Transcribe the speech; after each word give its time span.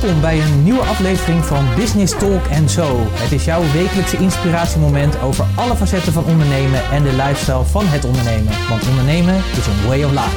Welkom 0.00 0.20
bij 0.20 0.40
een 0.40 0.62
nieuwe 0.62 0.80
aflevering 0.80 1.44
van 1.44 1.64
Business 1.76 2.18
Talk 2.18 2.68
Zo. 2.68 3.06
Het 3.10 3.32
is 3.32 3.44
jouw 3.44 3.62
wekelijkse 3.72 4.16
inspiratiemoment 4.16 5.20
over 5.20 5.44
alle 5.56 5.76
facetten 5.76 6.12
van 6.12 6.24
ondernemen 6.24 6.90
en 6.90 7.02
de 7.02 7.12
lifestyle 7.12 7.64
van 7.64 7.86
het 7.86 8.04
ondernemen. 8.04 8.52
Want 8.68 8.88
ondernemen 8.88 9.34
is 9.34 9.66
een 9.66 9.86
way 9.86 10.04
of 10.04 10.10
life. 10.10 10.36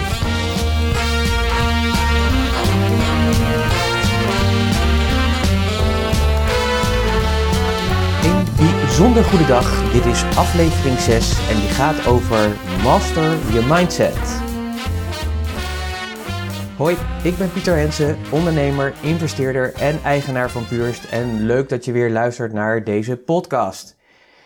Een 8.59 8.79
bijzonder 8.85 9.23
goede 9.23 9.45
dag. 9.45 9.91
Dit 9.91 10.05
is 10.05 10.23
aflevering 10.35 10.99
6 10.99 11.31
en 11.49 11.55
die 11.59 11.69
gaat 11.69 12.07
over 12.07 12.57
Master 12.83 13.37
Your 13.51 13.67
Mindset. 13.67 14.42
Hoi, 16.77 16.97
ik 17.23 17.37
ben 17.37 17.51
Pieter 17.51 17.77
Hensen, 17.77 18.17
ondernemer, 18.31 18.93
investeerder 19.01 19.73
en 19.73 20.03
eigenaar 20.03 20.49
van 20.49 20.67
Purst. 20.67 21.03
En 21.03 21.45
leuk 21.45 21.69
dat 21.69 21.85
je 21.85 21.91
weer 21.91 22.11
luistert 22.11 22.53
naar 22.53 22.83
deze 22.83 23.17
podcast. 23.17 23.95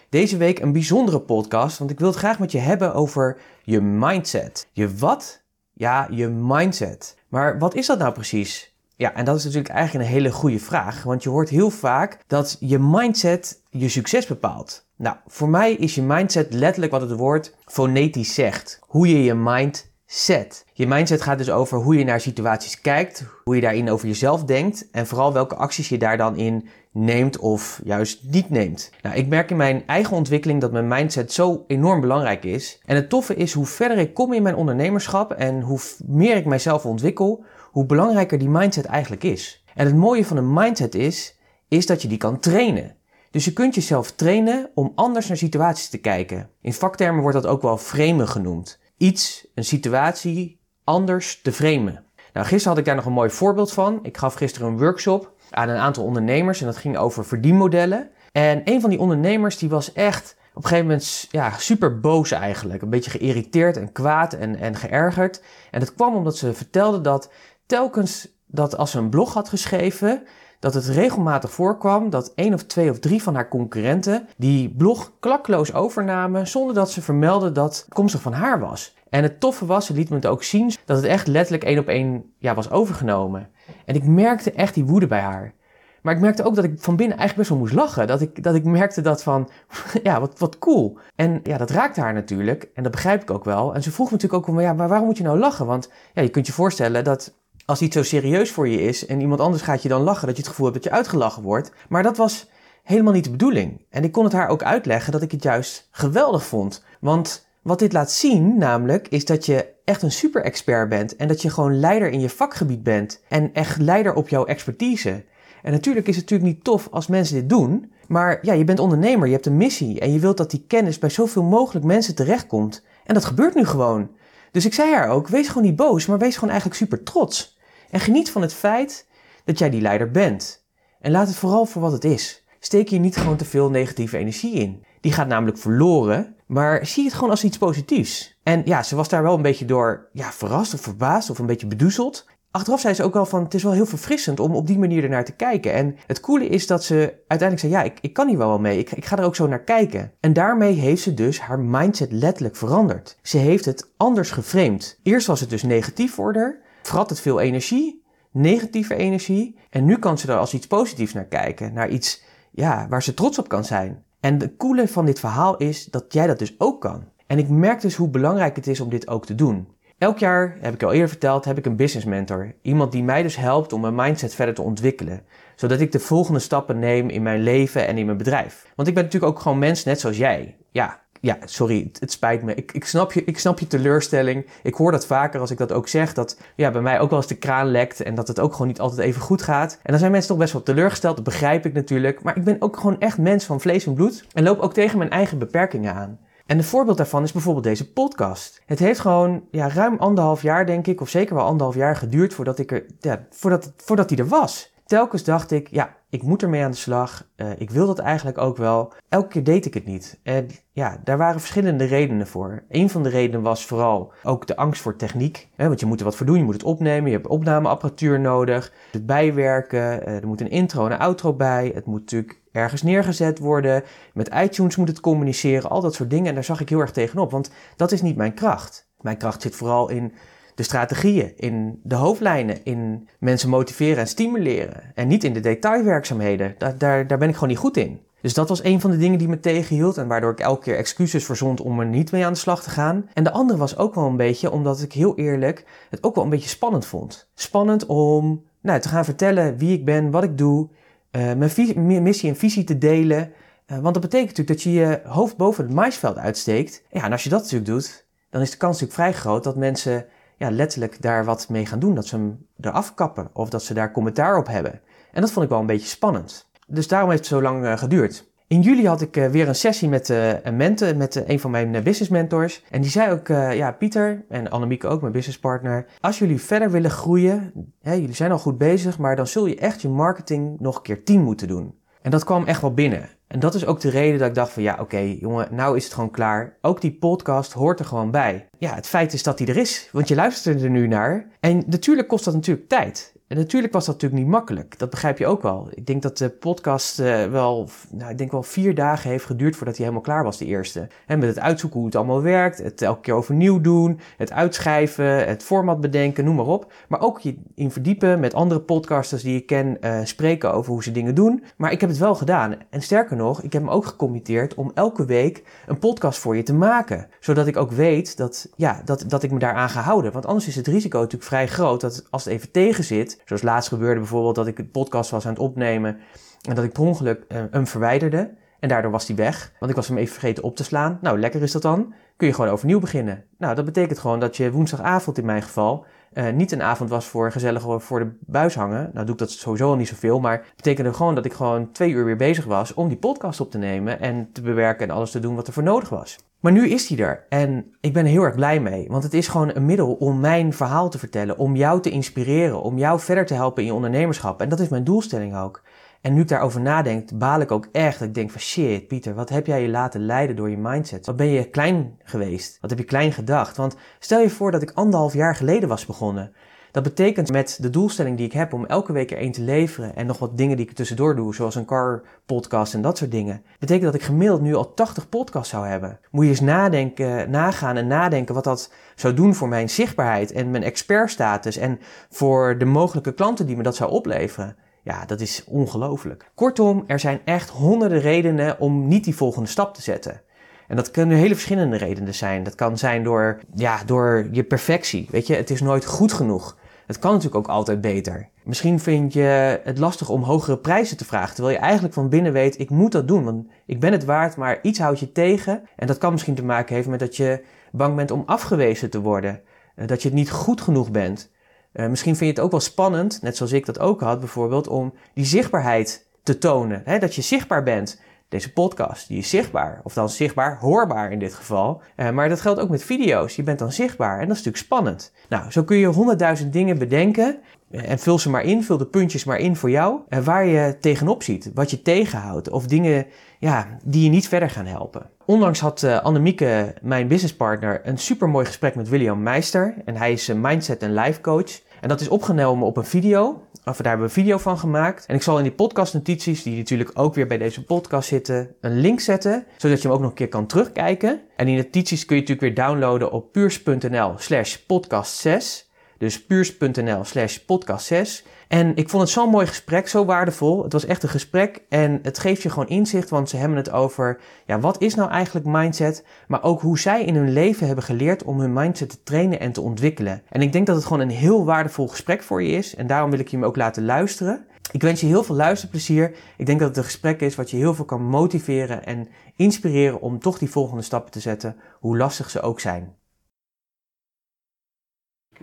Deze 0.09 0.38
week 0.38 0.59
een 0.59 0.72
bijzondere 0.72 1.20
podcast, 1.20 1.77
want 1.77 1.91
ik 1.91 2.00
wil 2.00 2.08
het 2.08 2.17
graag 2.17 2.40
met 2.40 2.52
je 2.52 2.58
hebben 2.58 2.94
over 2.94 3.38
je 3.63 3.81
mindset. 3.81 4.67
Je 4.72 4.95
wat? 4.95 5.41
Ja, 5.73 6.08
je 6.12 6.27
mindset. 6.27 7.16
Maar 7.27 7.59
wat 7.59 7.76
is 7.76 7.88
dat 7.88 8.00
nou 8.00 8.13
precies? 8.13 8.73
Ja, 8.95 9.14
en 9.14 9.25
dat 9.25 9.36
is 9.38 9.44
natuurlijk 9.44 9.73
eigenlijk 9.73 10.05
een 10.05 10.14
hele 10.14 10.31
goede 10.31 10.59
vraag, 10.59 11.03
want 11.03 11.23
je 11.23 11.30
hoort 11.30 11.50
heel 11.50 11.70
vaak 11.70 12.20
dat 12.28 12.58
je 12.59 12.80
mindset 12.80 13.62
je 13.70 13.89
succes 13.89 14.25
bepaalt. 14.25 14.86
Nou, 14.95 15.16
voor 15.28 15.50
mij 15.50 15.73
is 15.73 15.95
je 15.95 16.02
mindset 16.02 16.53
letterlijk 16.53 16.91
wat 16.91 17.02
het 17.02 17.12
woord 17.12 17.55
fonetisch 17.66 18.34
zegt. 18.34 18.80
Hoe 18.81 19.08
je 19.08 19.23
je 19.23 19.34
mind 19.34 19.95
set. 20.09 20.66
Je 20.73 20.88
mindset 20.88 21.21
gaat 21.21 21.38
dus 21.38 21.49
over 21.49 21.77
hoe 21.77 21.97
je 21.97 22.03
naar 22.03 22.21
situaties 22.21 22.81
kijkt, 22.81 23.25
hoe 23.44 23.55
je 23.55 23.61
daarin 23.61 23.89
over 23.89 24.08
jezelf 24.08 24.44
denkt 24.44 24.88
en 24.91 25.08
vooral 25.08 25.33
welke 25.33 25.55
acties 25.55 25.89
je 25.89 25.97
daar 25.97 26.17
dan 26.17 26.36
in 26.36 26.67
neemt 26.91 27.38
of 27.38 27.81
juist 27.83 28.19
niet 28.23 28.50
neemt. 28.50 28.91
Nou, 29.02 29.16
ik 29.16 29.28
merk 29.28 29.52
in 29.52 29.58
mijn 29.58 29.83
eigen 29.85 30.16
ontwikkeling 30.16 30.61
dat 30.61 30.72
mijn 30.72 30.88
mindset 30.88 31.33
zo 31.33 31.63
enorm 31.67 32.02
belangrijk 32.02 32.44
is. 32.44 32.81
En 32.85 32.95
het 32.95 33.09
toffe 33.09 33.35
is 33.35 33.53
hoe 33.53 33.66
verder 33.66 33.97
ik 33.97 34.13
kom 34.13 34.33
in 34.33 34.44
mijn 34.44 34.55
ondernemerschap 34.55 35.31
en 35.31 35.61
hoe 35.61 35.80
meer 36.05 36.35
ik 36.35 36.45
mijzelf 36.45 36.85
ontwikkel, 36.85 37.44
hoe 37.72 37.85
belangrijker 37.85 38.38
die 38.38 38.50
mindset 38.50 38.85
eigenlijk 38.85 39.23
is. 39.23 39.63
En 39.75 39.85
het 39.85 39.95
mooie 39.95 40.25
van 40.25 40.38
een 40.38 40.53
mindset 40.53 40.95
is, 40.95 41.38
is 41.67 41.85
dat 41.85 42.02
je 42.02 42.08
die 42.08 42.17
kan 42.17 42.39
trainen. 42.39 42.95
Dus 43.31 43.45
je 43.45 43.53
kunt 43.53 43.75
jezelf 43.75 44.11
trainen 44.11 44.69
om 44.73 44.91
anders 44.95 45.28
naar 45.28 45.38
situaties 45.38 45.89
te 45.89 45.97
kijken. 45.97 46.50
In 46.61 46.73
vaktermen 46.73 47.22
wordt 47.22 47.41
dat 47.41 47.52
ook 47.52 47.61
wel 47.61 47.78
framen 47.78 48.28
genoemd 48.28 48.80
iets, 48.98 49.48
een 49.56 49.64
situatie, 49.64 50.59
anders 50.84 51.42
te 51.42 51.52
framen. 51.52 52.06
Nou, 52.34 52.45
gisteren 52.45 52.70
had 52.70 52.78
ik 52.78 52.86
daar 52.86 52.95
nog 52.95 53.06
een 53.06 53.12
mooi 53.12 53.30
voorbeeld 53.30 53.73
van. 53.73 54.00
Ik 54.02 54.17
gaf 54.17 54.34
gisteren 54.34 54.67
een 54.67 54.78
workshop 54.78 55.34
aan 55.50 55.70
een 55.70 55.78
aantal 55.78 56.03
ondernemers 56.03 56.59
en 56.59 56.66
dat 56.66 56.78
ging 56.78 56.98
over 56.98 57.25
verdienmodellen. 57.25 58.09
En 58.31 58.62
een 58.66 58.81
van 58.81 58.90
die 58.90 59.00
ondernemers 59.00 59.58
die 59.58 59.70
was 59.70 59.94
echt 59.94 60.36
op 60.53 60.64
een 60.64 60.70
gegeven 60.70 60.88
moment 60.88 61.28
ja, 61.31 61.58
super 61.58 62.00
boos 62.00 62.31
eigenlijk. 62.31 62.81
Een 62.81 62.90
beetje 62.90 63.12
geïrriteerd 63.12 63.78
en 63.78 63.92
kwaad 63.92 64.34
en, 64.34 64.56
en 64.56 64.75
geërgerd. 64.75 65.42
En 65.72 65.80
dat 65.80 65.94
kwam 65.94 66.16
omdat 66.16 66.38
ze 66.38 66.53
vertelde 66.53 67.02
dat 67.02 67.31
telkens 67.66 68.28
dat 68.45 68.78
als 68.78 68.92
ze 68.92 68.98
een 68.98 69.09
blog 69.09 69.34
had 69.34 69.50
geschreven, 69.50 70.23
dat 70.59 70.73
het 70.73 70.86
regelmatig 70.86 71.52
voorkwam 71.52 72.09
dat 72.09 72.31
één 72.36 72.53
of 72.53 72.63
twee 72.63 72.89
of 72.89 73.00
drie 73.00 73.23
van 73.23 73.36
haar 73.36 73.47
concurrenten 73.47 74.27
die 74.38 74.69
blog 74.69 75.11
klakloos 75.19 75.73
overnamen 75.73 76.47
zonder 76.47 76.75
dat 76.75 76.91
ze 76.91 77.02
vermelden 77.02 77.53
dat 77.53 77.77
het 77.77 77.94
komstig 77.94 78.22
van 78.22 78.33
haar 78.33 78.59
was. 78.59 78.95
En 79.09 79.23
het 79.23 79.39
toffe 79.39 79.66
was, 79.66 79.85
ze 79.85 79.94
liet 79.94 80.09
me 80.09 80.16
het 80.16 80.25
ook 80.25 80.44
zien, 80.44 80.73
dat 80.85 80.97
het 80.97 81.05
echt 81.05 81.28
letterlijk 81.28 81.63
één 81.63 81.80
op 81.80 81.88
één 81.88 82.23
ja, 82.38 82.53
was 82.53 82.72
overgenomen. 82.72 83.50
En 83.85 83.95
ik 83.95 84.03
merkte 84.03 84.52
echt 84.52 84.73
die 84.73 84.85
woede 84.85 85.08
bij 85.08 85.22
haar. 85.22 85.53
Maar 86.02 86.16
ik 86.16 86.22
merkte 86.22 86.44
ook 86.44 86.55
dat 86.55 86.63
ik 86.63 86.79
van 86.79 86.95
binnen 86.95 87.18
eigenlijk 87.18 87.50
best 87.50 87.50
wel 87.50 87.57
moest 87.57 87.88
lachen. 87.88 88.07
Dat 88.07 88.22
ik, 88.22 88.44
dat 88.44 88.56
ik 88.56 88.63
merkte 88.63 89.01
dat 89.01 89.24
van, 89.24 89.50
ja, 90.03 90.19
wat, 90.19 90.39
wat 90.39 90.59
cool. 90.59 90.97
En 91.16 91.39
ja, 91.44 91.57
dat 91.57 91.69
raakte 91.69 92.01
haar 92.01 92.13
natuurlijk. 92.13 92.69
En 92.74 92.84
dat 92.84 92.91
begrijp 92.91 93.22
ik 93.22 93.31
ook 93.31 93.45
wel. 93.45 93.74
En 93.74 93.84
ze 93.84 93.91
vroeg 93.91 94.12
me 94.12 94.18
natuurlijk 94.18 94.50
ook 94.50 94.59
ja, 94.62 94.74
maar 94.74 94.88
waarom 94.88 95.07
moet 95.07 95.18
je 95.18 95.24
nou 95.24 95.39
lachen? 95.39 95.66
Want 95.66 95.91
ja, 96.13 96.22
je 96.22 96.29
kunt 96.29 96.47
je 96.47 96.53
voorstellen 96.53 97.03
dat 97.03 97.34
als 97.67 97.81
iets 97.81 97.95
zo 97.95 98.03
serieus 98.03 98.51
voor 98.51 98.67
je 98.67 98.81
is 98.81 99.05
en 99.05 99.22
iemand 99.22 99.39
anders 99.39 99.63
gaat 99.63 99.81
je 99.81 99.89
dan 99.89 100.01
lachen, 100.01 100.28
dat 100.28 100.35
je 100.35 100.41
het 100.41 100.51
gevoel 100.51 100.66
hebt 100.66 100.83
dat 100.83 100.91
je 100.91 100.97
uitgelachen 100.97 101.44
wordt. 101.44 101.72
Maar 101.89 102.03
dat 102.03 102.17
was 102.17 102.50
helemaal 102.83 103.13
niet 103.13 103.23
de 103.23 103.31
bedoeling. 103.31 103.85
En 103.89 104.03
ik 104.03 104.11
kon 104.11 104.23
het 104.23 104.33
haar 104.33 104.47
ook 104.47 104.63
uitleggen 104.63 105.11
dat 105.11 105.22
ik 105.22 105.31
het 105.31 105.44
juist 105.44 105.88
geweldig 105.91 106.45
vond. 106.45 106.83
Want 107.00 107.47
wat 107.61 107.79
dit 107.79 107.94
laat 107.94 108.11
zien, 108.11 108.57
namelijk, 108.57 109.07
is 109.07 109.25
dat 109.25 109.45
je 109.45 109.67
echt 109.83 110.01
een 110.01 110.11
super 110.11 110.44
expert 110.44 110.89
bent 110.89 111.16
en 111.16 111.27
dat 111.27 111.41
je 111.41 111.50
gewoon 111.50 111.79
leider 111.79 112.09
in 112.09 112.19
je 112.19 112.29
vakgebied 112.29 112.83
bent 112.83 113.22
en 113.29 113.53
echt 113.53 113.77
leider 113.77 114.13
op 114.13 114.29
jouw 114.29 114.45
expertise. 114.45 115.23
En 115.61 115.72
natuurlijk 115.72 116.07
is 116.07 116.16
het 116.16 116.29
natuurlijk 116.29 116.56
niet 116.56 116.63
tof 116.63 116.88
als 116.91 117.07
mensen 117.07 117.35
dit 117.35 117.50
doen, 117.50 117.91
maar 118.07 118.39
ja, 118.41 118.53
je 118.53 118.63
bent 118.63 118.79
ondernemer, 118.79 119.27
je 119.27 119.33
hebt 119.33 119.45
een 119.45 119.57
missie 119.57 120.00
en 120.00 120.13
je 120.13 120.19
wilt 120.19 120.38
dat 120.38 120.51
die 120.51 120.63
kennis 120.67 121.00
bij 121.00 121.09
zoveel 121.09 121.44
mogelijk 121.44 121.85
mensen 121.85 122.16
terechtkomt. 122.16 122.83
En 123.06 123.13
dat 123.13 123.25
gebeurt 123.25 123.56
nu 123.56 123.66
gewoon. 123.66 124.09
Dus 124.51 124.66
ik 124.66 124.73
zei 124.73 124.94
haar 124.94 125.09
ook, 125.09 125.27
wees 125.27 125.47
gewoon 125.47 125.63
niet 125.63 125.75
boos, 125.75 126.06
maar 126.06 126.17
wees 126.17 126.33
gewoon 126.33 126.50
eigenlijk 126.50 126.79
super 126.79 127.03
trots. 127.03 127.56
En 127.90 128.00
geniet 128.00 128.31
van 128.31 128.42
het 128.42 128.53
feit 128.53 129.08
dat 129.46 129.59
jij 129.59 129.70
die 129.70 129.81
leider 129.81 130.12
bent. 130.12 130.66
En 131.00 131.12
laat 131.12 131.28
het 131.28 131.36
vooral 131.36 131.66
voor 131.66 131.81
wat 131.81 131.92
het 131.92 132.03
is. 132.03 132.46
Steek 132.59 132.90
hier 132.90 133.00
niet 133.00 133.18
gewoon 133.18 133.38
te 133.38 133.46
veel 133.46 133.70
negatieve 133.70 134.18
energie 134.18 134.53
in. 134.53 134.84
Die 135.02 135.12
gaat 135.12 135.28
namelijk 135.28 135.58
verloren, 135.58 136.36
maar 136.48 136.86
zie 136.86 137.03
het 137.03 137.14
gewoon 137.14 137.30
als 137.30 137.44
iets 137.44 137.58
positiefs. 137.58 138.40
En 138.44 138.62
ja, 138.66 138.84
ze 138.84 138.96
was 138.96 139.09
daar 139.09 139.24
wel 139.24 139.36
een 139.36 139.42
beetje 139.42 139.66
door 139.66 140.09
ja, 140.14 140.31
verrast 140.31 140.74
of 140.74 140.81
verbaasd 140.81 141.30
of 141.30 141.40
een 141.40 141.46
beetje 141.46 141.68
bedoezeld. 141.68 142.25
Achteraf 142.52 142.80
zei 142.80 142.94
ze 142.94 143.03
ook 143.03 143.14
wel 143.14 143.25
van, 143.25 143.44
het 143.44 143.53
is 143.53 143.64
wel 143.64 143.72
heel 143.72 143.86
verfrissend 143.86 144.40
om 144.40 144.56
op 144.56 144.68
die 144.68 144.80
manier 144.80 145.04
ernaar 145.04 145.25
te 145.25 145.36
kijken. 145.36 145.74
En 145.74 145.96
het 146.08 146.19
coole 146.19 146.48
is 146.48 146.68
dat 146.68 146.84
ze 146.84 147.14
uiteindelijk 147.28 147.59
zei, 147.59 147.72
ja, 147.72 147.84
ik, 147.84 147.98
ik 148.02 148.14
kan 148.14 148.28
hier 148.28 148.38
wel 148.38 148.48
wel 148.48 148.59
mee. 148.59 148.80
Ik, 148.80 148.92
ik 148.92 149.06
ga 149.06 149.18
er 149.18 149.24
ook 149.24 149.36
zo 149.36 149.48
naar 149.48 149.64
kijken. 149.64 150.12
En 150.19 150.34
daarmee 150.34 150.74
heeft 150.74 151.02
ze 151.02 151.14
dus 151.14 151.40
haar 151.40 151.59
mindset 151.59 152.12
letterlijk 152.12 152.56
veranderd. 152.56 153.18
Ze 153.22 153.38
heeft 153.38 153.66
het 153.66 153.94
anders 153.98 154.31
geframed. 154.31 155.00
Eerst 155.04 155.28
was 155.28 155.40
het 155.40 155.50
dus 155.50 155.64
negatief 155.64 156.14
voor 156.14 156.36
haar 156.36 156.66
vrat 156.88 157.09
het 157.09 157.20
veel 157.20 157.40
energie, 157.40 158.03
negatieve 158.31 158.96
energie. 158.96 159.58
En 159.70 159.86
nu 159.86 159.98
kan 159.98 160.18
ze 160.18 160.31
er 160.31 160.38
als 160.38 160.53
iets 160.53 160.68
positiefs 160.68 161.14
naar 161.14 161.25
kijken, 161.25 161.74
naar 161.74 161.90
iets 161.90 162.24
ja, 162.52 162.88
waar 162.90 163.03
ze 163.03 163.14
trots 163.14 163.40
op 163.40 163.48
kan 163.48 163.64
zijn. 163.64 164.03
En 164.20 164.38
de 164.38 164.56
coole 164.56 164.88
van 164.88 165.06
dit 165.06 165.20
verhaal 165.20 165.58
is 165.58 165.86
dat 165.86 166.14
jij 166.14 166.28
dat 166.28 166.40
dus 166.40 166.56
ook 166.58 166.81
kan. 166.81 167.03
En 167.28 167.38
ik 167.38 167.50
merk 167.50 167.81
dus 167.81 167.96
hoe 167.96 168.09
belangrijk 168.09 168.56
het 168.56 168.68
is 168.68 168.80
om 168.80 168.90
dit 168.90 169.08
ook 169.08 169.25
te 169.25 169.36
doen. 169.36 169.68
Elk 169.98 170.18
jaar, 170.18 170.58
heb 170.59 170.74
ik 170.74 170.84
al 170.84 170.92
eerder 170.92 171.09
verteld, 171.09 171.46
heb 171.46 171.58
ik 171.58 171.66
een 171.66 171.75
business 171.75 172.06
mentor. 172.06 172.56
Iemand 172.62 172.92
die 172.92 173.04
mij 173.04 173.24
dus 173.24 173.36
helpt 173.36 173.74
om 173.74 173.81
mijn 173.81 173.96
mindset 173.96 174.36
verder 174.36 174.56
te 174.56 174.62
ontwikkelen. 174.62 175.22
Zodat 175.56 175.80
ik 175.80 175.92
de 175.92 176.00
volgende 176.00 176.40
stappen 176.40 176.80
neem 176.80 177.09
in 177.09 177.24
mijn 177.24 177.42
leven 177.42 177.88
en 177.88 177.98
in 177.98 178.06
mijn 178.06 178.18
bedrijf. 178.18 178.72
Want 178.75 178.88
ik 178.88 178.94
ben 178.94 179.04
natuurlijk 179.04 179.31
ook 179.31 179.40
gewoon 179.40 179.59
mens 179.59 179.84
net 179.84 180.00
zoals 180.00 180.18
jij. 180.18 180.58
Ja, 180.72 181.02
ja, 181.27 181.38
sorry, 181.45 181.89
het, 181.99 182.11
spijt 182.11 182.43
me. 182.43 182.53
Ik, 182.53 182.71
ik, 182.71 182.85
snap 182.85 183.13
je, 183.13 183.23
ik 183.23 183.39
snap 183.39 183.59
je 183.59 183.67
teleurstelling. 183.67 184.45
Ik 184.63 184.73
hoor 184.73 184.91
dat 184.91 185.05
vaker 185.05 185.39
als 185.39 185.51
ik 185.51 185.57
dat 185.57 185.71
ook 185.71 185.88
zeg. 185.88 186.13
Dat 186.13 186.39
ja, 186.55 186.71
bij 186.71 186.81
mij 186.81 186.99
ook 186.99 187.09
wel 187.09 187.19
eens 187.19 187.27
de 187.27 187.35
kraan 187.35 187.71
lekt. 187.71 188.01
En 188.01 188.15
dat 188.15 188.27
het 188.27 188.39
ook 188.39 188.51
gewoon 188.51 188.67
niet 188.67 188.79
altijd 188.79 189.01
even 189.01 189.21
goed 189.21 189.41
gaat. 189.41 189.73
En 189.83 189.91
dan 189.91 189.99
zijn 189.99 190.11
mensen 190.11 190.29
toch 190.29 190.39
best 190.39 190.53
wel 190.53 190.63
teleurgesteld. 190.63 191.15
Dat 191.15 191.25
begrijp 191.25 191.65
ik 191.65 191.73
natuurlijk. 191.73 192.23
Maar 192.23 192.38
ik 192.38 192.43
ben 192.43 192.61
ook 192.61 192.77
gewoon 192.77 192.99
echt 192.99 193.17
mens 193.17 193.45
van 193.45 193.61
vlees 193.61 193.85
en 193.85 193.93
bloed. 193.93 194.25
En 194.33 194.43
loop 194.43 194.59
ook 194.59 194.73
tegen 194.73 194.97
mijn 194.97 195.09
eigen 195.09 195.38
beperkingen 195.38 195.93
aan. 195.93 196.19
En 196.45 196.57
een 196.57 196.63
voorbeeld 196.63 196.97
daarvan 196.97 197.23
is 197.23 197.31
bijvoorbeeld 197.31 197.63
deze 197.63 197.91
podcast. 197.91 198.61
Het 198.65 198.79
heeft 198.79 198.99
gewoon 198.99 199.44
ja, 199.51 199.69
ruim 199.69 199.97
anderhalf 199.97 200.41
jaar, 200.41 200.65
denk 200.65 200.88
ik, 200.88 201.01
of 201.01 201.09
zeker 201.09 201.35
wel 201.35 201.45
anderhalf 201.45 201.75
jaar 201.75 201.95
geduurd 201.95 202.33
voordat 202.33 202.59
ik 202.59 202.71
er, 202.71 202.85
ja, 202.99 203.25
voordat, 203.29 203.73
voordat 203.77 204.09
hij 204.09 204.19
er 204.19 204.27
was. 204.27 204.75
Telkens 204.88 205.24
dacht 205.24 205.52
ik, 205.52 205.68
ja, 205.72 205.96
ik 206.09 206.24
moet 206.24 206.42
ermee 206.42 206.64
aan 206.64 206.72
de 206.72 206.78
slag. 206.78 207.28
Uh, 207.36 207.50
ik 207.58 207.70
wil 207.70 207.86
dat 207.86 208.00
eigenlijk 208.00 208.38
ook 208.38 208.58
wel. 208.58 208.94
Elke 209.09 209.28
keer 209.28 209.44
deed 209.44 209.66
ik 209.66 209.74
het 209.74 209.86
niet. 209.86 210.20
En 210.24 210.48
ja, 210.72 211.02
daar 211.03 211.18
waren 211.18 211.40
verschillende 211.40 211.86
redenen 211.86 212.28
voor. 212.28 212.64
Een 212.70 212.90
van 212.90 213.03
de 213.03 213.09
redenen 213.09 213.42
was 213.42 213.66
vooral 213.66 214.14
ook 214.24 214.48
de 214.48 214.56
angst 214.56 214.81
voor 214.81 214.95
techniek. 214.95 215.50
Hè, 215.56 215.68
want 215.68 215.80
je 215.80 215.86
moet 215.86 216.00
er 216.00 216.06
wat 216.06 216.16
voor 216.16 216.25
doen. 216.25 216.38
Je 216.38 216.44
moet 216.44 216.54
het 216.54 216.63
opnemen. 216.63 217.10
Je 217.10 217.16
hebt 217.16 217.28
opnameapparatuur 217.28 218.19
nodig. 218.19 218.74
Het 218.92 219.06
bijwerken. 219.06 219.80
Uh, 219.80 220.16
er 220.16 220.28
moet 220.28 220.42
een 220.42 220.50
intro 220.50 220.86
en 220.86 220.92
een 220.92 221.00
outro 221.00 221.33
bij. 221.33 221.72
Het 221.75 221.86
moet 221.86 222.00
natuurlijk 222.00 222.42
ergens 222.51 222.81
neergezet 222.81 223.40
worden. 223.40 223.83
Met 224.13 224.33
iTunes 224.33 224.75
moet 224.75 224.88
het 224.88 225.00
communiceren. 225.00 225.69
Al 225.69 225.81
dat 225.81 225.94
soort 225.94 226.10
dingen. 226.10 226.28
En 226.28 226.33
daar 226.33 226.44
zag 226.44 226.62
ik 226.62 226.69
heel 226.69 226.80
erg 226.80 226.92
tegenop. 226.92 227.31
Want 227.31 227.51
dat 227.75 227.92
is 227.92 228.01
niet 228.01 228.16
mijn 228.16 228.33
kracht. 228.33 228.90
Mijn 229.01 229.18
kracht 229.18 229.42
zit 229.42 229.56
vooral 229.56 229.90
in 229.90 230.13
de 230.57 230.63
strategieën, 230.63 231.33
in 231.36 231.80
de 231.83 231.95
hoofdlijnen, 231.95 232.63
in 232.63 233.07
mensen 233.19 233.50
motiveren 233.50 233.98
en 233.98 234.07
stimuleren. 234.07 234.83
En 234.95 235.07
niet 235.07 235.24
in 235.24 235.33
de 235.33 235.39
detailwerkzaamheden. 235.39 236.56
Daar, 236.57 236.77
daar, 236.77 237.07
daar 237.07 237.18
ben 237.18 237.27
ik 237.27 237.33
gewoon 237.33 237.50
niet 237.50 237.57
goed 237.57 237.77
in. 237.77 238.00
Dus 238.21 238.33
dat 238.33 238.50
was 238.50 238.63
een 238.63 238.81
van 238.81 238.92
de 238.92 238.98
dingen 238.98 239.19
die 239.19 239.27
me 239.27 239.39
tegenhield 239.39 239.98
en 239.98 240.07
waardoor 240.07 240.31
ik 240.31 240.39
elke 240.39 240.63
keer 240.63 240.77
excuses 240.77 241.25
verzond 241.25 241.62
om 241.62 241.80
er 241.80 241.86
niet 241.86 242.12
mee 242.12 242.25
aan 242.25 242.33
de 242.33 242.39
slag 242.39 242.63
te 242.63 242.69
gaan. 242.69 243.09
En 243.13 243.24
de 243.24 243.31
andere 243.31 243.59
was 243.59 243.77
ook 243.77 243.95
wel 243.95 244.06
een 244.06 244.18
beetje 244.18 244.51
omdat 244.51 244.81
ik 244.81 244.94
heel 244.94 245.15
eerlijk 245.15 245.65
het 245.89 246.04
ook 246.04 246.15
wel 246.15 246.24
een 246.24 246.30
beetje 246.30 246.50
spannend 246.50 246.86
vond. 246.86 247.30
Spannend 247.33 247.86
om 247.86 248.44
nou, 248.62 248.80
te 248.80 248.89
gaan 248.89 249.06
vertellen 249.06 249.57
wie 249.57 249.74
ik 249.74 249.86
ben, 249.86 250.12
wat 250.12 250.24
ik 250.24 250.38
doe, 250.38 250.69
uh, 251.12 251.33
mijn 251.33 252.04
missie 252.04 252.30
en 252.30 252.36
visie 252.36 252.63
te 252.63 252.77
delen. 252.77 253.31
Uh, 253.68 253.77
want 253.80 253.94
dat 253.94 254.04
betekent 254.04 254.38
natuurlijk 254.38 254.57
dat 254.57 254.62
je 254.62 254.71
je 254.71 255.01
hoofd 255.04 255.38
boven 255.38 255.65
het 255.65 255.74
maisveld 255.74 256.18
uitsteekt. 256.18 256.83
Ja, 256.89 257.04
en 257.04 257.12
als 257.12 257.24
je 257.24 257.30
dat 257.30 257.42
natuurlijk 257.42 257.69
doet, 257.69 258.06
dan 258.30 258.42
is 258.42 258.51
de 258.51 258.57
kans 258.57 258.81
natuurlijk 258.81 259.00
vrij 259.09 259.21
groot 259.21 259.44
dat 259.44 259.56
mensen 259.56 260.06
ja, 260.38 260.51
letterlijk 260.51 261.01
daar 261.01 261.25
wat 261.25 261.50
mee 261.50 261.66
gaan 261.66 261.80
doen. 261.80 261.95
Dat 261.95 262.06
ze 262.06 262.16
hem 262.16 262.45
eraf 262.60 262.94
kappen 262.94 263.30
of 263.34 263.50
dat 263.50 263.63
ze 263.63 263.74
daar 263.74 263.92
commentaar 263.92 264.38
op 264.38 264.48
hebben. 264.48 264.81
En 265.12 265.22
dat 265.22 265.31
vond 265.31 265.45
ik 265.45 265.51
wel 265.51 265.60
een 265.60 265.66
beetje 265.66 265.88
spannend. 265.88 266.50
Dus 266.68 266.88
daarom 266.88 267.10
heeft 267.10 267.22
het 267.22 267.31
zo 267.31 267.42
lang 267.42 267.63
uh, 267.63 267.78
geduurd. 267.78 268.31
In 268.48 268.62
juli 268.62 268.88
had 268.88 269.01
ik 269.01 269.18
uh, 269.18 269.28
weer 269.28 269.48
een 269.48 269.56
sessie 269.56 269.89
met 269.89 270.10
uh, 270.10 270.44
een 270.44 270.56
mentor, 270.56 270.98
met 270.98 271.24
een 271.28 271.39
van 271.39 271.51
mijn 271.51 271.72
business 271.72 272.10
mentors. 272.10 272.63
En 272.69 272.81
die 272.81 272.92
zei 272.92 273.12
ook, 273.12 273.28
ja 273.28 273.72
Pieter 273.72 274.25
en 274.30 274.50
Annemieke 274.50 274.88
ook, 274.88 275.01
mijn 275.01 275.13
businesspartner. 275.13 275.86
Als 276.00 276.19
jullie 276.19 276.42
verder 276.42 276.72
willen 276.72 276.92
groeien, 276.92 277.51
hè, 277.81 277.94
jullie 277.94 278.16
zijn 278.16 278.31
al 278.31 278.40
goed 278.40 278.57
bezig, 278.57 278.98
maar 278.98 279.16
dan 279.16 279.28
zul 279.28 279.45
je 279.45 279.56
echt 279.56 279.81
je 279.81 279.90
marketing 279.90 280.60
nog 280.60 280.75
een 280.75 280.81
keer 280.81 281.04
tien 281.04 281.22
moeten 281.24 281.48
doen. 281.48 281.75
En 282.07 282.13
dat 282.13 282.24
kwam 282.24 282.45
echt 282.45 282.62
wel 282.62 282.74
binnen. 282.74 283.09
En 283.27 283.39
dat 283.39 283.54
is 283.54 283.65
ook 283.65 283.80
de 283.80 283.89
reden 283.89 284.19
dat 284.19 284.27
ik 284.27 284.36
dacht 284.36 284.51
van 284.51 284.63
ja, 284.63 284.77
oké 284.80 284.98
jongen, 284.98 285.48
nou 285.51 285.77
is 285.77 285.83
het 285.83 285.94
gewoon 285.94 286.12
klaar. 286.12 286.57
Ook 286.62 286.81
die 286.81 286.98
podcast 286.98 287.54
hoort 287.54 287.80
er 287.80 287.86
gewoon 287.86 288.12
bij. 288.12 288.48
Ja, 288.57 288.75
het 288.75 288.88
feit 288.88 289.13
is 289.13 289.24
dat 289.24 289.38
die 289.38 289.48
er 289.48 289.57
is, 289.57 289.89
want 289.92 290.07
je 290.07 290.15
luistert 290.15 290.62
er 290.62 290.69
nu 290.69 290.88
naar. 290.88 291.27
En 291.39 291.63
natuurlijk 291.65 292.07
kost 292.07 292.25
dat 292.25 292.33
natuurlijk 292.33 292.68
tijd. 292.68 293.13
En 293.27 293.38
natuurlijk 293.38 293.74
was 293.74 293.85
dat 293.85 293.95
natuurlijk 293.95 294.21
niet 294.21 294.31
makkelijk. 294.31 294.79
Dat 294.79 294.89
begrijp 294.89 295.18
je 295.18 295.27
ook 295.27 295.41
wel. 295.41 295.68
Ik 295.71 295.85
denk 295.85 296.01
dat 296.01 296.18
de 296.18 296.29
podcast 296.29 297.00
uh, 297.00 297.25
wel, 297.25 297.69
nou, 297.91 298.12
ik 298.12 298.18
denk 298.18 298.31
wel 298.31 298.44
vier 298.44 298.75
dagen 298.75 299.09
heeft 299.09 299.25
geduurd 299.25 299.56
voordat 299.56 299.75
hij 299.75 299.85
helemaal 299.85 300.07
klaar 300.07 300.24
was, 300.24 300.38
de 300.38 300.45
eerste. 300.45 300.88
En 301.06 301.19
met 301.19 301.29
het 301.29 301.39
uitzoeken 301.39 301.79
hoe 301.79 301.88
het 301.88 301.97
allemaal 301.97 302.21
werkt, 302.21 302.57
het 302.57 302.81
elke 302.81 303.01
keer 303.01 303.13
overnieuw 303.13 303.62
doen, 303.62 304.00
het 304.18 304.31
uitschrijven, 304.31 305.27
het 305.27 305.44
format 305.44 305.81
bedenken, 305.81 306.25
noem 306.25 306.35
maar 306.35 306.45
op. 306.45 306.74
Maar 306.88 307.01
ook 307.01 307.19
je 307.19 307.38
in 307.56 307.71
verdiepen 307.71 308.19
met 308.19 308.33
andere 308.33 308.62
podcasters 308.62 309.24
die 309.24 309.38
ik 309.38 309.45
ken, 309.45 309.77
uh, 309.81 310.00
spreken 310.03 310.53
over 310.53 310.71
hoe 310.71 310.83
ze 310.83 310.91
dingen 310.91 311.15
doen. 311.15 311.44
Maar 311.57 311.71
ik 311.71 311.81
heb 311.81 311.89
het 311.89 312.00
wel 312.00 312.15
gedaan. 312.15 312.56
En 312.69 312.81
sterker 312.81 313.15
nog, 313.15 313.41
ik 313.41 313.53
heb 313.53 313.63
me 313.63 313.69
ook 313.69 313.85
gecommitteerd 313.85 314.53
om 314.53 314.71
elke 314.73 315.06
week 315.06 315.44
een 315.65 315.80
podcast 315.80 316.19
voor 316.19 316.35
je 316.35 316.44
te 316.44 316.53
maken. 316.53 317.07
Zodat 317.19 317.47
ik 317.47 317.57
ook 317.57 317.71
weet 317.71 318.18
dat, 318.18 318.50
ja, 318.56 318.81
dat, 318.85 319.03
dat 319.07 319.23
ik 319.23 319.31
me 319.31 319.39
daaraan 319.39 319.69
ga 319.69 319.81
houden. 319.81 320.12
Want 320.12 320.25
anders 320.25 320.47
is 320.47 320.56
het 320.56 320.68
risico 320.68 320.97
natuurlijk 320.97 321.30
vrij 321.30 321.47
groot 321.47 321.81
dat 321.81 322.07
als 322.09 322.25
het 322.25 322.33
even 322.33 322.51
tegen 322.51 322.83
zit, 322.83 323.17
Zoals 323.25 323.42
laatst 323.42 323.69
gebeurde 323.69 324.00
bijvoorbeeld 324.00 324.36
dat 324.36 324.48
ik 324.48 324.58
het 324.58 324.72
podcast 324.72 325.10
was 325.12 325.25
aan 325.25 325.31
het 325.31 325.42
opnemen 325.42 325.98
en 326.42 326.56
dat 326.56 326.64
ik 326.64 326.74
per 326.74 326.84
ongeluk 326.84 327.25
uh, 327.28 327.44
hem 327.52 327.68
verwijderde. 327.68 328.34
En 328.60 328.69
daardoor 328.69 328.92
was 328.92 329.08
hij 329.08 329.16
weg, 329.16 329.52
want 329.60 329.72
ik 329.72 329.78
was 329.78 329.88
hem 329.88 329.98
even 329.98 330.12
vergeten 330.12 330.44
op 330.44 330.56
te 330.56 330.64
slaan. 330.64 330.98
Nou, 331.02 331.19
lekker 331.19 331.42
is 331.42 331.52
dat 331.52 331.62
dan. 331.62 331.94
Kun 332.16 332.28
je 332.28 332.34
gewoon 332.34 332.52
overnieuw 332.52 332.80
beginnen. 332.80 333.24
Nou, 333.38 333.56
dat 333.56 333.66
betekent 333.66 334.00
gewoon 334.00 334.19
dat 334.19 334.38
je 334.38 334.52
woensdagavond 334.52 335.18
in 335.18 335.25
mijn 335.25 335.42
geval 335.42 335.86
uh, 336.14 336.30
niet 336.30 336.52
een 336.52 336.62
avond 336.62 336.90
was 336.90 337.06
voor 337.06 337.31
gezellig 337.31 337.84
voor 337.84 338.00
de 338.00 338.12
buis 338.19 338.56
hangen. 338.56 338.90
Nou 338.94 339.06
doe 339.06 339.14
ik 339.14 339.19
dat 339.19 339.31
sowieso 339.31 339.69
al 339.69 339.75
niet 339.75 339.88
zoveel, 339.88 340.19
maar 340.19 340.38
het 340.38 340.56
betekende 340.56 340.94
gewoon 340.94 341.16
dat 341.16 341.25
ik 341.25 341.34
gewoon 341.34 341.72
twee 341.72 341.92
uur 341.92 342.06
weer 342.06 342.16
bezig 342.16 342.46
was 342.46 342.74
om 342.74 342.88
die 342.88 342.98
podcast 342.98 343.40
op 343.40 343.52
te 343.52 343.58
nemen 343.58 344.00
en 344.00 344.31
te 344.31 344.42
bewerken 344.42 344.88
en 344.88 344.96
alles 344.96 345.12
te 345.12 345.19
doen 345.19 345.36
wat 345.36 345.48
er 345.48 345.54
voor 345.54 345.64
nodig 345.64 345.90
was. 345.90 346.18
Maar 346.39 346.51
nu 346.51 346.69
is 346.69 346.88
hij 346.88 346.98
er 346.98 347.25
en 347.30 347.75
ik 347.81 347.94
ben 347.94 348.06
heel 348.06 348.24
erg 348.24 348.36
blij 348.36 348.60
mee, 348.60 348.88
want 348.88 349.04
het 349.04 349.13
is 349.13 349.28
gewoon 349.28 349.51
een 349.54 349.66
middel 349.66 349.94
om 349.94 350.19
mijn 350.19 350.54
verhaal 350.54 350.89
te 350.89 351.00
vertellen, 351.00 351.38
om 351.38 351.56
jou 351.56 351.81
te 351.81 351.89
inspireren, 351.89 352.62
om 352.62 352.78
jou 352.78 353.00
verder 353.00 353.25
te 353.25 353.34
helpen 353.34 353.62
in 353.62 353.68
je 353.68 353.75
ondernemerschap. 353.75 354.42
En 354.42 354.50
dat 354.50 354.60
is 354.60 354.68
mijn 354.68 354.84
doelstelling 354.84 355.38
ook. 355.38 355.63
En 356.01 356.13
nu 356.13 356.22
ik 356.22 356.28
daarover 356.28 356.62
nadenk, 356.62 357.18
baal 357.18 357.39
ik 357.42 357.51
ook 357.51 357.68
echt. 357.72 358.01
Ik 358.01 358.13
denk 358.13 358.31
van 358.31 358.42
shit, 358.42 358.88
Pieter, 358.88 359.16
wat 359.16 359.30
heb 359.30 359.48
jij 359.48 359.62
je 359.62 359.69
laten 359.69 360.06
leiden 360.06 360.36
door 360.36 360.50
je 360.50 360.57
mindset? 360.57 361.06
Wat 361.06 361.16
ben 361.16 361.28
je 361.28 361.50
klein 361.50 362.00
geweest? 362.04 362.57
Wat 362.62 362.69
heb 362.69 362.80
je 362.80 362.86
klein 362.86 363.12
gedacht? 363.12 363.57
Want 363.57 363.75
stel 364.00 364.19
je 364.19 364.30
voor 364.30 364.51
dat 364.51 364.62
ik 364.62 364.72
anderhalf 364.72 365.13
jaar 365.13 365.36
geleden 365.36 365.69
was 365.69 365.86
begonnen. 365.86 366.33
Dat 366.77 366.85
betekent 366.85 367.31
met 367.31 367.57
de 367.62 367.69
doelstelling 367.69 368.18
die 368.18 368.25
ik 368.25 368.33
heb 368.33 368.53
om 368.53 368.65
elke 368.65 368.91
week 368.91 369.12
er 369.12 369.18
één 369.18 369.31
te 369.31 369.41
leveren 369.41 369.95
en 369.95 370.06
nog 370.06 370.18
wat 370.18 370.38
dingen 370.38 370.57
die 370.57 370.65
ik 370.65 370.75
tussendoor 370.75 371.15
doe, 371.15 371.35
zoals 371.35 371.56
een 371.56 371.65
car 371.65 372.01
podcast 372.25 372.74
en 372.74 372.81
dat 372.81 372.97
soort 372.97 373.12
dingen, 373.12 373.41
betekent 373.59 373.85
dat 373.85 373.94
ik 373.94 374.01
gemiddeld 374.01 374.41
nu 374.41 374.56
al 374.56 374.74
80 374.74 375.09
podcasts 375.09 375.50
zou 375.50 375.68
hebben. 375.68 376.00
Moet 376.12 376.24
je 376.24 376.29
eens 376.29 376.39
nadenken, 376.39 377.29
nagaan 377.29 377.77
en 377.77 377.88
nadenken 377.88 378.35
wat 378.35 378.44
dat 378.44 378.71
zou 378.95 379.13
doen 379.13 379.35
voor 379.35 379.47
mijn 379.47 379.69
zichtbaarheid 379.69 380.31
en 380.31 380.51
mijn 380.51 380.63
expertstatus 380.63 381.57
en 381.57 381.79
voor 382.09 382.57
de 382.57 382.65
mogelijke 382.65 383.13
klanten 383.13 383.45
die 383.45 383.57
me 383.57 383.63
dat 383.63 383.75
zou 383.75 383.91
opleveren. 383.91 384.56
Ja, 384.83 385.06
dat 385.06 385.21
is 385.21 385.44
ongelooflijk. 385.47 386.31
Kortom, 386.35 386.83
er 386.88 387.00
zijn 387.00 387.19
echt 387.25 387.50
honderden 387.50 388.00
redenen 388.00 388.59
om 388.59 388.88
niet 388.88 389.03
die 389.03 389.15
volgende 389.15 389.50
stap 389.50 389.73
te 389.73 389.81
zetten. 389.81 390.21
En 390.68 390.75
dat 390.75 390.91
kunnen 390.91 391.18
hele 391.18 391.33
verschillende 391.33 391.77
redenen 391.77 392.13
zijn. 392.13 392.44
Dat 392.44 392.56
kan 392.56 392.77
zijn 392.77 393.03
door, 393.03 393.39
ja, 393.56 393.83
door 393.85 394.27
je 394.31 394.44
perfectie. 394.44 395.07
Weet 395.12 395.27
je, 395.27 395.35
het 395.35 395.50
is 395.50 395.62
nooit 395.62 395.85
goed 395.85 396.13
genoeg. 396.13 396.57
Het 396.88 397.00
kan 397.00 397.12
natuurlijk 397.12 397.36
ook 397.36 397.56
altijd 397.56 397.81
beter. 397.81 398.30
Misschien 398.44 398.80
vind 398.80 399.13
je 399.13 399.60
het 399.63 399.78
lastig 399.78 400.10
om 400.10 400.24
hogere 400.24 400.57
prijzen 400.57 400.98
te 400.98 401.06
vragen, 401.06 401.36
terwijl 401.36 401.56
je 401.56 401.62
eigenlijk 401.62 401.94
van 401.94 402.10
binnen 402.10 402.34
weet, 402.34 402.60
ik 402.60 402.69
moet 402.69 402.92
dat 402.92 403.07
doen, 403.07 403.24
want 403.24 403.48
ik 403.66 403.80
ben 403.80 403.92
het 403.92 404.06
waard, 404.06 404.36
maar 404.36 404.60
iets 404.62 404.80
houdt 404.80 405.00
je 405.00 405.12
tegen. 405.12 405.63
En 405.75 405.88
dat 405.88 405.98
kan 405.98 406.12
misschien 406.12 406.36
te 406.36 406.44
maken 406.44 406.74
hebben 406.74 406.92
met 406.92 407.00
dat 407.00 407.18
je 407.18 407.44
bang 407.72 407.95
bent 407.95 408.12
om 408.12 408.24
afgewezen 408.25 408.89
te 408.89 409.01
worden, 409.01 409.42
eh, 409.75 409.88
dat 409.88 410.01
je 410.01 410.07
het 410.07 410.18
niet 410.18 410.31
goed 410.31 410.62
genoeg 410.62 410.92
bent. 410.92 411.31
Uh, 411.74 411.88
misschien 411.88 412.16
vind 412.16 412.30
je 412.30 412.36
het 412.36 412.45
ook 412.45 412.51
wel 412.51 412.60
spannend, 412.60 413.22
net 413.22 413.38
zoals 413.38 413.51
ik 413.51 413.66
dat 413.66 413.80
ook 413.80 414.01
had 414.01 414.19
bijvoorbeeld, 414.19 414.68
om 414.68 414.94
die 415.13 415.25
zichtbaarheid 415.25 416.07
te 416.24 416.38
tonen. 416.38 416.81
Hè? 416.86 417.00
Dat 417.00 417.16
je 417.16 417.22
zichtbaar 417.22 417.63
bent. 417.63 418.01
Deze 418.29 418.53
podcast, 418.53 419.07
die 419.07 419.18
is 419.18 419.29
zichtbaar. 419.29 419.79
Of 419.83 419.94
dan 419.94 420.09
zichtbaar, 420.09 420.57
hoorbaar 420.57 421.12
in 421.12 421.19
dit 421.19 421.33
geval. 421.33 421.81
Uh, 421.95 422.09
maar 422.09 422.29
dat 422.29 422.41
geldt 422.41 422.59
ook 422.59 422.69
met 422.69 422.83
video's. 422.83 423.35
Je 423.35 423.44
bent 423.44 423.59
dan 423.59 423.71
zichtbaar 423.71 424.13
en 424.13 424.27
dat 424.27 424.38
is 424.38 424.44
natuurlijk 424.44 424.63
spannend. 424.63 425.13
Nou, 425.29 425.51
zo 425.51 425.63
kun 425.63 425.77
je 425.77 425.88
honderdduizend 425.88 426.53
dingen 426.53 426.77
bedenken. 426.77 427.39
Eh, 427.71 427.89
en 427.89 428.00
vul 428.00 428.19
ze 428.19 428.29
maar 428.29 428.44
in, 428.44 428.63
vul 428.63 428.77
de 428.77 428.85
puntjes 428.85 429.24
maar 429.24 429.38
in 429.38 429.56
voor 429.56 429.69
jou. 429.69 430.00
En 430.07 430.24
waar 430.24 430.45
je 430.45 430.77
tegenop 430.79 431.24
ziet, 431.24 431.51
wat 431.53 431.69
je 431.69 431.81
tegenhoudt. 431.81 432.50
Of 432.50 432.65
dingen 432.65 433.06
ja, 433.39 433.77
die 433.83 434.03
je 434.03 434.09
niet 434.09 434.27
verder 434.27 434.50
gaan 434.50 434.65
helpen. 434.65 435.09
Onlangs 435.25 435.59
had 435.59 435.83
Annemieke, 435.83 436.75
mijn 436.81 437.07
businesspartner, 437.07 437.81
een 437.83 437.97
supermooi 437.97 438.45
gesprek 438.45 438.75
met 438.75 438.89
William 438.89 439.23
Meister. 439.23 439.75
En 439.85 439.95
hij 439.95 440.12
is 440.12 440.27
een 440.27 440.41
mindset 440.41 440.81
en 440.81 440.94
life 440.94 441.21
coach. 441.21 441.62
En 441.81 441.89
dat 441.89 442.01
is 442.01 442.07
opgenomen 442.07 442.68
op 442.68 442.77
een 442.77 442.85
video. 442.85 443.41
Of 443.65 443.77
daar 443.77 443.88
hebben 443.88 444.07
we 444.07 444.13
een 444.13 444.24
video 444.24 444.38
van 444.38 444.57
gemaakt. 444.57 445.06
En 445.06 445.15
ik 445.15 445.21
zal 445.21 445.38
in 445.38 445.44
die 445.44 445.51
podcastnotities, 445.51 446.44
die 446.44 446.57
natuurlijk 446.57 446.91
ook 446.94 447.15
weer 447.15 447.27
bij 447.27 447.38
deze 447.38 447.63
podcast 447.63 448.07
zitten, 448.07 448.56
een 448.62 448.79
link 448.79 449.00
zetten. 449.00 449.45
Zodat 449.57 449.81
je 449.81 449.88
hem 449.88 449.95
ook 449.95 450.01
nog 450.01 450.09
een 450.09 450.15
keer 450.15 450.27
kan 450.27 450.47
terugkijken. 450.47 451.21
En 451.35 451.45
die 451.45 451.56
notities 451.56 452.06
kun 452.06 452.15
je 452.15 452.21
natuurlijk 452.21 452.56
weer 452.56 452.65
downloaden 452.65 453.12
op 453.12 453.31
puurs.nl 453.31 454.13
slash 454.18 454.56
podcast 454.56 455.15
6. 455.15 455.69
Dus 455.97 456.25
puurs.nl 456.25 457.03
slash 457.03 457.38
podcast 457.38 457.85
6. 457.85 458.23
En 458.47 458.75
ik 458.75 458.89
vond 458.89 459.03
het 459.03 459.11
zo'n 459.11 459.29
mooi 459.29 459.47
gesprek, 459.47 459.88
zo 459.88 460.05
waardevol. 460.05 460.63
Het 460.63 460.73
was 460.73 460.85
echt 460.85 461.03
een 461.03 461.09
gesprek 461.09 461.61
en 461.69 461.99
het 462.03 462.19
geeft 462.19 462.41
je 462.41 462.49
gewoon 462.49 462.67
inzicht, 462.67 463.09
want 463.09 463.29
ze 463.29 463.38
hebben 463.38 463.57
het 463.57 463.71
over, 463.71 464.19
ja, 464.45 464.59
wat 464.59 464.81
is 464.81 464.95
nou 464.95 465.09
eigenlijk 465.09 465.45
mindset? 465.45 466.05
Maar 466.27 466.44
ook 466.44 466.61
hoe 466.61 466.79
zij 466.79 467.03
in 467.03 467.15
hun 467.15 467.33
leven 467.33 467.65
hebben 467.65 467.83
geleerd 467.83 468.23
om 468.23 468.39
hun 468.39 468.53
mindset 468.53 468.89
te 468.89 469.03
trainen 469.03 469.39
en 469.39 469.51
te 469.51 469.61
ontwikkelen. 469.61 470.21
En 470.29 470.41
ik 470.41 470.51
denk 470.51 470.68
dat 470.68 470.75
het 470.75 470.85
gewoon 470.85 471.01
een 471.01 471.09
heel 471.09 471.45
waardevol 471.45 471.87
gesprek 471.87 472.23
voor 472.23 472.44
je 472.44 472.51
is 472.51 472.75
en 472.75 472.87
daarom 472.87 473.09
wil 473.09 473.19
ik 473.19 473.27
je 473.27 473.37
hem 473.37 473.45
ook 473.45 473.56
laten 473.56 473.85
luisteren. 473.85 474.45
Ik 474.71 474.81
wens 474.81 475.01
je 475.01 475.07
heel 475.07 475.23
veel 475.23 475.35
luisterplezier. 475.35 476.16
Ik 476.37 476.45
denk 476.45 476.59
dat 476.59 476.68
het 476.68 476.77
een 476.77 476.83
gesprek 476.83 477.21
is 477.21 477.35
wat 477.35 477.51
je 477.51 477.57
heel 477.57 477.73
veel 477.73 477.85
kan 477.85 478.01
motiveren 478.01 478.85
en 478.85 479.07
inspireren 479.35 480.01
om 480.01 480.19
toch 480.19 480.37
die 480.37 480.49
volgende 480.49 480.83
stappen 480.83 481.11
te 481.11 481.19
zetten, 481.19 481.56
hoe 481.80 481.97
lastig 481.97 482.30
ze 482.30 482.42
ook 482.42 482.59
zijn. 482.59 482.95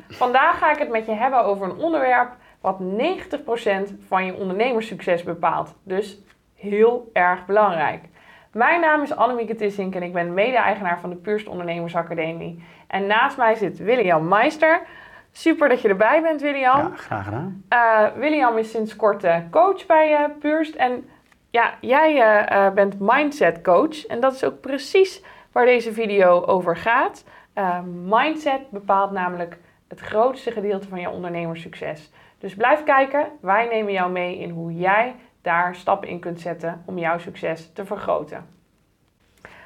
Vandaag 0.08 0.58
ga 0.58 0.73
ik 0.73 0.78
het 0.78 0.90
met 0.90 1.06
je 1.06 1.12
hebben 1.12 1.44
over 1.44 1.70
een 1.70 1.76
onderwerp 1.76 2.37
wat 2.64 2.80
90% 2.80 3.92
van 4.06 4.25
je 4.25 4.35
ondernemerssucces 4.35 5.23
bepaalt. 5.23 5.75
Dus 5.83 6.18
heel 6.54 7.11
erg 7.12 7.47
belangrijk. 7.47 8.04
Mijn 8.52 8.80
naam 8.80 9.02
is 9.02 9.16
Annemieke 9.16 9.54
Tissink 9.54 9.94
en 9.94 10.02
ik 10.02 10.12
ben 10.12 10.35
mede-eigenaar 10.35 11.00
van 11.00 11.11
de 11.11 11.16
Puurst 11.16 11.49
Ondernemersacademie. 11.49 12.64
En 12.87 13.06
naast 13.06 13.37
mij 13.37 13.54
zit 13.54 13.78
William 13.78 14.28
Meister. 14.28 14.80
Super 15.33 15.68
dat 15.68 15.80
je 15.80 15.88
erbij 15.88 16.23
bent, 16.23 16.40
William. 16.40 16.78
Ja, 16.78 16.90
graag 16.94 17.25
gedaan. 17.25 17.64
Uh, 17.73 18.06
William 18.16 18.59
is 18.59 18.71
sinds 18.71 18.97
kort 18.97 19.25
uh, 19.25 19.37
coach 19.50 19.87
bij 19.87 20.12
uh, 20.12 20.25
Puurst. 20.40 20.75
En 20.75 21.09
ja, 21.50 21.75
jij 21.80 22.73
bent 22.75 22.97
mindset 22.99 23.62
coach. 23.62 24.06
En 24.06 24.21
dat 24.21 24.35
is 24.35 24.44
ook 24.44 24.61
precies 24.61 25.23
waar 25.52 25.64
deze 25.64 25.92
video 25.92 26.44
over 26.44 26.76
gaat. 26.76 27.25
mindset 28.04 28.71
bepaalt 28.71 29.11
namelijk 29.11 29.59
het 29.88 30.00
grootste 30.00 30.50
gedeelte 30.50 30.88
van 30.88 31.00
je 31.00 31.11
ondernemerssucces. 31.11 32.12
Dus 32.44 32.54
blijf 32.54 32.82
kijken. 32.82 33.26
Wij 33.40 33.68
nemen 33.70 33.92
jou 33.92 34.10
mee 34.10 34.38
in 34.38 34.50
hoe 34.50 34.74
jij 34.74 35.14
daar 35.42 35.74
stappen 35.74 36.08
in 36.08 36.20
kunt 36.20 36.40
zetten 36.40 36.82
om 36.84 36.98
jouw 36.98 37.18
succes 37.18 37.70
te 37.74 37.84
vergroten. 37.84 38.46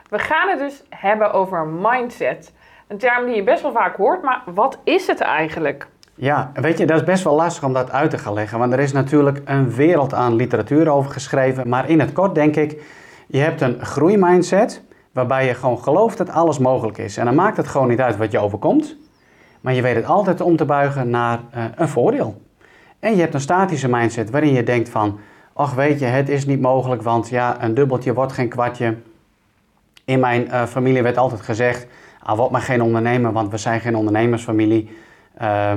We 0.08 0.18
gaan 0.18 0.48
het 0.48 0.58
dus 0.58 0.82
hebben 0.88 1.32
over 1.32 1.66
mindset. 1.66 2.52
Een 2.88 2.98
term 2.98 3.26
die 3.26 3.34
je 3.34 3.42
best 3.42 3.62
wel 3.62 3.72
vaak 3.72 3.96
hoort, 3.96 4.22
maar 4.22 4.42
wat 4.54 4.78
is 4.84 5.06
het 5.06 5.20
eigenlijk? 5.20 5.86
Ja, 6.14 6.50
weet 6.54 6.78
je, 6.78 6.86
dat 6.86 6.96
is 6.96 7.04
best 7.04 7.24
wel 7.24 7.34
lastig 7.34 7.64
om 7.64 7.72
dat 7.72 7.90
uit 7.90 8.10
te 8.10 8.18
gaan 8.18 8.32
leggen. 8.32 8.58
Want 8.58 8.72
er 8.72 8.80
is 8.80 8.92
natuurlijk 8.92 9.40
een 9.44 9.70
wereld 9.70 10.14
aan 10.14 10.34
literatuur 10.34 10.88
over 10.88 11.10
geschreven. 11.10 11.68
Maar 11.68 11.88
in 11.88 12.00
het 12.00 12.12
kort 12.12 12.34
denk 12.34 12.56
ik, 12.56 12.82
je 13.26 13.38
hebt 13.38 13.60
een 13.60 13.84
groeimindset 13.84 14.82
waarbij 15.12 15.46
je 15.46 15.54
gewoon 15.54 15.82
gelooft 15.82 16.18
dat 16.18 16.30
alles 16.30 16.58
mogelijk 16.58 16.98
is. 16.98 17.16
En 17.16 17.24
dan 17.24 17.34
maakt 17.34 17.56
het 17.56 17.68
gewoon 17.68 17.88
niet 17.88 18.00
uit 18.00 18.16
wat 18.16 18.32
je 18.32 18.38
overkomt. 18.38 18.96
Maar 19.60 19.74
je 19.74 19.82
weet 19.82 19.96
het 19.96 20.06
altijd 20.06 20.40
om 20.40 20.56
te 20.56 20.64
buigen 20.64 21.10
naar 21.10 21.38
uh, 21.54 21.64
een 21.76 21.88
voordeel. 21.88 22.46
En 23.00 23.14
je 23.14 23.20
hebt 23.20 23.34
een 23.34 23.40
statische 23.40 23.88
mindset 23.88 24.30
waarin 24.30 24.52
je 24.52 24.62
denkt 24.62 24.88
van, 24.88 25.18
ach 25.52 25.74
weet 25.74 25.98
je, 25.98 26.04
het 26.04 26.28
is 26.28 26.46
niet 26.46 26.60
mogelijk, 26.60 27.02
want 27.02 27.28
ja, 27.28 27.62
een 27.62 27.74
dubbeltje 27.74 28.14
wordt 28.14 28.32
geen 28.32 28.48
kwartje. 28.48 28.96
In 30.04 30.20
mijn 30.20 30.46
uh, 30.46 30.64
familie 30.64 31.02
werd 31.02 31.16
altijd 31.16 31.40
gezegd, 31.40 31.86
ah, 32.22 32.36
word 32.36 32.50
maar 32.50 32.60
geen 32.60 32.82
ondernemer, 32.82 33.32
want 33.32 33.50
we 33.50 33.56
zijn 33.56 33.80
geen 33.80 33.96
ondernemersfamilie. 33.96 34.90
Uh, 35.42 35.72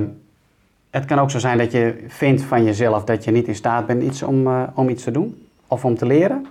Het 0.90 1.04
kan 1.04 1.18
ook 1.18 1.30
zo 1.30 1.38
zijn 1.38 1.58
dat 1.58 1.72
je 1.72 2.04
vindt 2.08 2.42
van 2.42 2.64
jezelf 2.64 3.04
dat 3.04 3.24
je 3.24 3.30
niet 3.30 3.46
in 3.46 3.54
staat 3.54 3.86
bent 3.86 4.02
iets 4.02 4.22
om, 4.22 4.46
eh, 4.46 4.62
om 4.74 4.88
iets 4.88 5.04
te 5.04 5.10
doen 5.10 5.46
of 5.66 5.84
om 5.84 5.96
te 5.96 6.06
leren. 6.06 6.46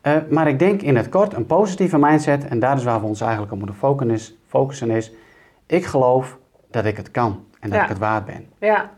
Eh, 0.00 0.16
maar 0.30 0.48
ik 0.48 0.58
denk 0.58 0.82
in 0.82 0.96
het 0.96 1.08
kort 1.08 1.34
een 1.34 1.46
positieve 1.46 1.98
mindset, 1.98 2.44
en 2.46 2.58
daar 2.58 2.76
is 2.76 2.84
waar 2.84 3.00
we 3.00 3.06
ons 3.06 3.20
eigenlijk 3.20 3.52
op 3.52 3.58
moeten 3.58 3.76
focussen 3.76 4.14
is, 4.14 4.34
focussen 4.46 4.90
is 4.90 5.12
ik 5.66 5.84
geloof 5.84 6.38
dat 6.70 6.84
ik 6.84 6.96
het 6.96 7.10
kan 7.10 7.44
en 7.60 7.68
dat 7.70 7.78
Ja. 7.78 7.82
ik 7.82 7.88
het 7.88 7.98
waard 7.98 8.24
ben. 8.24 8.46
Ja, 8.58 8.90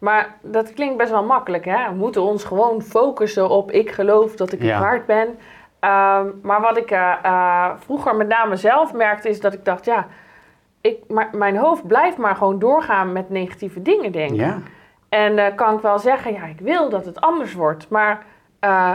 maar 0.00 0.34
dat 0.42 0.72
klinkt 0.72 0.96
best 0.96 1.10
wel 1.10 1.24
makkelijk, 1.24 1.64
hè? 1.64 1.88
We 1.88 1.94
moeten 1.94 2.22
ons 2.22 2.44
gewoon 2.44 2.82
focussen 2.82 3.48
op 3.48 3.70
ik 3.70 3.90
geloof 3.90 4.34
dat 4.36 4.52
ik 4.52 4.58
het 4.58 4.68
Ja. 4.68 4.80
waard 4.80 5.06
ben. 5.06 5.38
Ehm, 5.80 6.26
maar 6.42 6.60
wat 6.60 6.76
ik 6.76 6.90
eh, 6.90 7.12
eh, 7.22 7.70
vroeger 7.78 8.16
met 8.16 8.28
name 8.28 8.56
zelf 8.56 8.92
merkte, 8.92 9.28
is 9.28 9.40
dat 9.40 9.52
ik 9.52 9.64
dacht, 9.64 9.84
ja, 9.84 10.06
ik, 10.80 10.98
maar, 11.08 11.28
mijn 11.32 11.56
hoofd 11.56 11.86
blijft 11.86 12.16
maar 12.16 12.36
gewoon 12.36 12.58
doorgaan 12.58 13.12
met 13.12 13.30
negatieve 13.30 13.82
dingen 13.82 14.12
denken. 14.12 14.36
Ja, 14.36 14.58
En 15.08 15.38
eh, 15.38 15.54
kan 15.54 15.74
ik 15.74 15.80
wel 15.80 15.98
zeggen, 15.98 16.32
ja, 16.32 16.44
ik 16.44 16.60
wil 16.60 16.88
dat 16.88 17.04
het 17.04 17.20
anders 17.20 17.54
wordt. 17.54 17.88
Maar 17.88 18.24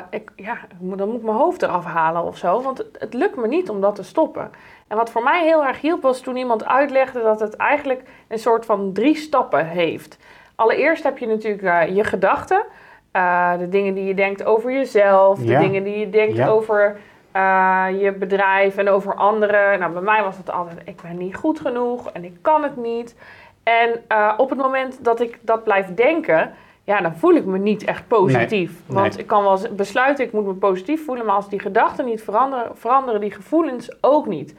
ik, 0.09 0.31
ja, 0.35 0.57
dan 0.97 1.07
moet 1.07 1.15
ik 1.15 1.23
mijn 1.23 1.37
hoofd 1.37 1.61
eraf 1.61 1.85
halen 1.85 2.23
of 2.23 2.37
zo. 2.37 2.61
Want 2.61 2.77
het, 2.77 2.87
het 2.99 3.13
lukt 3.13 3.35
me 3.35 3.47
niet 3.47 3.69
om 3.69 3.81
dat 3.81 3.95
te 3.95 4.03
stoppen. 4.03 4.51
En 4.87 4.97
wat 4.97 5.09
voor 5.09 5.23
mij 5.23 5.43
heel 5.43 5.65
erg 5.65 5.81
hielp, 5.81 6.01
was 6.01 6.19
toen 6.21 6.35
iemand 6.37 6.65
uitlegde 6.65 7.21
dat 7.21 7.39
het 7.39 7.55
eigenlijk 7.55 8.01
een 8.27 8.39
soort 8.39 8.65
van 8.65 8.93
drie 8.93 9.15
stappen 9.15 9.67
heeft. 9.67 10.17
Allereerst 10.55 11.03
heb 11.03 11.17
je 11.17 11.27
natuurlijk 11.27 11.63
eh, 11.63 11.95
je 11.95 12.03
gedachten. 12.03 12.63
Eh, 13.11 13.57
de 13.57 13.69
dingen 13.69 13.93
die 13.93 14.05
je 14.05 14.13
denkt 14.13 14.43
over 14.45 14.71
jezelf. 14.71 15.39
De 15.39 15.45
Ja. 15.45 15.59
dingen 15.59 15.83
die 15.83 15.99
je 15.99 16.09
denkt 16.09 16.35
Ja. 16.37 16.47
over 16.47 16.97
eh, 17.31 17.85
je 17.99 18.11
bedrijf 18.11 18.77
en 18.77 18.89
over 18.89 19.15
anderen. 19.15 19.79
Nou, 19.79 19.91
bij 19.91 20.01
mij 20.01 20.23
was 20.23 20.37
het 20.37 20.51
altijd, 20.51 20.77
ik 20.85 21.01
ben 21.01 21.17
niet 21.17 21.35
goed 21.35 21.59
genoeg 21.59 22.09
en 22.11 22.23
ik 22.23 22.33
kan 22.41 22.63
het 22.63 22.77
niet. 22.77 23.15
En 23.63 24.01
op 24.37 24.49
het 24.49 24.59
moment 24.59 25.03
dat 25.03 25.19
ik 25.21 25.39
dat 25.41 25.63
blijf 25.63 25.93
denken, 25.93 26.53
ja, 26.83 27.01
dan 27.01 27.15
voel 27.15 27.33
ik 27.35 27.45
me 27.45 27.57
niet 27.57 27.83
echt 27.83 28.07
positief. 28.07 28.69
Nee, 28.71 28.97
Want 28.97 29.09
nee. 29.13 29.19
ik 29.21 29.27
kan 29.27 29.43
wel 29.43 29.59
besluiten, 29.71 30.25
ik 30.25 30.31
moet 30.31 30.45
me 30.45 30.53
positief 30.53 31.05
voelen, 31.05 31.25
maar 31.25 31.35
als 31.35 31.49
die 31.49 31.59
gedachten 31.59 32.05
niet 32.05 32.23
veranderen, 32.23 32.77
veranderen 32.77 33.21
die 33.21 33.31
gevoelens 33.31 33.97
ook 34.01 34.25
niet. 34.25 34.55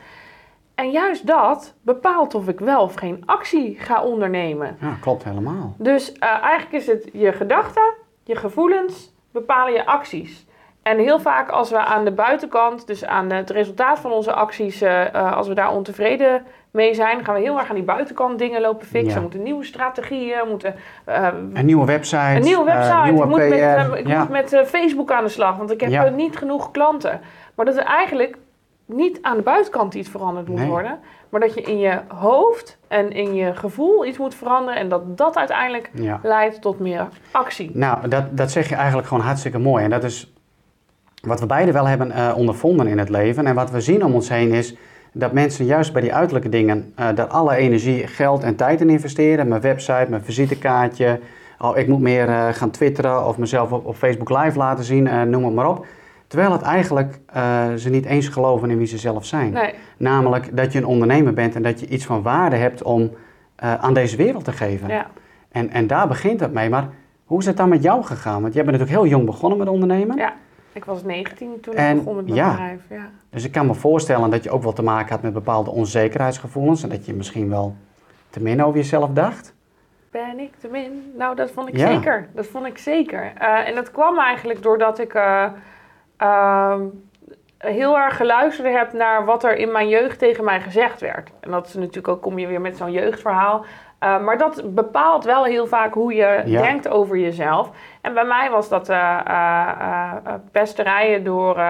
En 0.76 0.90
juist 0.90 1.26
dat 1.26 1.75
bepaalt 1.83 2.35
of 2.35 2.49
ik 2.49 2.61
wel 2.61 2.83
of 2.83 2.95
geen 2.95 3.23
actie 3.26 3.76
ga 3.78 4.02
ondernemen. 4.02 4.76
ja 4.80 4.97
klopt 5.00 5.25
helemaal. 5.25 5.75
Dus 5.78 6.12
eh, 6.12 6.28
eigenlijk 6.42 6.73
is 6.73 6.87
het 6.87 7.09
je 7.12 7.33
gedachten, 7.33 7.92
je 8.25 8.37
gevoelens 8.37 9.12
bepalen 9.33 9.73
je 9.73 9.87
acties. 9.87 10.47
En 10.83 10.99
heel 10.99 11.21
vaak 11.21 11.49
als 11.49 11.71
we 11.71 11.78
aan 11.78 12.04
de 12.04 12.11
buitenkant, 12.11 12.87
dus 12.87 13.04
aan 13.04 13.30
het 13.30 13.50
resultaat 13.50 13.99
van 13.99 14.12
onze 14.12 14.33
acties, 14.33 14.80
eh, 14.80 15.14
eh, 15.14 15.37
als 15.37 15.49
we 15.49 15.54
daar 15.54 15.73
ontevreden 15.73 16.45
mee 16.71 16.95
zijn, 16.95 17.25
gaan 17.25 17.35
we 17.35 17.40
heel 17.40 17.59
erg 17.59 17.68
aan 17.68 17.75
die 17.75 17.85
buitenkant 17.85 18.38
dingen 18.38 18.61
lopen 18.61 18.87
fixen. 18.87 19.09
Ja. 19.09 19.14
We 19.14 19.21
moeten 19.21 19.42
nieuwe 19.42 19.64
strategieën, 19.64 20.38
we 20.42 20.49
moeten 20.49 20.75
Een 21.52 21.66
nieuwe 21.66 21.87
website. 21.87 22.16
een 22.37 22.42
nieuwe 22.42 22.64
website. 22.64 23.02
nieuwe 23.12 23.23
ik 23.23 23.28
moet, 23.28 23.38
PR. 23.38 23.88
met, 23.90 23.99
ik 23.99 24.06
ja. 24.06 24.18
moet 24.18 24.28
met 24.28 24.62
Facebook 24.66 25.11
aan 25.12 25.25
de 25.25 25.30
slag, 25.30 25.56
want 25.56 25.71
ik 25.71 25.80
heb 25.80 25.90
Ja. 25.90 26.09
niet 26.09 26.37
genoeg 26.37 26.71
klanten. 26.71 27.21
Maar 27.54 27.64
dat 27.66 27.76
er 27.76 27.85
eigenlijk 27.85 28.37
niet 28.87 29.19
aan 29.23 29.37
de 29.37 29.43
buitenkant 29.43 29.95
iets 29.95 30.09
veranderd 30.09 30.49
moet 30.49 30.59
Nee. 30.59 30.69
worden. 30.69 30.99
Maar 31.28 31.40
dat 31.40 31.55
je 31.55 31.61
in 31.62 31.78
je 31.78 32.00
hoofd 32.09 32.78
en 32.88 33.12
in 33.12 33.35
je 33.35 33.55
gevoel 33.55 34.07
iets 34.07 34.19
moet 34.19 34.35
veranderen. 34.35 34.81
En 34.81 34.88
dat 34.88 35.19
dat 35.19 35.37
uiteindelijk 35.37 35.90
ja. 35.95 36.21
leidt 36.23 36.61
tot 36.61 36.78
meer 36.81 37.09
actie. 37.31 37.71
Nou, 37.75 38.09
dat, 38.09 38.25
dat 38.37 38.50
zeg 38.50 38.69
je 38.69 38.75
eigenlijk 38.75 39.09
gewoon 39.09 39.23
hartstikke 39.23 39.59
mooi. 39.59 39.85
En 39.85 39.90
dat 39.90 40.05
is 40.05 40.33
wat 41.21 41.40
we 41.40 41.47
beide 41.47 41.73
wel 41.73 41.87
hebben 41.87 42.11
eh, 42.11 42.33
ondervonden 42.37 42.87
in 42.87 42.99
het 42.99 43.09
leven. 43.09 43.47
En 43.47 43.55
wat 43.55 43.71
we 43.71 43.81
zien 43.81 44.05
om 44.05 44.14
ons 44.14 44.28
heen 44.28 44.52
is 44.52 44.76
dat 45.12 45.33
mensen 45.33 45.64
juist 45.64 45.93
bij 45.93 46.02
die 46.02 46.14
uiterlijke 46.14 46.49
dingen... 46.49 46.93
eh 46.97 47.09
daar 47.14 47.26
alle 47.26 47.57
energie, 47.57 48.07
geld 48.07 48.43
en 48.43 48.57
tijd 48.57 48.81
in 48.81 48.90
investeren. 48.90 49.49
Mijn 49.49 49.61
website, 49.61 50.07
mijn 50.09 50.25
visitekaartje. 50.25 51.21
Oh, 51.59 51.76
ik 51.76 51.88
moet 51.88 52.00
meer 52.00 52.28
eh, 52.28 52.49
gaan 52.50 52.71
twitteren 52.71 53.26
of 53.26 53.38
mezelf 53.38 53.73
op, 53.73 53.87
op 53.87 53.97
Facebook 53.97 54.31
Live 54.31 54.59
laten 54.59 54.85
zien, 54.85 55.31
noem 55.31 55.45
het 55.45 55.55
maar 55.55 55.69
op. 55.69 55.87
Terwijl 56.26 56.52
het 56.52 56.62
eigenlijk 56.62 57.18
eh, 57.26 57.75
ze 57.75 57.90
niet 57.90 58.04
eens 58.04 58.28
geloven 58.28 58.71
in 58.71 58.78
wie 58.78 58.87
ze 58.87 58.99
zelf 58.99 59.25
zijn. 59.25 59.52
Nee, 59.52 59.75
Namelijk 59.97 60.56
dat 60.56 60.73
je 60.73 60.78
een 60.78 60.87
ondernemer 60.87 61.33
bent 61.33 61.54
en 61.54 61.62
dat 61.62 61.80
je 61.80 61.87
iets 61.87 62.04
van 62.04 62.23
waarde 62.23 62.56
hebt 62.56 62.83
om 62.83 63.11
eh, 63.56 63.75
aan 63.75 63.95
deze 63.95 64.16
wereld 64.16 64.45
te 64.45 64.52
geven. 64.52 64.88
ja. 64.88 65.06
En, 65.49 65.71
en 65.71 65.87
daar 65.87 66.09
begint 66.09 66.40
het 66.40 66.52
mee. 66.52 66.68
Maar 66.71 66.88
hoe 67.25 67.38
is 67.40 67.47
het 67.47 67.56
dan 67.56 67.68
met 67.68 67.83
jou 67.83 68.02
gegaan? 68.04 68.42
Want 68.42 68.54
jij 68.54 68.64
bent 68.64 68.78
natuurlijk 68.78 69.02
heel 69.02 69.11
jong 69.16 69.26
begonnen 69.26 69.59
met 69.59 69.68
ondernemen. 69.68 70.16
ja. 70.16 70.33
Ik 70.73 70.85
was 70.85 71.02
19 71.04 71.61
toen 71.61 71.75
En 71.75 71.90
ik 71.90 71.97
begon 72.04 72.16
met 72.16 72.25
mijn 72.25 72.37
ja. 72.37 72.50
bedrijf. 72.50 72.80
Ja. 72.90 73.11
Dus 73.30 73.45
ik 73.45 73.52
kan 73.52 73.66
me 73.66 73.75
voorstellen 73.75 74.30
dat 74.30 74.45
je 74.45 74.50
ook 74.50 74.62
wel 74.62 74.73
te 74.73 74.83
maken 74.83 75.09
had 75.11 75.23
met 75.23 75.33
bepaalde 75.33 75.71
onzekerheidsgevoelens. 75.71 76.83
En 76.83 76.88
dat 76.88 77.06
je 77.06 77.14
misschien 77.14 77.49
wel 77.49 77.75
te 78.30 78.42
min 78.42 78.62
over 78.64 78.76
jezelf 78.76 79.11
dacht. 79.11 79.54
Ben 80.11 80.38
ik 80.38 80.52
te 80.61 80.68
min? 80.71 81.12
Nou, 81.18 81.37
dat 81.37 81.50
vond 81.50 81.68
ik 81.68 81.76
Ja. 81.76 81.87
zeker. 81.92 82.28
Dat 82.35 82.47
vond 82.47 82.66
ik 82.66 82.78
zeker. 82.78 83.33
Eh, 83.38 83.68
en 83.68 83.75
dat 83.75 83.90
kwam 83.90 84.18
eigenlijk 84.18 84.62
doordat 84.62 84.99
ik 84.99 85.14
heel 87.59 87.99
erg 87.99 88.17
geluisterd 88.17 88.75
heb 88.77 88.93
naar 88.93 89.25
wat 89.25 89.45
er 89.45 89.57
in 89.57 89.73
mijn 89.73 89.89
jeugd 89.89 90.19
tegen 90.19 90.45
mij 90.45 90.61
gezegd 90.61 91.01
werd. 91.01 91.31
En 91.41 91.51
dat 91.51 91.67
is 91.67 91.75
natuurlijk 91.75 92.09
ook, 92.09 92.23
kom 92.23 92.39
je 92.39 92.47
weer 92.47 92.61
met 92.61 92.77
zo'n 92.77 92.93
jeugdverhaal. 92.93 93.65
Eh, 93.99 94.21
maar 94.23 94.39
dat 94.39 94.75
bepaalt 94.75 95.25
wel 95.25 95.45
heel 95.45 95.67
vaak 95.67 95.95
hoe 95.95 96.15
je 96.15 96.43
Ja. 96.45 96.63
denkt 96.63 96.89
over 96.89 97.17
jezelf. 97.17 97.71
En 98.01 98.15
bij 98.15 98.25
mij 98.25 98.51
was 98.51 98.69
dat 98.69 98.89
eh, 98.89 99.19
eh, 99.27 100.13
pesterijen 100.53 101.25
door, 101.25 101.61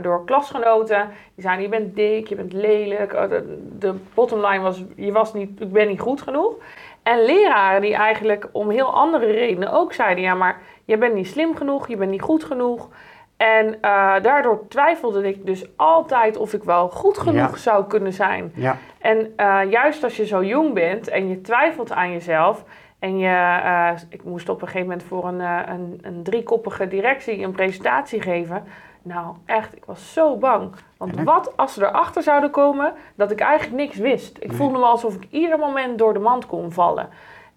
door 0.00 0.24
klasgenoten. 0.24 1.08
Die 1.34 1.44
zeiden, 1.44 1.64
je 1.64 1.70
bent 1.70 1.96
dik, 1.96 2.26
je 2.26 2.34
bent 2.34 2.52
lelijk. 2.52 3.10
De, 3.10 3.58
de 3.78 3.94
bottom 4.14 4.46
line 4.46 4.60
was, 4.62 4.84
je 4.96 5.12
was 5.12 5.34
niet, 5.34 5.60
ik 5.60 5.72
ben 5.72 5.88
niet 5.88 6.00
goed 6.00 6.22
genoeg. 6.22 6.54
En 7.02 7.24
leraren 7.24 7.80
die 7.80 7.94
eigenlijk 7.94 8.48
om 8.52 8.70
heel 8.70 8.94
andere 8.94 9.26
redenen 9.26 9.72
ook 9.72 9.92
zeiden: 9.92 10.24
ja, 10.24 10.34
maar 10.34 10.60
je 10.84 10.98
bent 10.98 11.14
niet 11.14 11.26
slim 11.28 11.56
genoeg, 11.56 11.88
je 11.88 11.96
bent 11.96 12.10
niet 12.10 12.22
goed 12.22 12.44
genoeg. 12.44 12.88
En 13.42 13.78
eh, 13.80 14.14
daardoor 14.22 14.68
twijfelde 14.68 15.28
ik 15.28 15.46
dus 15.46 15.64
altijd 15.76 16.36
of 16.36 16.52
ik 16.52 16.64
wel 16.64 16.88
goed 16.88 17.18
genoeg 17.18 17.50
Ja. 17.50 17.56
zou 17.56 17.84
kunnen 17.86 18.12
zijn. 18.12 18.52
Ja, 18.54 18.76
En 18.98 19.32
eh, 19.36 19.60
juist 19.70 20.04
als 20.04 20.16
je 20.16 20.26
zo 20.26 20.44
jong 20.44 20.74
bent 20.74 21.08
en 21.08 21.28
je 21.28 21.40
twijfelt 21.40 21.92
aan 21.92 22.12
jezelf. 22.12 22.64
En 22.98 23.18
je, 23.18 23.58
eh, 23.64 23.90
ik 24.08 24.24
moest 24.24 24.48
op 24.48 24.60
een 24.62 24.66
gegeven 24.66 24.86
moment 24.88 25.06
voor 25.06 25.24
een, 25.28 25.40
een, 25.40 25.98
een 26.02 26.22
driekoppige 26.22 26.88
directie 26.88 27.42
een 27.42 27.52
presentatie 27.52 28.20
geven. 28.20 28.64
Nou, 29.02 29.34
echt, 29.46 29.76
ik 29.76 29.84
was 29.84 30.12
zo 30.12 30.36
bang. 30.36 30.72
Want 30.96 31.22
wat 31.22 31.52
als 31.56 31.74
ze 31.74 31.84
erachter 31.86 32.22
zouden 32.22 32.50
komen 32.50 32.92
dat 33.14 33.30
ik 33.30 33.40
eigenlijk 33.40 33.76
niks 33.82 33.96
wist? 33.96 34.36
Ik 34.40 34.48
Nee. 34.48 34.56
voelde 34.56 34.78
me 34.78 34.84
alsof 34.84 35.14
ik 35.14 35.26
ieder 35.30 35.58
moment 35.58 35.98
door 35.98 36.12
de 36.12 36.18
mand 36.18 36.46
kon 36.46 36.72
vallen. 36.72 37.08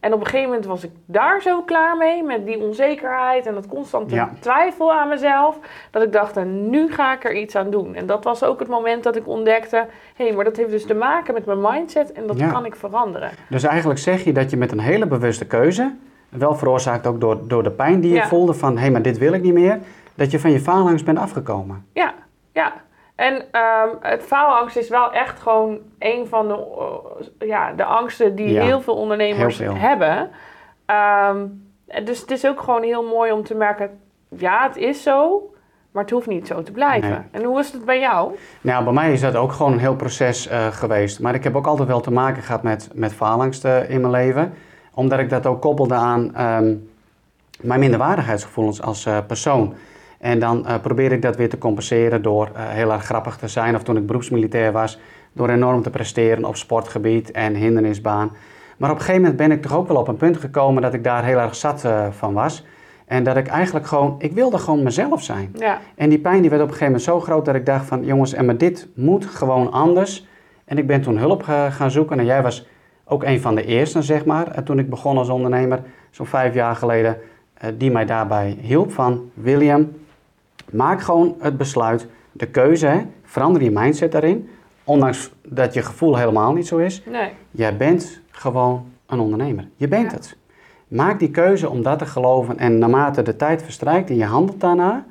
En 0.05 0.13
op 0.13 0.19
een 0.19 0.25
gegeven 0.25 0.49
moment 0.49 0.65
was 0.65 0.83
ik 0.83 0.91
daar 1.05 1.41
zo 1.41 1.61
klaar 1.61 1.97
mee, 1.97 2.23
met 2.23 2.45
die 2.45 2.59
onzekerheid 2.59 3.45
en 3.45 3.53
dat 3.53 3.67
constante 3.67 4.15
Ja. 4.15 4.29
twijfel 4.39 4.93
aan 4.93 5.07
mezelf, 5.07 5.57
dat 5.91 6.03
ik 6.03 6.11
dacht, 6.11 6.37
en 6.37 6.69
nu 6.69 6.91
ga 6.91 7.13
ik 7.13 7.23
er 7.23 7.33
iets 7.35 7.55
aan 7.55 7.69
doen. 7.69 7.95
En 7.95 8.05
dat 8.05 8.23
was 8.23 8.43
ook 8.43 8.59
het 8.59 8.67
moment 8.67 9.03
dat 9.03 9.15
ik 9.15 9.27
ontdekte, 9.27 9.85
hé, 10.15 10.31
maar 10.31 10.43
dat 10.43 10.55
heeft 10.57 10.69
dus 10.69 10.85
te 10.85 10.93
maken 10.93 11.33
met 11.33 11.45
mijn 11.45 11.61
mindset 11.61 12.11
en 12.11 12.27
dat 12.27 12.39
Ja. 12.39 12.51
kan 12.51 12.65
ik 12.65 12.75
veranderen. 12.75 13.29
dus 13.49 13.63
eigenlijk 13.63 13.99
zeg 13.99 14.23
je 14.23 14.33
dat 14.33 14.49
je 14.49 14.57
met 14.57 14.71
een 14.71 14.79
hele 14.79 15.05
bewuste 15.07 15.45
keuze, 15.47 15.91
wel 16.29 16.55
veroorzaakt 16.55 17.07
ook 17.07 17.21
door, 17.21 17.47
door 17.47 17.63
de 17.63 17.71
pijn 17.71 17.99
die 17.99 18.09
je 18.11 18.15
Ja. 18.15 18.27
voelde 18.27 18.53
van 18.53 18.73
hé, 18.75 18.79
hey, 18.81 18.91
maar 18.91 19.01
dit 19.01 19.17
wil 19.17 19.33
ik 19.33 19.41
niet 19.41 19.53
meer, 19.53 19.79
dat 20.15 20.31
je 20.31 20.39
van 20.39 20.51
je 20.51 20.59
faalangst 20.59 21.05
bent 21.05 21.17
afgekomen. 21.17 21.85
Ja, 21.93 22.13
ja. 22.51 22.73
En 23.15 23.45
ehm, 23.51 23.89
het 24.01 24.23
faalangst 24.23 24.75
is 24.75 24.89
wel 24.89 25.11
echt 25.11 25.39
gewoon 25.39 25.79
een 25.99 26.27
van 26.27 26.47
de, 26.47 26.53
eh, 27.39 27.47
ja, 27.47 27.73
de 27.73 27.83
angsten 27.83 28.35
die 28.35 28.49
Ja, 28.49 28.63
heel 28.63 28.81
veel 28.81 28.95
ondernemers 28.95 29.57
heel 29.57 29.71
veel. 29.71 29.79
hebben. 29.81 30.29
Ehm, 30.85 31.45
dus 32.03 32.19
het 32.21 32.31
is 32.31 32.45
ook 32.45 32.61
gewoon 32.61 32.83
heel 32.83 33.03
mooi 33.03 33.31
om 33.31 33.43
te 33.43 33.55
merken, 33.55 33.99
ja, 34.29 34.63
het 34.67 34.77
is 34.77 35.03
zo, 35.03 35.49
maar 35.91 36.03
het 36.03 36.11
hoeft 36.11 36.27
niet 36.27 36.47
zo 36.47 36.63
te 36.63 36.71
blijven. 36.71 37.09
Nee. 37.09 37.19
En 37.31 37.43
hoe 37.43 37.59
is 37.59 37.71
het 37.71 37.85
bij 37.85 37.99
jou? 37.99 38.35
Nou, 38.61 38.83
bij 38.83 38.93
mij 38.93 39.11
is 39.11 39.21
dat 39.21 39.35
ook 39.35 39.51
gewoon 39.51 39.71
een 39.71 39.79
heel 39.79 39.95
proces 39.95 40.47
eh, 40.47 40.67
geweest. 40.67 41.19
Maar 41.19 41.35
ik 41.35 41.43
heb 41.43 41.55
ook 41.55 41.67
altijd 41.67 41.87
wel 41.87 42.01
te 42.01 42.11
maken 42.11 42.43
gehad 42.43 42.63
met, 42.63 42.89
met 42.93 43.13
faalangst 43.13 43.65
eh, 43.65 43.89
in 43.89 43.99
mijn 44.01 44.13
leven. 44.13 44.53
Omdat 44.93 45.19
ik 45.19 45.29
dat 45.29 45.45
ook 45.45 45.61
koppelde 45.61 45.93
aan 45.93 46.35
ehm, 46.35 46.75
mijn 47.61 47.79
minderwaardigheidsgevoelens 47.79 48.81
als 48.81 49.07
persoon. 49.27 49.73
En 50.25 50.39
dan 50.39 50.67
eh 50.67 50.75
probeer 50.81 51.11
ik 51.11 51.21
dat 51.21 51.35
weer 51.35 51.49
te 51.49 51.57
compenseren 51.57 52.21
door 52.21 52.49
eh, 52.53 52.67
heel 52.67 52.91
erg 52.91 53.03
grappig 53.03 53.37
te 53.37 53.47
zijn. 53.47 53.75
Of 53.75 53.83
toen 53.83 53.97
ik 53.97 54.05
beroepsmilitair 54.05 54.71
was, 54.71 54.99
door 55.33 55.49
enorm 55.49 55.81
te 55.81 55.89
presteren 55.89 56.45
op 56.45 56.55
sportgebied 56.55 57.31
en 57.31 57.55
hindernisbaan. 57.55 58.31
Maar 58.77 58.89
op 58.89 58.95
een 58.95 59.01
gegeven 59.01 59.21
moment 59.21 59.39
ben 59.39 59.51
ik 59.51 59.61
toch 59.61 59.75
ook 59.75 59.87
wel 59.87 59.97
op 59.97 60.07
een 60.07 60.17
punt 60.17 60.37
gekomen 60.37 60.81
dat 60.81 60.93
ik 60.93 61.03
daar 61.03 61.23
heel 61.23 61.37
erg 61.37 61.55
zat 61.55 61.83
eh, 61.83 62.05
van 62.11 62.33
was. 62.33 62.65
En 63.05 63.23
dat 63.23 63.37
ik 63.37 63.47
eigenlijk 63.47 63.87
gewoon, 63.87 64.15
ik 64.17 64.31
wilde 64.31 64.57
gewoon 64.57 64.83
mezelf 64.83 65.23
zijn. 65.23 65.51
Ja, 65.53 65.79
En 65.95 66.09
die 66.09 66.19
pijn 66.19 66.41
die 66.41 66.49
werd 66.49 66.61
op 66.61 66.67
een 66.67 66.73
gegeven 66.73 66.93
moment 66.93 67.03
zo 67.03 67.19
groot 67.19 67.45
dat 67.45 67.55
ik 67.55 67.65
dacht 67.65 67.85
van 67.85 68.05
jongens, 68.05 68.33
en 68.33 68.45
maar 68.45 68.57
dit 68.57 68.87
moet 68.95 69.25
gewoon 69.25 69.71
anders. 69.71 70.27
En 70.65 70.77
ik 70.77 70.87
ben 70.87 71.01
toen 71.01 71.17
hulp 71.17 71.43
gaan 71.69 71.91
zoeken 71.91 72.19
en 72.19 72.25
jij 72.25 72.41
was 72.41 72.67
ook 73.05 73.23
een 73.23 73.41
van 73.41 73.55
de 73.55 73.65
eersten, 73.65 74.03
zeg 74.03 74.25
maar, 74.25 74.63
toen 74.63 74.79
ik 74.79 74.89
begon 74.89 75.17
als 75.17 75.29
ondernemer, 75.29 75.79
zo'n 76.09 76.25
vijf 76.25 76.53
jaar 76.53 76.75
geleden, 76.75 77.17
die 77.77 77.91
mij 77.91 78.05
daarbij 78.05 78.57
hielp 78.61 78.91
van 78.91 79.31
William, 79.33 79.89
maak 80.71 81.01
gewoon 81.01 81.35
het 81.39 81.57
besluit, 81.57 82.07
de 82.31 82.45
keuze, 82.47 82.85
hè, 82.87 83.01
verander 83.23 83.63
je 83.63 83.71
mindset 83.71 84.11
daarin, 84.11 84.49
ondanks 84.83 85.31
dat 85.43 85.73
je 85.73 85.81
gevoel 85.81 86.17
helemaal 86.17 86.53
niet 86.53 86.67
zo 86.67 86.77
is. 86.77 87.03
nee. 87.05 87.31
Jij 87.51 87.77
bent 87.77 88.21
gewoon 88.29 88.85
een 89.05 89.19
ondernemer. 89.19 89.67
Je 89.75 89.87
bent 89.87 90.11
Ja. 90.11 90.17
het. 90.17 90.37
Maak 90.87 91.19
die 91.19 91.31
keuze 91.31 91.69
om 91.69 91.81
dat 91.83 91.99
te 91.99 92.05
geloven 92.05 92.57
en 92.57 92.77
naarmate 92.77 93.21
de 93.21 93.35
tijd 93.35 93.63
verstrijkt 93.63 94.09
en 94.09 94.15
je 94.15 94.25
handelt 94.25 94.59
daarna, 94.61 95.05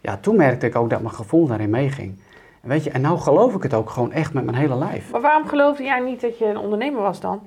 ja, 0.00 0.16
toen 0.16 0.36
merkte 0.36 0.66
ik 0.66 0.76
ook 0.76 0.90
dat 0.90 1.00
mijn 1.02 1.14
gevoel 1.14 1.46
daarin 1.46 1.70
meeging. 1.70 2.18
En 2.62 2.68
weet 2.68 2.84
je, 2.84 2.90
en 2.90 3.00
nou 3.00 3.18
geloof 3.18 3.54
ik 3.54 3.62
het 3.62 3.74
ook 3.74 3.90
gewoon 3.90 4.12
echt 4.12 4.32
met 4.32 4.44
mijn 4.44 4.56
hele 4.56 4.74
lijf. 4.76 5.10
Maar 5.12 5.20
waarom 5.20 5.46
geloofde 5.48 5.82
jij 5.84 6.00
niet 6.00 6.20
dat 6.20 6.38
je 6.38 6.44
een 6.44 6.58
ondernemer 6.58 7.00
was 7.02 7.20
dan? 7.20 7.40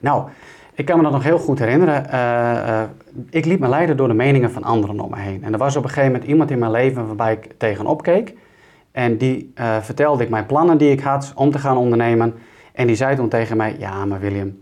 Nou, 0.00 0.28
ik 0.76 0.84
kan 0.84 0.96
me 0.96 1.02
dat 1.02 1.12
nog 1.12 1.22
heel 1.22 1.38
goed 1.38 1.58
herinneren. 1.58 2.10
Eh, 2.10 2.80
eh, 2.80 2.88
ik 3.30 3.44
liet 3.44 3.60
me 3.60 3.68
leiden 3.68 3.96
door 3.96 4.08
de 4.08 4.14
meningen 4.14 4.50
van 4.50 4.64
anderen 4.64 5.00
om 5.00 5.10
me 5.10 5.18
heen. 5.18 5.44
En 5.44 5.52
er 5.52 5.58
was 5.58 5.76
op 5.76 5.82
een 5.82 5.88
gegeven 5.88 6.12
moment 6.12 6.30
iemand 6.30 6.50
in 6.50 6.58
mijn 6.58 6.70
leven 6.70 7.06
waarbij 7.06 7.32
ik 7.32 7.48
tegenop 7.58 8.02
keek. 8.02 8.34
En 8.92 9.16
die 9.16 9.52
uh, 9.54 9.76
vertelde 9.80 10.22
ik 10.22 10.28
mijn 10.28 10.46
plannen 10.46 10.78
die 10.78 10.90
ik 10.90 11.00
had 11.00 11.32
om 11.34 11.50
te 11.50 11.58
gaan 11.58 11.76
ondernemen. 11.76 12.34
En 12.72 12.86
die 12.86 12.96
zei 12.96 13.16
toen 13.16 13.28
tegen 13.28 13.56
mij, 13.56 13.76
ja 13.78 14.04
maar 14.04 14.20
William, 14.20 14.58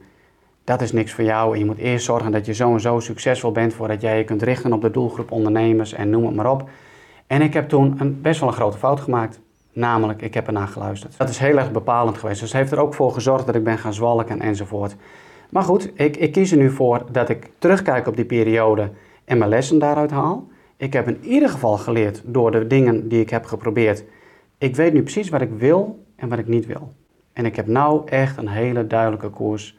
dat 0.64 0.82
is 0.82 0.92
niks 0.92 1.12
voor 1.12 1.24
jou. 1.24 1.52
En 1.52 1.58
je 1.58 1.64
moet 1.64 1.78
eerst 1.78 2.04
zorgen 2.04 2.32
dat 2.32 2.46
je 2.46 2.54
zo 2.54 2.72
en 2.72 2.80
zo 2.80 3.00
succesvol 3.00 3.52
bent 3.52 3.74
voordat 3.74 4.00
jij 4.00 4.18
je 4.18 4.24
kunt 4.24 4.42
richten 4.42 4.72
op 4.72 4.80
de 4.80 4.90
doelgroep 4.90 5.30
ondernemers 5.30 5.92
en 5.92 6.10
noem 6.10 6.26
het 6.26 6.34
maar 6.34 6.50
op. 6.50 6.68
En 7.26 7.42
ik 7.42 7.54
heb 7.54 7.68
toen 7.68 7.94
een, 7.98 8.20
best 8.20 8.40
wel 8.40 8.48
een 8.48 8.54
grote 8.54 8.78
fout 8.78 9.00
gemaakt. 9.00 9.40
Namelijk, 9.72 10.22
ik 10.22 10.34
heb 10.34 10.46
ernaar 10.46 10.68
geluisterd. 10.68 11.18
Dat 11.18 11.28
is 11.28 11.38
heel 11.38 11.58
erg 11.58 11.72
bepalend 11.72 12.18
geweest. 12.18 12.40
Dus 12.40 12.52
heeft 12.52 12.72
er 12.72 12.80
ook 12.80 12.94
voor 12.94 13.12
gezorgd 13.12 13.46
dat 13.46 13.54
ik 13.54 13.64
ben 13.64 13.78
gaan 13.78 13.94
zwalken 13.94 14.40
enzovoort. 14.40 14.96
Maar 15.50 15.62
goed, 15.62 15.90
ik, 15.94 16.16
ik 16.16 16.32
kies 16.32 16.50
er 16.50 16.58
nu 16.58 16.70
voor 16.70 17.04
dat 17.12 17.28
ik 17.28 17.50
terugkijk 17.58 18.06
op 18.06 18.16
die 18.16 18.24
periode 18.24 18.90
en 19.24 19.38
mijn 19.38 19.50
lessen 19.50 19.78
daaruit 19.78 20.10
haal. 20.10 20.48
Ik 20.76 20.92
heb 20.92 21.08
in 21.08 21.24
ieder 21.24 21.48
geval 21.48 21.76
geleerd 21.76 22.22
door 22.24 22.50
de 22.50 22.66
dingen 22.66 23.08
die 23.08 23.20
ik 23.20 23.30
heb 23.30 23.44
geprobeerd. 23.44 24.04
Ik 24.58 24.76
weet 24.76 24.92
nu 24.92 25.02
precies 25.02 25.28
wat 25.28 25.40
ik 25.40 25.50
wil 25.56 26.04
en 26.16 26.28
wat 26.28 26.38
ik 26.38 26.46
niet 26.46 26.66
wil. 26.66 26.92
En 27.32 27.44
ik 27.44 27.56
heb 27.56 27.66
nou 27.66 28.08
echt 28.08 28.36
een 28.36 28.48
hele 28.48 28.86
duidelijke 28.86 29.28
koers 29.28 29.78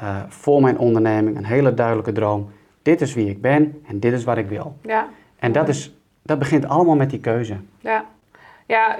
uh, 0.00 0.22
voor 0.28 0.60
mijn 0.60 0.78
onderneming, 0.78 1.36
een 1.36 1.44
hele 1.44 1.74
duidelijke 1.74 2.12
droom. 2.12 2.50
Dit 2.82 3.00
is 3.00 3.14
wie 3.14 3.28
ik 3.28 3.40
ben 3.40 3.82
en 3.86 4.00
dit 4.00 4.12
is 4.12 4.24
wat 4.24 4.36
ik 4.36 4.48
wil. 4.48 4.76
Ja. 4.82 5.08
En 5.38 5.52
dat, 5.52 5.68
is, 5.68 5.96
dat 6.22 6.38
begint 6.38 6.68
allemaal 6.68 6.96
met 6.96 7.10
die 7.10 7.20
keuze. 7.20 7.56
Ja. 7.80 8.04
Ja, 8.66 8.96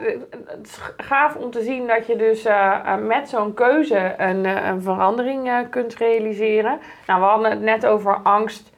het 0.46 0.66
is 0.66 0.80
gaaf 0.96 1.36
om 1.36 1.50
te 1.50 1.62
zien 1.62 1.86
dat 1.86 2.06
je 2.06 2.16
dus 2.16 2.46
uh, 2.46 2.96
met 2.96 3.28
zo'n 3.28 3.54
keuze 3.54 4.14
een, 4.16 4.44
een 4.44 4.82
verandering 4.82 5.46
uh, 5.46 5.58
kunt 5.70 5.94
realiseren. 5.94 6.78
Nou, 7.06 7.20
we 7.20 7.26
hadden 7.26 7.50
het 7.50 7.60
net 7.60 7.86
over 7.86 8.20
angst 8.22 8.72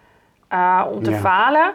om 0.91 1.03
te 1.03 1.11
ja. 1.11 1.17
falen. 1.17 1.75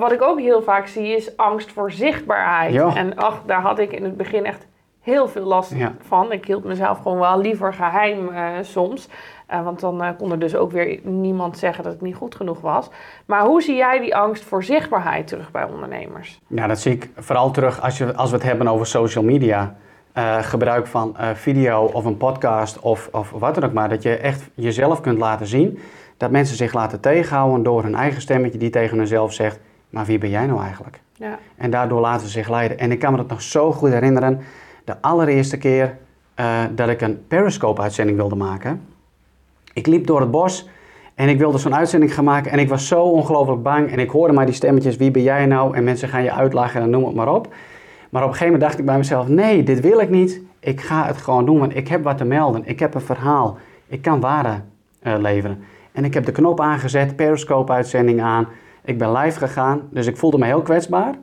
wat 0.00 0.12
ik 0.12 0.22
ook 0.22 0.40
heel 0.40 0.62
vaak 0.62 0.86
zie 0.86 1.16
is 1.16 1.36
angst 1.36 1.72
voor 1.72 1.92
zichtbaarheid. 1.92 2.94
En 2.94 3.16
ach, 3.16 3.42
daar 3.46 3.60
had 3.60 3.78
ik 3.78 3.92
in 3.92 4.04
het 4.04 4.16
begin 4.16 4.44
echt 4.44 4.66
heel 5.00 5.28
veel 5.28 5.44
last 5.44 5.74
Ja. 5.74 5.92
van. 6.00 6.32
Ik 6.32 6.46
hield 6.46 6.64
mezelf 6.64 6.98
gewoon 6.98 7.18
wel 7.18 7.38
liever 7.38 7.74
geheim 7.74 8.30
soms. 8.64 9.08
Uh, 9.52 9.64
want 9.64 9.80
dan 9.80 10.02
uh, 10.02 10.08
kon 10.18 10.30
er 10.30 10.38
dus 10.38 10.56
ook 10.56 10.72
weer 10.72 11.00
niemand 11.02 11.58
zeggen 11.58 11.84
dat 11.84 11.92
het 11.92 12.02
niet 12.02 12.14
goed 12.14 12.34
genoeg 12.34 12.60
was. 12.60 12.90
Maar 13.26 13.44
hoe 13.44 13.62
zie 13.62 13.76
jij 13.76 14.00
die 14.00 14.16
angst 14.16 14.44
voor 14.44 14.64
zichtbaarheid 14.64 15.26
terug 15.26 15.50
bij 15.50 15.64
ondernemers? 15.64 16.40
Ja, 16.46 16.66
dat 16.66 16.80
zie 16.80 16.92
ik 16.92 17.10
vooral 17.16 17.50
terug 17.50 17.82
als, 17.82 17.98
je, 17.98 18.14
als 18.14 18.30
we 18.30 18.36
het 18.36 18.44
hebben 18.44 18.68
over 18.68 18.86
social 18.86 19.24
media. 19.24 19.76
Uh, 20.18 20.38
gebruik 20.38 20.86
van 20.86 21.16
video 21.34 21.84
of 21.84 22.04
een 22.04 22.16
podcast 22.16 22.80
of, 22.80 23.08
of 23.12 23.30
wat 23.30 23.54
dan 23.54 23.64
ook 23.64 23.72
maar. 23.72 23.88
Dat 23.88 24.02
je 24.02 24.16
echt 24.16 24.50
jezelf 24.54 25.00
kunt 25.00 25.18
laten 25.18 25.46
zien. 25.46 25.78
Dat 26.16 26.30
mensen 26.30 26.56
zich 26.56 26.72
laten 26.72 27.00
tegenhouden 27.00 27.62
door 27.62 27.82
hun 27.82 27.94
eigen 27.94 28.20
stemmetje 28.20 28.58
die 28.58 28.70
tegen 28.70 28.98
hunzelf 28.98 29.32
zegt... 29.32 29.60
maar 29.90 30.04
wie 30.04 30.18
ben 30.18 30.30
jij 30.30 30.46
nou 30.46 30.62
eigenlijk? 30.62 31.00
Ja. 31.12 31.38
En 31.56 31.70
daardoor 31.70 32.00
laten 32.00 32.26
ze 32.26 32.32
zich 32.32 32.48
leiden. 32.48 32.78
En 32.78 32.92
ik 32.92 32.98
kan 32.98 33.10
me 33.10 33.16
dat 33.16 33.28
nog 33.28 33.42
zo 33.42 33.72
goed 33.72 33.90
herinneren 33.90 34.40
de 34.84 34.94
allereerste 35.00 35.58
keer 35.58 35.96
dat 36.74 36.88
ik 36.88 37.00
een 37.00 37.26
Periscope-uitzending 37.26 38.16
wilde 38.16 38.36
maken. 38.36 38.91
Ik 39.72 39.86
liep 39.86 40.06
door 40.06 40.20
het 40.20 40.30
bos 40.30 40.68
en 41.14 41.28
ik 41.28 41.38
wilde 41.38 41.58
zo'n 41.58 41.74
uitzending 41.74 42.14
gaan 42.14 42.24
maken 42.24 42.50
en 42.50 42.58
ik 42.58 42.68
was 42.68 42.88
zo 42.88 43.02
ongelooflijk 43.02 43.62
bang. 43.62 43.90
En 43.90 43.98
ik 43.98 44.10
hoorde 44.10 44.32
maar 44.32 44.46
die 44.46 44.54
stemmetjes, 44.54 44.96
wie 44.96 45.10
ben 45.10 45.22
jij 45.22 45.46
nou? 45.46 45.76
En 45.76 45.84
mensen 45.84 46.08
gaan 46.08 46.22
je 46.22 46.32
uitlachen 46.32 46.82
en 46.82 46.90
noem 46.90 47.04
het 47.04 47.14
maar 47.14 47.34
op. 47.34 47.54
Maar 48.10 48.22
op 48.22 48.28
een 48.28 48.34
gegeven 48.34 48.52
moment 48.52 48.60
dacht 48.60 48.78
ik 48.78 48.84
bij 48.84 48.96
mezelf, 48.96 49.28
nee, 49.28 49.62
dit 49.62 49.80
wil 49.80 50.00
ik 50.00 50.10
niet. 50.10 50.40
Ik 50.60 50.80
ga 50.80 51.06
het 51.06 51.16
gewoon 51.16 51.44
doen, 51.44 51.58
want 51.58 51.76
ik 51.76 51.88
heb 51.88 52.02
wat 52.02 52.18
te 52.18 52.24
melden. 52.24 52.62
Ik 52.64 52.78
heb 52.78 52.94
een 52.94 53.00
verhaal. 53.00 53.58
Ik 53.86 54.02
kan 54.02 54.20
waarde 54.20 54.60
uh, 55.02 55.14
leveren. 55.18 55.64
En 55.92 56.04
ik 56.04 56.14
heb 56.14 56.24
de 56.24 56.32
knop 56.32 56.60
aangezet, 56.60 57.16
Periscope-uitzending 57.16 58.22
aan. 58.22 58.48
Ik 58.84 58.98
ben 58.98 59.12
live 59.12 59.38
gegaan, 59.38 59.88
dus 59.90 60.06
ik 60.06 60.16
voelde 60.16 60.38
me 60.38 60.44
heel 60.44 60.62
kwetsbaar. 60.62 61.14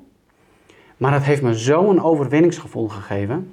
Maar 0.98 1.14
het 1.14 1.24
heeft 1.24 1.42
me 1.42 1.54
zo'n 1.54 2.04
overwinningsgevoel 2.04 2.88
gegeven. 2.88 3.52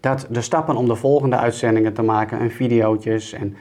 Dat 0.00 0.26
de 0.30 0.40
stappen 0.40 0.76
om 0.76 0.86
de 0.86 0.96
volgende 0.96 1.36
uitzendingen 1.36 1.92
te 1.92 2.02
maken 2.02 2.38
en 2.38 2.50
video's 2.50 3.32
en 3.32 3.56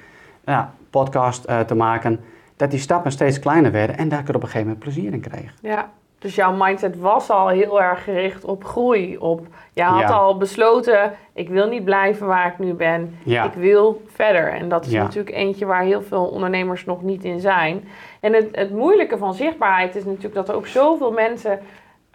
ja, 0.49 0.73
podcast 0.89 1.49
uh, 1.49 1.59
te 1.59 1.75
maken, 1.75 2.19
dat 2.55 2.71
die 2.71 2.79
stappen 2.79 3.12
steeds 3.12 3.39
kleiner 3.39 3.71
werden 3.71 3.97
en 3.97 4.09
dat 4.09 4.19
ik 4.19 4.27
er 4.27 4.35
op 4.35 4.41
een 4.41 4.47
gegeven 4.47 4.67
moment 4.67 4.83
plezier 4.83 5.13
in 5.13 5.21
kreeg. 5.21 5.53
Ja, 5.62 5.89
dus 6.19 6.35
jouw 6.35 6.53
mindset 6.53 6.99
was 6.99 7.29
al 7.29 7.47
heel 7.47 7.81
erg 7.81 8.03
gericht 8.03 8.45
op 8.45 8.63
groei. 8.65 9.17
Op, 9.17 9.47
je 9.73 9.83
had 9.83 9.99
Ja. 9.99 10.07
al 10.07 10.38
besloten, 10.38 11.13
ik 11.33 11.49
wil 11.49 11.67
niet 11.67 11.83
blijven 11.85 12.27
waar 12.27 12.47
ik 12.47 12.59
nu 12.59 12.73
ben. 12.73 13.17
Ja. 13.23 13.43
Ik 13.43 13.53
wil 13.53 14.01
verder. 14.13 14.51
En 14.53 14.69
dat 14.69 14.85
is 14.85 14.91
Ja. 14.91 15.03
natuurlijk 15.03 15.35
eentje 15.35 15.65
waar 15.65 15.83
heel 15.83 16.01
veel 16.01 16.25
ondernemers 16.25 16.85
nog 16.85 17.01
niet 17.01 17.23
in 17.23 17.39
zijn. 17.39 17.88
En 18.19 18.33
het, 18.33 18.47
het 18.51 18.71
moeilijke 18.71 19.17
van 19.17 19.33
zichtbaarheid 19.33 19.95
is 19.95 20.05
natuurlijk 20.05 20.33
dat 20.35 20.49
er 20.49 20.55
ook 20.55 20.67
zoveel 20.67 21.12
mensen 21.12 21.59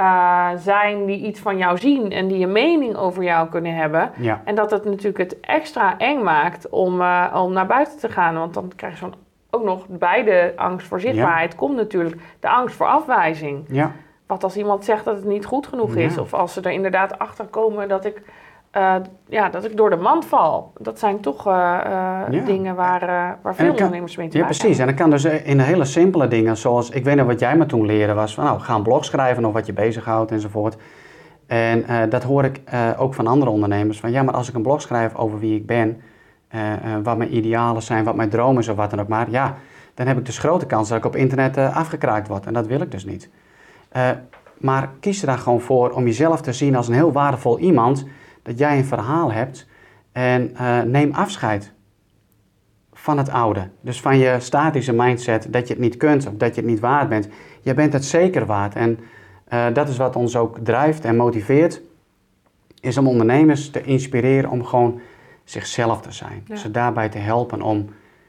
uh, 0.00 0.50
zijn 0.57 1.07
die 1.07 1.26
iets 1.26 1.40
van 1.40 1.59
jou 1.59 1.78
zien 1.78 2.12
en 2.12 2.28
die 2.28 2.44
een 2.44 2.52
mening 2.52 2.96
over 2.96 3.22
jou 3.22 3.48
kunnen 3.48 3.74
hebben. 3.74 4.11
Ja, 4.16 4.40
En 4.44 4.54
dat 4.54 4.70
het 4.70 4.85
natuurlijk 4.85 5.18
het 5.18 5.40
extra 5.40 5.98
eng 5.98 6.22
maakt 6.22 6.68
om, 6.68 7.00
uh, 7.00 7.40
om 7.42 7.52
naar 7.52 7.66
buiten 7.66 7.98
te 7.98 8.09
gaan. 8.09 8.35
Want 8.35 8.54
dan 8.54 8.72
krijg 8.76 8.92
je 8.92 8.98
zo'n 8.98 9.14
ook 9.50 9.64
nog 9.64 9.87
bij 9.88 10.24
de 10.24 10.52
angst 10.57 10.87
voor 10.87 11.00
zichtbaarheid 11.00 11.54
komt 11.54 11.76
natuurlijk 11.76 12.20
de 12.40 12.48
angst 12.48 12.76
voor 12.76 12.87
afwijzing. 12.87 13.64
ja, 13.68 13.92
Wat 14.26 14.44
als 14.44 14.57
iemand 14.57 14.85
zegt 14.85 15.04
dat 15.04 15.16
het 15.16 15.24
niet 15.24 15.44
goed 15.44 15.66
genoeg 15.66 15.94
is, 15.94 16.18
of 16.18 16.35
als 16.35 16.52
ze 16.52 16.61
er 16.61 16.70
inderdaad 16.70 17.18
achter 17.18 17.44
komen 17.44 17.88
dat 17.88 18.04
ik, 18.04 18.22
uh, 18.76 18.94
ja, 19.28 19.48
dat 19.48 19.64
ik 19.64 19.76
door 19.76 19.90
de 19.90 19.96
mand 19.96 20.24
val. 20.24 20.72
Dat 20.78 20.98
zijn 20.98 21.20
toch 21.20 21.46
uh, 21.46 21.52
Ja. 21.52 22.42
dingen 22.46 22.74
waar, 22.74 23.02
uh, 23.02 23.30
waar 23.42 23.54
veel 23.54 23.70
ondernemers 23.70 24.16
mee 24.16 24.28
te 24.28 24.37
ja, 24.37 24.42
maken 24.42 24.58
precies. 24.58 24.78
En 24.78 24.87
dat 24.87 24.94
kan 24.96 25.10
dus 25.10 25.24
in 25.24 25.60
hele 25.60 25.84
simpele 25.84 26.28
dingen, 26.28 26.56
zoals 26.56 26.90
ik 26.90 27.04
weet 27.04 27.16
nog 27.16 27.26
wat 27.26 27.40
jij 27.40 27.56
me 27.56 27.66
toen 27.66 27.87
leerde 27.87 28.14
was 28.14 28.34
van 28.34 28.44
nou, 28.44 28.60
ga 28.60 28.74
een 28.74 28.82
blog 28.82 29.04
schrijven 29.04 29.44
of 29.44 29.52
wat 29.52 29.66
je 29.66 29.72
bezighoudt 29.72 30.30
enzovoort. 30.30 30.76
En 31.46 31.87
eh, 31.87 32.10
dat 32.10 32.22
hoor 32.22 32.44
ik 32.44 32.60
eh, 32.64 32.88
ook 32.98 33.14
van 33.14 33.26
andere 33.26 33.50
ondernemers. 33.50 34.00
Van 34.00 34.10
ja, 34.10 34.22
maar 34.22 34.34
als 34.34 34.48
ik 34.48 34.54
een 34.54 34.62
blog 34.62 34.80
schrijf 34.80 35.14
over 35.14 35.38
wie 35.38 35.56
ik 35.56 35.66
ben, 35.66 36.00
eh, 36.48 36.72
eh, 36.72 36.78
wat 37.02 37.16
mijn 37.16 37.37
idealen 37.37 37.82
zijn, 37.82 38.04
wat 38.04 38.14
mijn 38.16 38.28
dromen 38.28 38.62
is 38.62 38.68
of 38.68 38.76
wat 38.76 38.90
dan 38.90 39.00
ook 39.00 39.08
maar, 39.08 39.30
ja, 39.30 39.54
dan 39.94 40.06
heb 40.06 40.18
ik 40.18 40.26
dus 40.26 40.38
grote 40.38 40.66
kans 40.66 40.88
dat 40.88 40.98
ik 40.98 41.04
op 41.04 41.16
internet 41.16 41.56
eh, 41.56 41.76
afgekraakt 41.76 42.28
word. 42.28 42.46
En 42.46 42.52
dat 42.52 42.66
wil 42.66 42.80
ik 42.80 42.90
dus 42.90 43.04
niet. 43.04 43.28
Eh, 43.88 44.08
maar 44.58 44.90
kies 45.00 45.20
er 45.20 45.26
daar 45.26 45.38
gewoon 45.38 45.60
voor 45.60 45.90
om 45.90 46.04
jezelf 46.04 46.40
te 46.40 46.52
zien 46.52 46.76
als 46.76 46.88
een 46.88 46.94
heel 46.94 47.12
waardevol 47.12 47.58
iemand, 47.58 48.06
dat 48.44 48.59
jij 48.59 48.78
een 48.78 48.85
verhaal 48.85 49.33
hebt 49.33 49.66
en 50.12 50.57
eh, 50.57 50.83
neem 50.83 51.12
afscheid 51.12 51.72
van 52.92 53.18
het 53.18 53.30
oude. 53.30 53.68
Dus 53.80 54.00
van 54.00 54.18
je 54.18 54.37
statische 54.38 54.92
mindset 54.92 55.46
dat 55.50 55.66
je 55.68 55.74
het 55.74 55.83
niet 55.83 55.96
kunt 55.96 56.26
of 56.26 56.33
dat 56.35 56.54
je 56.54 56.61
het 56.61 56.70
niet 56.70 56.80
waard 56.80 57.09
bent. 57.09 57.28
Je 57.61 57.74
bent 57.74 57.92
het 57.92 58.04
zeker 58.04 58.46
waard. 58.46 58.74
En 58.74 58.98
eh, 59.44 59.66
dat 59.72 59.88
is 59.88 59.96
wat 59.96 60.16
ons 60.16 60.37
ook 60.37 60.59
drijft 60.59 61.04
en 61.04 61.16
motiveert, 61.16 61.80
is 62.80 62.98
om 62.98 63.09
ondernemers 63.09 63.70
te 63.70 63.83
inspireren 63.83 64.50
om 64.50 64.64
gewoon 64.64 65.00
zichzelf 65.44 66.00
te 66.00 66.12
zijn. 66.12 66.44
Ja. 66.46 66.57
Ze 66.57 66.70
daarbij 66.70 67.09
te 67.09 67.18
helpen 67.18 67.62
om 67.62 67.88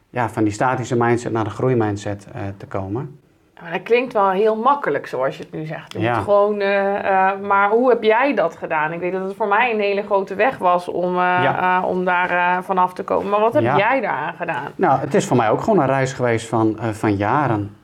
ja, 0.09 0.29
van 0.29 0.43
die 0.43 0.53
statische 0.53 0.95
mindset 0.97 1.31
naar 1.31 1.43
de 1.43 1.49
groeimindset 1.49 2.27
eh 2.33 2.41
te 2.57 2.65
komen. 2.65 3.19
Maar 3.61 3.71
dat 3.71 3.83
klinkt 3.83 4.13
wel 4.13 4.29
heel 4.29 4.55
makkelijk, 4.55 5.07
zoals 5.07 5.37
je 5.37 5.43
het 5.43 5.51
nu 5.51 5.65
zegt. 5.65 5.93
Je 5.93 5.99
Ja. 5.99 6.15
moet 6.15 6.23
gewoon, 6.23 6.59
eh, 6.59 6.95
eh, 7.29 7.39
maar 7.39 7.69
hoe 7.69 7.89
heb 7.89 8.03
jij 8.03 8.33
dat 8.35 8.55
gedaan? 8.55 8.91
Ik 8.93 8.99
weet 8.99 9.11
dat 9.11 9.23
het 9.23 9.35
voor 9.35 9.47
mij 9.47 9.73
een 9.73 9.79
hele 9.79 10.03
grote 10.03 10.35
weg 10.35 10.57
was 10.57 10.87
om, 10.87 11.15
Ja. 11.15 11.77
eh, 11.81 11.87
om 11.87 12.05
daar 12.05 12.63
vanaf 12.63 12.93
te 12.93 13.03
komen. 13.03 13.29
Maar 13.29 13.39
wat 13.39 13.53
heb 13.53 13.63
Ja. 13.63 13.77
jij 13.77 14.01
daaraan 14.01 14.33
gedaan? 14.33 14.71
Nou, 14.75 14.99
het 14.99 15.13
is 15.13 15.25
voor 15.27 15.37
mij 15.37 15.49
ook 15.49 15.61
gewoon 15.61 15.79
een 15.79 15.85
reis 15.85 16.13
geweest 16.13 16.47
van, 16.47 16.77
van 16.79 17.15
jaren. 17.15 17.77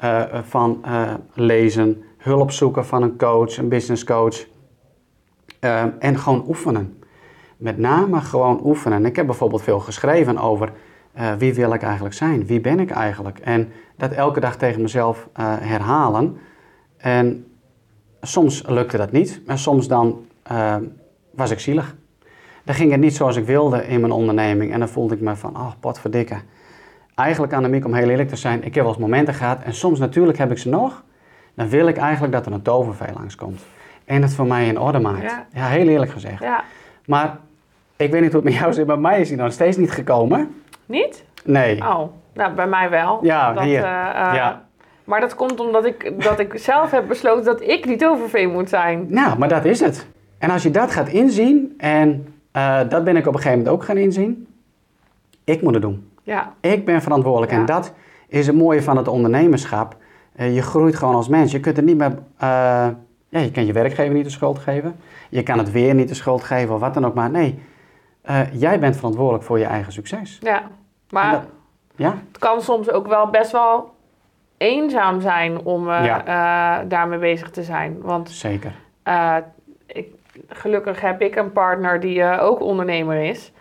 Van 0.44 0.86
lezen, 1.34 2.04
hulp 2.18 2.52
zoeken 2.52 2.86
van 2.86 3.02
een 3.04 3.18
coach, 3.18 3.58
een 3.58 3.70
business 3.70 4.04
coach. 4.04 4.46
En 6.00 6.18
gewoon 6.18 6.44
oefenen. 6.48 7.04
Met 7.58 7.78
name 7.78 8.22
gewoon 8.22 8.60
oefenen. 8.64 9.06
Ik 9.06 9.16
heb 9.16 9.26
bijvoorbeeld 9.26 9.64
veel 9.64 9.80
geschreven 9.80 10.38
over 10.38 10.70
wie 11.38 11.54
wil 11.54 11.74
ik 11.74 11.82
eigenlijk 11.84 12.16
zijn? 12.16 12.46
Wie 12.46 12.62
ben 12.62 12.80
ik 12.80 12.92
eigenlijk? 12.92 13.40
En 13.40 13.72
dat 14.02 14.12
elke 14.12 14.40
dag 14.40 14.56
tegen 14.56 14.82
mezelf 14.82 15.28
eh, 15.34 15.46
herhalen. 15.60 16.38
En 16.98 17.46
soms 18.22 18.64
lukte 18.68 18.98
dat 18.98 19.12
niet. 19.12 19.42
En 19.46 19.58
soms 19.58 19.88
dan 19.88 20.26
eh, 20.44 20.76
was 21.32 21.52
ik 21.52 21.60
zielig. 21.60 21.96
Dan 22.64 22.76
ging 22.76 22.92
het 22.92 23.00
niet 23.00 23.16
zoals 23.16 23.36
ik 23.36 23.46
wilde 23.46 23.88
in 23.88 24.00
mijn 24.00 24.12
onderneming. 24.12 24.74
En 24.74 24.80
dan 24.80 24.90
voelde 24.90 25.16
ik 25.16 25.22
me 25.22 25.36
van, 25.36 25.56
oh, 25.56 25.72
potverdikke. 25.80 26.36
Eigenlijk, 27.16 27.54
Annemiek, 27.54 27.86
om 27.86 27.94
heel 27.94 28.10
eerlijk 28.10 28.30
te 28.30 28.36
zijn, 28.36 28.64
ik 28.64 28.76
heb 28.76 28.84
wel 28.84 28.94
eens 28.94 29.02
momenten 29.02 29.34
gehad. 29.34 29.62
En 29.64 29.74
soms 29.74 30.00
natuurlijk 30.00 30.38
heb 30.38 30.52
ik 30.52 30.58
ze 30.58 30.70
nog. 30.70 31.04
Dan 31.54 31.70
wil 31.70 31.88
ik 31.88 31.98
eigenlijk 31.98 32.34
dat 32.34 32.46
er 32.46 32.52
een 32.52 32.62
tovervee 32.62 33.14
langskomt. 33.14 33.62
En 34.06 34.22
het 34.22 34.34
voor 34.34 34.48
mij 34.48 34.68
in 34.68 34.80
orde 34.80 35.00
maakt. 35.00 35.22
Ja. 35.22 35.48
Ja, 35.54 35.68
heel 35.68 35.88
eerlijk 35.88 36.12
gezegd. 36.12 36.42
Ja, 36.42 36.64
Maar 37.06 37.38
ik 37.96 38.12
weet 38.12 38.22
niet 38.22 38.32
hoe 38.32 38.42
het 38.42 38.50
met 38.50 38.60
jou 38.60 38.74
zit, 38.74 38.88
maar 38.88 39.00
mij 39.00 39.22
is 39.22 39.28
die 39.28 39.38
nog 39.38 39.52
steeds 39.52 39.78
niet 39.78 39.92
gekomen. 39.92 40.62
niet? 40.86 41.24
Nee. 41.44 41.82
Oh, 41.82 42.20
nou 42.34 42.54
bij 42.54 42.68
mij 42.68 42.90
wel. 42.90 43.20
Ja, 43.22 43.54
dat, 43.54 43.64
hier. 43.64 43.84
eh, 43.84 44.10
eh, 44.10 44.34
Ja. 44.36 44.62
Maar 45.04 45.20
dat 45.22 45.36
komt 45.36 45.60
omdat 45.60 45.86
ik, 45.86 46.24
dat 46.24 46.40
ik 46.40 46.52
zelf 46.58 46.92
heb 46.92 47.08
besloten 47.08 47.46
dat 47.46 47.62
ik 47.62 47.86
niet 47.86 48.06
overveen 48.06 48.52
moet 48.52 48.70
zijn. 48.70 49.06
Nou, 49.10 49.38
maar 49.38 49.50
dat 49.50 49.66
is 49.66 49.80
het. 49.80 50.08
En 50.38 50.50
als 50.50 50.64
je 50.64 50.72
dat 50.72 50.92
gaat 50.92 51.08
inzien, 51.08 51.74
en 51.78 52.34
eh, 52.52 52.80
dat 52.90 53.04
ben 53.04 53.16
ik 53.16 53.28
op 53.28 53.34
een 53.34 53.40
gegeven 53.40 53.58
moment 53.64 53.76
ook 53.76 53.84
gaan 53.84 53.98
inzien, 53.98 54.48
ik 55.44 55.62
moet 55.62 55.74
het 55.74 55.82
doen. 55.82 56.10
Ja, 56.24 56.54
Ik 56.60 56.86
ben 56.86 57.02
verantwoordelijk. 57.02 57.52
Ja. 57.52 57.58
En 57.58 57.66
dat 57.66 57.94
is 58.28 58.48
het 58.48 58.56
mooie 58.56 58.84
van 58.84 58.98
het 58.98 59.08
ondernemerschap. 59.08 59.96
Je 60.36 60.62
groeit 60.62 60.96
gewoon 60.96 61.16
als 61.16 61.28
mens. 61.28 61.52
Je 61.52 61.60
kunt 61.60 61.78
er 61.78 61.84
niet 61.84 61.98
meer. 61.98 62.18
ja, 63.30 63.40
je 63.40 63.52
kan 63.52 63.66
je 63.66 63.74
werkgever 63.74 64.14
niet 64.14 64.24
de 64.24 64.30
schuld 64.32 64.60
geven. 64.60 64.96
Je 65.30 65.44
kan 65.44 65.58
het 65.58 65.72
weer 65.72 65.94
niet 65.94 66.08
de 66.08 66.14
schuld 66.14 66.44
geven 66.44 66.74
of 66.74 66.80
wat 66.80 66.94
dan 66.94 67.06
ook. 67.06 67.14
Maar 67.14 67.30
nee, 67.30 67.60
jij 68.52 68.80
bent 68.80 68.96
verantwoordelijk 68.96 69.44
voor 69.44 69.60
je 69.60 69.66
eigen 69.66 69.94
succes. 69.94 70.38
ja. 70.42 70.62
Maar 71.10 71.44
ja, 71.96 72.10
het 72.28 72.38
kan 72.40 72.62
soms 72.62 72.92
ook 72.92 73.08
wel 73.08 73.28
best 73.28 73.52
wel 73.52 73.94
eenzaam 74.58 75.22
zijn 75.22 75.60
om 75.64 75.90
eh, 75.90 76.06
Ja. 76.06 76.26
eh, 76.26 76.90
daarmee 76.90 77.20
bezig 77.20 77.50
te 77.50 77.64
zijn. 77.64 77.98
Want 78.02 78.30
zeker. 78.30 78.72
eh, 79.04 79.36
ik, 79.86 80.08
gelukkig 80.48 81.02
heb 81.02 81.22
ik 81.22 81.36
een 81.36 81.52
partner 81.52 82.00
die 82.00 82.40
ook 82.40 82.60
ondernemer 82.62 83.24
is. 83.24 83.52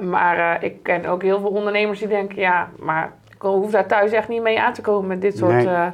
Maar 0.00 0.64
ik 0.64 0.82
ken 0.82 1.06
ook 1.06 1.22
heel 1.22 1.40
veel 1.40 1.48
ondernemers 1.50 1.98
die 1.98 2.08
denken... 2.08 2.38
ja, 2.40 2.68
maar 2.78 3.12
ik 3.34 3.42
hoef 3.42 3.70
daar 3.70 3.86
thuis 3.86 4.12
echt 4.12 4.28
niet 4.28 4.42
mee 4.42 4.60
aan 4.60 4.72
te 4.72 4.80
komen 4.80 5.06
met 5.08 5.20
dit 5.20 5.36
soort 5.38 5.64
Nee. 5.64 5.90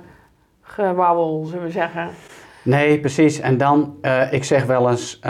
gewabbel, 0.63 1.45
zullen 1.45 1.65
we 1.65 1.71
zeggen. 1.71 2.09
Nee, 2.63 3.01
precies. 3.01 3.41
En 3.41 3.57
dan, 3.57 3.97
ik 4.31 4.45
zeg 4.45 4.65
wel 4.65 4.91
eens, 4.91 5.21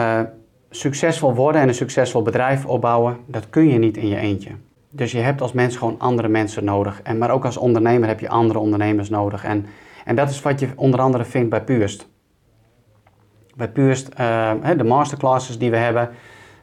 succesvol 0.70 1.34
worden 1.34 1.60
en 1.60 1.68
een 1.68 1.74
succesvol 1.74 2.22
bedrijf 2.22 2.66
opbouwen, 2.66 3.16
dat 3.26 3.50
kun 3.50 3.68
je 3.68 3.78
niet 3.78 3.96
in 3.96 4.08
je 4.08 4.16
eentje. 4.16 4.50
Dus 4.98 5.12
je 5.12 5.18
hebt 5.18 5.40
als 5.40 5.52
mens 5.52 5.76
gewoon 5.76 5.98
andere 5.98 6.28
mensen 6.28 6.64
nodig. 6.64 7.02
En, 7.02 7.18
maar 7.18 7.30
ook 7.30 7.44
als 7.44 7.56
ondernemer 7.56 8.08
heb 8.08 8.20
je 8.20 8.28
andere 8.28 8.58
ondernemers 8.58 9.08
nodig. 9.08 9.44
En, 9.44 9.66
en 10.04 10.16
dat 10.16 10.30
is 10.30 10.42
wat 10.42 10.60
je 10.60 10.68
onder 10.76 11.00
andere 11.00 11.24
vindt 11.24 11.50
bij 11.50 11.64
Purst. 11.64 12.08
Bij 13.56 13.68
Purst, 13.68 14.08
eh, 14.08 14.52
de 14.76 14.84
masterclasses 14.84 15.58
die 15.58 15.70
we 15.70 15.76
hebben, 15.76 16.10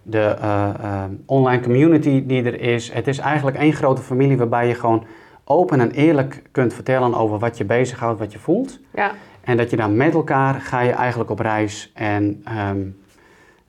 de 0.04 0.20
eh, 0.20 0.70
eh, 0.70 1.04
online 1.26 1.62
community 1.62 2.26
die 2.26 2.44
er 2.44 2.60
is. 2.60 2.92
Het 2.92 3.08
is 3.08 3.18
eigenlijk 3.18 3.58
één 3.58 3.74
grote 3.74 4.02
familie 4.02 4.38
waarbij 4.38 4.68
je 4.68 4.76
gewoon 4.76 5.06
open 5.44 5.80
en 5.80 5.92
eerlijk 5.92 6.42
kunt 6.52 6.74
vertellen 6.74 7.14
over 7.14 7.40
wat 7.40 7.58
je 7.58 7.66
bezighoudt, 7.66 8.20
wat 8.20 8.32
je 8.32 8.40
voelt. 8.40 8.80
Ja, 8.94 9.12
En 9.42 9.58
dat 9.58 9.70
je 9.70 9.76
dan 9.76 9.96
met 9.98 10.14
elkaar 10.14 10.62
ga 10.62 10.82
je 10.82 10.92
eigenlijk 10.92 11.30
op 11.30 11.40
reis 11.40 11.92
en 11.94 12.42
ehm, 12.46 12.82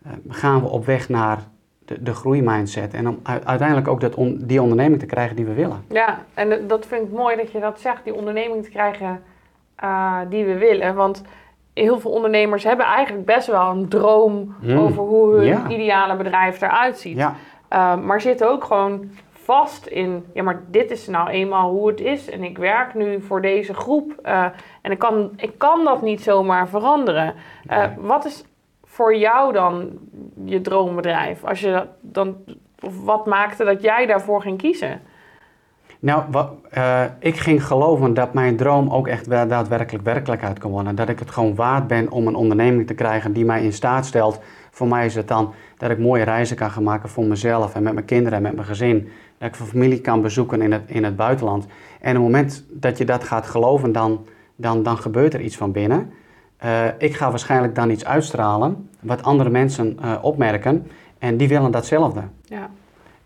eh, 0.03 0.13
gaan 0.29 0.61
we 0.61 0.69
op 0.69 0.87
weg 0.87 1.09
naar 1.09 1.39
de, 1.87 2.03
de 2.03 2.15
groeimindset. 2.15 2.95
En 2.95 3.09
om 3.09 3.19
uiteindelijk 3.45 3.89
ook 3.89 4.01
dat 4.01 4.15
on- 4.15 4.39
die 4.43 4.63
onderneming 4.63 5.01
te 5.01 5.07
krijgen 5.07 5.37
die 5.37 5.45
we 5.45 5.53
willen. 5.55 5.85
ja, 5.89 6.19
en 6.35 6.67
dat- 6.67 6.87
vind 6.87 7.07
ik 7.07 7.13
mooi 7.13 7.37
dat 7.37 7.53
je 7.53 7.61
dat 7.61 7.81
zegt, 7.81 8.05
die 8.05 8.15
onderneming 8.15 8.65
te 8.65 8.71
krijgen 8.71 9.23
eh, 9.77 10.19
die 10.29 10.45
we 10.45 10.59
willen. 10.59 10.95
Want 10.95 11.23
heel 11.75 12.01
veel 12.01 12.11
ondernemers 12.11 12.65
hebben 12.65 12.87
eigenlijk 12.87 13.27
best 13.27 13.47
wel 13.47 13.71
een 13.71 13.89
droom 13.89 14.55
Hmm, 14.61 14.79
over 14.79 15.03
hoe 15.03 15.35
hun 15.35 15.45
ja. 15.47 15.69
ideale 15.69 16.17
bedrijf 16.17 16.61
eruit 16.63 16.99
ziet. 16.99 17.17
Ja, 17.17 17.35
Uh, 17.73 17.97
maar 18.01 18.21
zitten 18.21 18.51
ook 18.51 18.65
gewoon 18.65 19.11
vast 19.33 19.87
in, 19.87 20.25
ja, 20.35 20.43
maar 20.43 20.63
dit 20.71 20.91
is 20.91 21.07
nou 21.07 21.29
eenmaal 21.29 21.71
hoe 21.71 21.89
het 21.89 22.01
is. 22.01 22.31
En 22.31 22.45
ik 22.45 22.59
werk 22.59 22.95
nu 22.95 23.21
voor 23.21 23.41
deze 23.43 23.75
groep. 23.75 24.13
uh, 24.27 24.45
en 24.83 24.91
ik 24.91 24.99
kan, 24.99 25.31
ik 25.37 25.59
kan 25.59 25.85
dat 25.85 26.03
niet 26.03 26.23
zomaar 26.23 26.69
veranderen. 26.69 27.35
Uh, 27.71 27.77
Nee. 27.79 27.89
Wat 27.99 28.25
is 28.25 28.45
voor 28.97 29.17
jou 29.17 29.53
dan 29.53 29.99
je 30.45 30.61
droombedrijf? 30.61 31.45
Als 31.45 31.61
je 31.61 31.87
dan, 32.01 32.37
wat 33.05 33.27
maakte 33.27 33.65
dat 33.65 33.83
jij 33.83 34.07
daarvoor 34.07 34.43
ging 34.43 34.59
kiezen? 34.59 35.01
nou, 35.99 36.25
eh, 36.71 37.03
ik 37.19 37.37
ging 37.37 37.67
geloven 37.67 38.15
dat 38.15 38.35
mijn 38.35 38.57
droom 38.57 38.91
ook 38.91 39.09
echt 39.09 39.27
wel 39.27 39.49
daadwerkelijk 39.49 40.05
werkelijkheid 40.05 40.59
kan 40.59 40.71
worden. 40.71 40.95
Dat 40.95 41.09
ik 41.09 41.19
het 41.19 41.31
gewoon 41.31 41.55
waard 41.55 41.87
ben 41.87 42.11
om 42.11 42.27
een 42.27 42.35
onderneming 42.35 42.87
te 42.87 42.95
krijgen 42.95 43.33
die 43.33 43.45
mij 43.45 43.63
in 43.63 43.73
staat 43.73 44.07
stelt. 44.07 44.41
Voor 44.71 44.89
mij 44.89 45.07
is 45.07 45.15
het 45.15 45.29
dan 45.29 45.55
dat 45.77 45.91
ik 45.91 45.99
mooie 45.99 46.25
reizen 46.25 46.57
kan 46.57 46.71
gaan 46.71 46.83
maken 46.83 47.09
voor 47.09 47.25
mezelf 47.25 47.75
en 47.75 47.83
met 47.83 47.95
mijn 47.95 48.07
kinderen 48.07 48.37
en 48.37 48.43
met 48.43 48.55
mijn 48.55 48.67
gezin. 48.67 49.09
Dat 49.39 49.49
ik 49.49 49.59
mijn 49.59 49.71
familie 49.71 50.01
kan 50.01 50.23
bezoeken 50.23 50.63
in 50.63 50.73
het, 50.73 50.83
in 50.87 51.05
het 51.05 51.17
buitenland. 51.17 51.67
En 52.01 52.17
op 52.17 52.23
het 52.23 52.33
moment 52.33 52.65
dat 52.71 52.99
je 52.99 53.05
dat 53.05 53.25
gaat 53.25 53.47
geloven, 53.47 53.93
dan, 53.93 54.27
dan, 54.57 54.83
dan 54.83 54.99
gebeurt 54.99 55.35
er 55.35 55.41
iets 55.41 55.57
van 55.57 55.73
binnen. 55.73 56.13
Eh, 56.57 56.85
ik 56.99 57.15
ga 57.15 57.31
waarschijnlijk 57.31 57.75
dan 57.75 57.91
iets 57.91 58.05
uitstralen 58.05 58.89
wat 59.01 59.23
andere 59.23 59.51
mensen 59.51 59.99
eh, 60.03 60.15
opmerken. 60.23 60.87
En 61.19 61.37
die 61.37 61.49
willen 61.49 61.71
datzelfde. 61.71 62.21
Ja, 62.45 62.71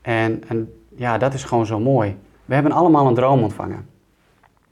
En, 0.02 0.42
en 0.48 0.72
ja, 0.96 1.18
dat 1.18 1.34
is 1.34 1.44
gewoon 1.44 1.66
zo 1.66 1.80
mooi. 1.80 2.16
We 2.44 2.54
hebben 2.54 2.72
allemaal 2.72 3.06
een 3.06 3.14
droom 3.14 3.42
ontvangen. 3.42 3.88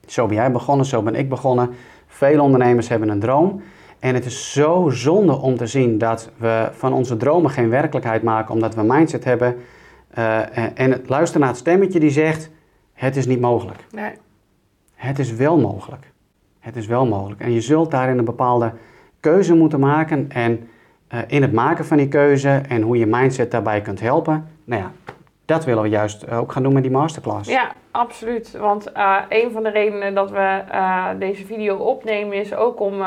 Zo 0.06 0.26
ben 0.26 0.36
jij 0.36 0.52
begonnen, 0.52 0.86
zo 0.86 1.02
ben 1.02 1.14
ik 1.14 1.28
begonnen. 1.28 1.70
Veel 2.06 2.42
ondernemers 2.42 2.88
hebben 2.88 3.08
een 3.08 3.20
droom. 3.20 3.62
En 3.98 4.14
het 4.14 4.24
is 4.24 4.52
zo 4.52 4.88
zonde 4.90 5.36
om 5.36 5.56
te 5.56 5.66
zien 5.66 5.98
dat 5.98 6.30
we 6.36 6.68
van 6.72 6.92
onze 6.92 7.16
dromen 7.16 7.50
geen 7.50 7.68
werkelijkheid 7.68 8.22
maken, 8.22 8.54
omdat 8.54 8.74
we 8.74 8.80
een 8.80 8.86
mindset 8.86 9.24
hebben. 9.24 9.56
eh, 10.10 10.58
en, 10.58 10.76
en 10.76 10.90
het 10.90 11.08
luisteren 11.08 11.40
naar 11.40 11.50
het 11.50 11.58
stemmetje 11.58 12.00
die 12.00 12.10
zegt: 12.10 12.50
Het 12.92 13.16
is 13.16 13.26
niet 13.26 13.40
mogelijk. 13.40 13.86
nee. 13.92 14.12
Het 14.94 15.18
is 15.18 15.32
wel 15.32 15.58
mogelijk. 15.58 16.12
Het 16.60 16.76
is 16.76 16.86
wel 16.86 17.06
mogelijk. 17.06 17.40
En 17.40 17.52
je 17.52 17.60
zult 17.60 17.90
daarin 17.90 18.18
een 18.18 18.24
bepaalde 18.24 18.72
keuze 19.20 19.54
moeten 19.54 19.80
maken. 19.80 20.26
En 20.28 20.68
eh, 21.08 21.20
in 21.26 21.42
het 21.42 21.52
maken 21.52 21.84
van 21.84 21.96
die 21.96 22.08
keuze 22.08 22.62
en 22.68 22.82
hoe 22.82 22.98
je 22.98 23.06
mindset 23.06 23.50
daarbij 23.50 23.80
kunt 23.80 24.00
helpen. 24.00 24.48
Nou 24.64 24.82
ja, 24.82 24.92
dat 25.44 25.64
willen 25.64 25.82
we 25.82 25.88
juist 25.88 26.22
eh, 26.22 26.38
ook 26.38 26.52
gaan 26.52 26.62
doen 26.62 26.72
met 26.72 26.82
die 26.82 26.92
masterclass. 26.92 27.50
Ja, 27.50 27.72
absoluut. 27.90 28.52
Want 28.52 28.92
eh, 28.92 29.16
een 29.28 29.50
van 29.52 29.62
de 29.62 29.70
redenen 29.70 30.14
dat 30.14 30.30
we 30.30 30.62
deze 31.18 31.46
video 31.46 31.76
opnemen 31.76 32.36
is 32.36 32.54
ook 32.54 32.80
om 32.80 33.02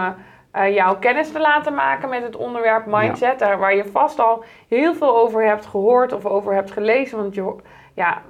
jouw 0.74 0.96
kennis 0.96 1.32
te 1.32 1.40
laten 1.40 1.74
maken 1.74 2.10
met 2.10 2.24
het 2.24 2.36
onderwerp 2.36 2.86
mindset. 2.86 3.40
Daar 3.40 3.60
waar 3.60 3.76
je 3.76 3.86
vast 3.86 4.20
al 4.20 4.44
heel 4.68 4.94
veel 4.94 5.18
over 5.18 5.46
hebt 5.46 5.66
gehoord 5.66 6.14
of 6.14 6.26
over 6.26 6.54
hebt 6.54 6.72
gelezen. 6.72 7.18
Want 7.18 7.36
je, 7.36 7.56
ja, 7.94 8.22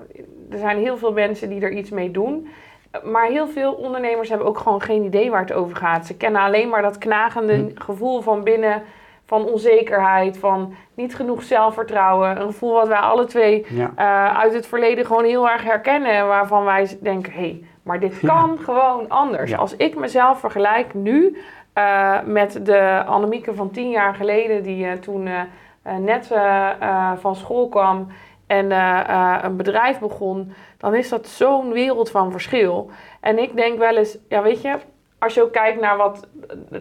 er 0.52 0.58
zijn 0.58 0.78
heel 0.78 0.98
veel 0.98 1.12
mensen 1.12 1.50
die 1.50 1.62
er 1.62 1.72
iets 1.72 1.90
mee 1.90 2.12
doen. 2.12 2.48
Maar 3.04 3.26
heel 3.26 3.48
veel 3.48 3.74
ondernemers 3.74 4.30
hebben 4.30 4.48
ook 4.48 4.58
gewoon 4.58 4.82
geen 4.82 5.04
idee 5.04 5.32
waar 5.32 5.42
het 5.42 5.54
over 5.54 5.76
gaat. 5.78 6.06
Ze 6.06 6.18
kennen 6.18 6.42
alleen 6.42 6.70
maar 6.70 6.82
dat 6.82 6.98
knagende 6.98 7.54
Hm. 7.56 7.70
gevoel 7.76 8.22
van 8.22 8.44
binnen, 8.44 8.84
van 9.26 9.46
onzekerheid, 9.46 10.38
van 10.38 10.74
niet 10.94 11.16
genoeg 11.16 11.44
zelfvertrouwen. 11.44 12.42
Een 12.42 12.46
gevoel 12.52 12.74
wat 12.74 12.88
wij 12.88 12.98
alle 12.98 13.26
twee 13.26 13.66
Ja. 13.70 13.92
eh, 13.96 14.38
uit 14.40 14.54
het 14.54 14.68
verleden 14.68 15.06
gewoon 15.06 15.24
heel 15.24 15.50
erg 15.50 15.64
herkennen. 15.64 16.28
Waarvan 16.28 16.64
wij 16.64 16.98
denken, 17.02 17.32
hé, 17.34 17.40
hey, 17.40 17.64
maar 17.84 18.00
dit 18.00 18.20
kan 18.20 18.58
gewoon 18.60 19.10
anders. 19.10 19.50
Ja. 19.52 19.58
Als 19.58 19.76
ik 19.76 19.96
mezelf 19.96 20.40
vergelijk 20.40 20.94
nu 20.94 21.38
eh, 21.74 22.18
met 22.26 22.66
de 22.66 23.04
Annemieke 23.06 23.54
van 23.54 23.72
tien 23.72 23.90
jaar 23.90 24.16
geleden... 24.16 24.64
die 24.64 24.86
eh, 24.86 24.92
toen 24.94 25.30
net 26.00 26.32
van 27.20 27.36
school 27.36 27.68
kwam 27.70 28.08
en 28.48 28.72
een 29.46 29.56
bedrijf 29.56 30.00
begon... 30.00 30.54
dan 30.82 30.96
is 30.96 31.10
dat 31.10 31.28
zo'n 31.28 31.72
wereld 31.72 32.12
van 32.12 32.32
verschil. 32.32 32.90
En 33.20 33.40
ik 33.40 33.56
denk 33.56 33.78
wel 33.78 33.98
eens, 33.98 34.18
ja 34.30 34.42
weet 34.42 34.62
je... 34.62 34.76
Als 35.20 35.34
je 35.34 35.42
ook 35.44 35.52
kijkt 35.52 35.82
naar, 35.82 35.98
wat, 35.98 36.28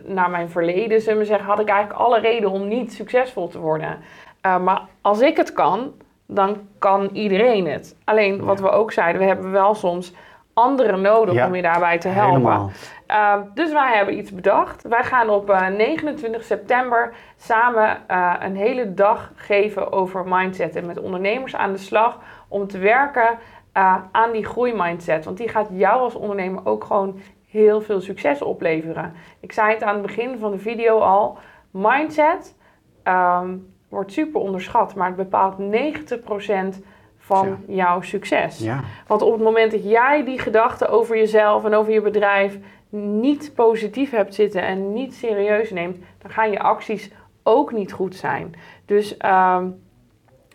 naar 0.04 0.30
mijn 0.30 0.50
verleden, 0.50 1.00
zullen 1.00 1.18
we 1.18 1.24
zeggen, 1.24 1.46
had 1.46 1.60
ik 1.60 1.68
eigenlijk 1.68 2.00
alle 2.00 2.20
reden 2.20 2.50
om 2.50 2.68
niet 2.68 2.92
succesvol 2.92 3.48
te 3.48 3.58
worden. 3.58 3.98
Uh, 4.46 4.58
maar 4.58 4.82
als 5.00 5.20
ik 5.20 5.36
het 5.36 5.52
kan, 5.52 5.92
dan 6.26 6.56
kan 6.78 7.08
iedereen 7.12 7.66
het. 7.66 7.96
Alleen 8.04 8.44
wat 8.44 8.58
Ja. 8.58 8.64
we 8.64 8.70
ook 8.70 8.92
zeiden, 8.92 9.20
we 9.20 9.26
hebben 9.26 9.50
wel 9.50 9.74
soms 9.74 10.12
anderen 10.54 11.00
nodig 11.00 11.34
Ja, 11.34 11.46
om 11.46 11.54
je 11.54 11.62
daarbij 11.62 11.98
te 11.98 12.08
helpen. 12.08 12.70
Uh, 13.08 13.34
dus 13.54 13.72
wij 13.72 13.96
hebben 13.96 14.18
iets 14.18 14.32
bedacht. 14.32 14.82
Wij 14.88 15.04
gaan 15.04 15.28
op 15.30 15.50
uh, 15.50 15.66
29 15.66 16.44
september 16.44 17.12
samen 17.36 17.98
uh, 18.10 18.34
een 18.38 18.56
hele 18.56 18.94
dag 18.94 19.32
geven 19.34 19.92
over 19.92 20.24
mindset. 20.26 20.76
En 20.76 20.86
met 20.86 20.98
ondernemers 21.00 21.56
aan 21.56 21.72
de 21.72 21.78
slag 21.78 22.18
om 22.48 22.66
te 22.66 22.78
werken 22.78 23.38
uh, 23.76 23.96
aan 24.12 24.32
die 24.32 24.44
groeimindset. 24.44 25.24
Want 25.24 25.36
die 25.36 25.48
gaat 25.48 25.68
jou 25.72 26.00
als 26.00 26.14
ondernemer 26.14 26.66
ook 26.66 26.84
gewoon 26.84 27.20
heel 27.50 27.80
veel 27.80 28.00
succes 28.00 28.42
opleveren. 28.42 29.12
Ik 29.40 29.52
zei 29.52 29.72
het 29.72 29.82
aan 29.82 29.94
het 29.94 30.02
begin 30.02 30.38
van 30.38 30.50
de 30.50 30.58
video 30.58 30.98
al. 30.98 31.38
Mindset 31.70 32.56
um, 33.04 33.72
wordt 33.88 34.12
super 34.12 34.40
onderschat, 34.40 34.94
maar 34.94 35.06
het 35.06 35.16
bepaalt 35.16 35.54
90% 35.58 36.82
van 37.18 37.48
Ja. 37.48 37.56
jouw 37.74 38.00
succes. 38.00 38.58
Ja. 38.58 38.80
Want 39.06 39.22
op 39.22 39.32
het 39.32 39.42
moment 39.42 39.70
dat 39.70 39.84
jij 39.84 40.24
die 40.24 40.38
gedachten 40.38 40.88
over 40.88 41.16
jezelf 41.16 41.64
en 41.64 41.74
over 41.74 41.92
je 41.92 42.00
bedrijf 42.00 42.58
niet 42.88 43.52
positief 43.54 44.10
hebt 44.10 44.34
zitten 44.34 44.62
en 44.62 44.92
niet 44.92 45.14
serieus 45.14 45.70
neemt, 45.70 45.98
dan 46.18 46.30
gaan 46.30 46.50
je 46.50 46.60
acties 46.60 47.10
ook 47.42 47.72
niet 47.72 47.92
goed 47.92 48.16
zijn. 48.16 48.54
Dus, 48.84 49.16
um, 49.24 49.82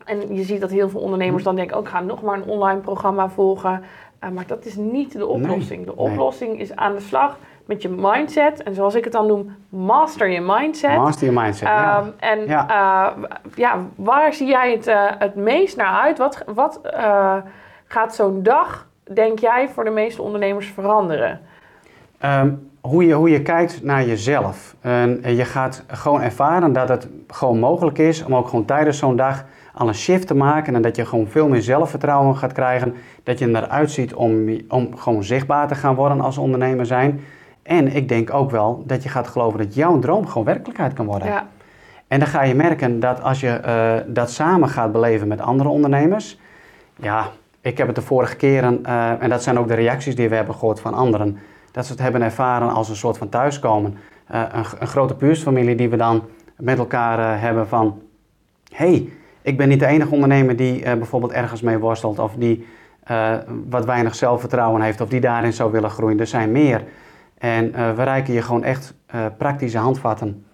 en 0.06 0.36
je 0.36 0.44
ziet 0.44 0.62
dat 0.62 0.70
heel 0.70 0.90
veel 0.90 1.00
ondernemers 1.00 1.44
dan 1.44 1.56
denken, 1.56 1.76
ook 1.76 1.82
oh, 1.82 1.88
ik 1.88 1.94
ga 1.94 2.02
nog 2.02 2.22
maar 2.22 2.38
een 2.38 2.48
online 2.48 2.80
programma 2.80 3.30
volgen. 3.30 3.84
Uh, 4.24 4.30
maar 4.30 4.48
dat 4.48 4.66
is 4.66 4.76
niet 4.76 5.12
de 5.12 5.26
oplossing. 5.26 5.86
De 5.86 5.96
oplossing 5.96 6.52
nee. 6.52 6.62
is 6.62 6.76
aan 6.76 6.94
de 6.94 7.00
slag 7.00 7.38
met 7.66 7.82
je 7.82 7.90
mindset. 7.90 8.64
En 8.64 8.76
zoals 8.76 8.96
ik 8.96 9.04
het 9.04 9.14
dan 9.14 9.28
noem, 9.28 9.56
master 9.70 10.30
je 10.30 10.42
mindset. 10.42 10.98
Master 10.98 11.28
je 11.28 11.34
mindset, 11.34 11.68
ja. 11.68 12.00
Um, 12.00 12.14
en 12.20 12.48
ja. 12.48 13.16
Uh, 13.18 13.24
ja, 13.56 13.80
waar 13.96 14.34
zie 14.34 14.48
jij 14.48 14.72
het, 14.72 14.88
uh, 14.88 15.06
het 15.18 15.36
meest 15.36 15.78
naar 15.78 16.02
uit? 16.02 16.18
Wat, 16.18 16.44
wat 16.46 16.80
gaat 17.88 18.16
zo'n 18.16 18.44
dag, 18.44 18.88
denk 19.04 19.40
jij, 19.40 19.70
voor 19.70 19.84
de 19.84 19.90
meeste 19.90 20.22
ondernemers 20.22 20.68
veranderen? 20.68 21.42
Ehm, 22.18 22.52
hoe, 22.82 23.06
je, 23.06 23.14
hoe 23.14 23.30
je 23.30 23.42
kijkt 23.42 23.84
naar 23.84 24.06
jezelf. 24.06 24.76
En 24.82 25.36
je 25.36 25.46
gaat 25.46 25.84
gewoon 25.88 26.22
ervaren 26.22 26.74
dat 26.74 26.90
het 26.90 27.08
gewoon 27.28 27.60
mogelijk 27.60 27.98
is 27.98 28.24
om 28.24 28.36
ook 28.36 28.48
gewoon 28.48 28.66
tijdens 28.66 28.98
zo'n 28.98 29.16
dag 29.16 29.46
al 29.76 29.88
een 29.88 29.96
shift 29.96 30.28
te 30.28 30.36
maken. 30.36 30.76
En 30.76 30.82
dat 30.82 30.96
je 30.96 31.06
gewoon 31.06 31.28
veel 31.28 31.48
meer 31.48 31.62
zelfvertrouwen 31.62 32.38
gaat 32.38 32.54
krijgen. 32.54 32.94
Dat 33.24 33.40
je 33.40 33.48
eruit 33.48 33.92
ziet 33.92 34.14
om, 34.14 34.60
om 34.68 34.98
gewoon 34.98 35.24
zichtbaar 35.24 35.68
te 35.68 35.76
gaan 35.76 35.96
worden 35.96 36.22
als 36.22 36.38
ondernemer 36.38 36.86
zijn. 36.86 37.22
En 37.64 37.96
ik 37.96 38.08
denk 38.08 38.34
ook 38.34 38.52
wel 38.52 38.84
dat 38.86 39.04
je 39.04 39.10
gaat 39.10 39.28
geloven 39.28 39.60
dat 39.60 39.76
jouw 39.76 40.00
droom 40.00 40.28
gewoon 40.28 40.44
werkelijkheid 40.44 40.94
kan 40.94 41.06
worden. 41.06 41.28
Ja. 41.28 41.48
En 42.08 42.20
dan 42.20 42.28
ga 42.28 42.44
je 42.44 42.56
merken 42.56 43.00
dat 43.00 43.22
als 43.22 43.40
je 43.40 43.50
eh, 43.50 43.94
dat 44.08 44.32
samen 44.32 44.70
gaat 44.70 44.92
beleven 44.92 45.28
met 45.28 45.42
andere 45.42 45.70
ondernemers. 45.70 46.40
Ja, 46.96 47.28
ik 47.62 47.78
heb 47.78 47.88
het 47.88 47.96
de 47.96 48.02
vorige 48.02 48.36
keren, 48.36 48.80
uh, 48.86 49.24
en 49.24 49.30
dat 49.30 49.44
zijn 49.44 49.60
ook 49.60 49.68
de 49.68 49.74
reacties 49.74 50.16
die 50.16 50.30
we 50.30 50.36
hebben 50.36 50.56
gehoord 50.56 50.80
van 50.80 50.94
anderen. 50.94 51.40
Dat 51.72 51.86
ze 51.86 51.92
het 51.92 52.02
hebben 52.02 52.22
ervaren 52.22 52.70
als 52.70 52.90
een 52.90 52.96
soort 52.96 53.18
van 53.18 53.30
thuiskomen. 53.30 53.98
Uh, 54.32 54.42
een, 54.52 54.66
een, 54.80 54.88
grote 54.88 55.14
buurtfamilie 55.14 55.76
die 55.76 55.90
we 55.90 55.98
dan 55.98 56.24
met 56.58 56.78
elkaar 56.78 57.42
hebben 57.42 57.68
van... 57.68 58.02
hey, 58.72 59.10
ik 59.46 59.58
ben 59.58 59.68
niet 59.68 59.80
de 59.80 59.86
enige 59.86 60.14
ondernemer 60.14 60.56
die 60.56 60.82
bijvoorbeeld 60.82 61.32
ergens 61.32 61.62
mee 61.62 61.78
worstelt... 61.78 62.20
of 62.20 62.34
die 62.34 62.68
wat 63.70 63.86
weinig 63.86 64.16
zelfvertrouwen 64.16 64.82
heeft 64.82 65.02
of 65.02 65.10
die 65.10 65.20
daarin 65.20 65.54
zou 65.54 65.72
willen 65.72 65.90
groeien. 65.90 66.20
Er 66.20 66.28
zijn 66.28 66.52
meer. 66.52 66.84
En 67.38 67.72
we 67.96 68.04
reiken 68.04 68.34
je 68.34 68.42
gewoon 68.42 68.64
echt 68.64 68.94
praktische 69.38 69.78
handvatten 69.78 70.46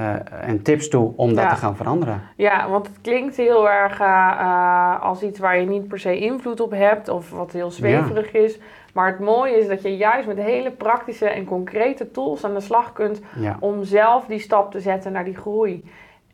uh, 0.00 0.14
en 0.48 0.62
tips 0.62 0.88
toe 0.88 1.12
om 1.16 1.34
dat 1.34 1.48
te 1.48 1.54
gaan 1.54 1.76
veranderen. 1.76 2.22
Ja, 2.36 2.68
want 2.70 2.86
het 2.86 3.00
klinkt 3.00 3.36
heel 3.36 3.70
erg 3.70 4.00
uh, 4.00 5.02
als 5.02 5.22
iets 5.22 5.38
waar 5.38 5.58
je 5.60 5.66
niet 5.66 5.88
per 5.88 5.98
se 5.98 6.18
invloed 6.18 6.60
op 6.60 6.70
hebt 6.70 7.08
of 7.08 7.30
wat 7.30 7.52
heel 7.52 7.70
zweverig 7.70 8.32
is. 8.32 8.58
Maar 8.92 9.06
het 9.06 9.20
mooie 9.20 9.58
is 9.58 9.68
dat 9.68 9.82
je 9.82 9.96
juist 9.96 10.26
met 10.26 10.36
hele 10.36 10.70
praktische 10.70 11.28
en 11.28 11.44
concrete 11.44 12.10
tools 12.10 12.44
aan 12.44 12.54
de 12.54 12.60
slag 12.60 12.92
kunt 12.92 13.20
om 13.60 13.84
zelf 13.84 14.26
die 14.26 14.38
stap 14.38 14.70
te 14.70 14.80
zetten 14.80 15.12
naar 15.12 15.24
die 15.24 15.36
groei. 15.36 15.84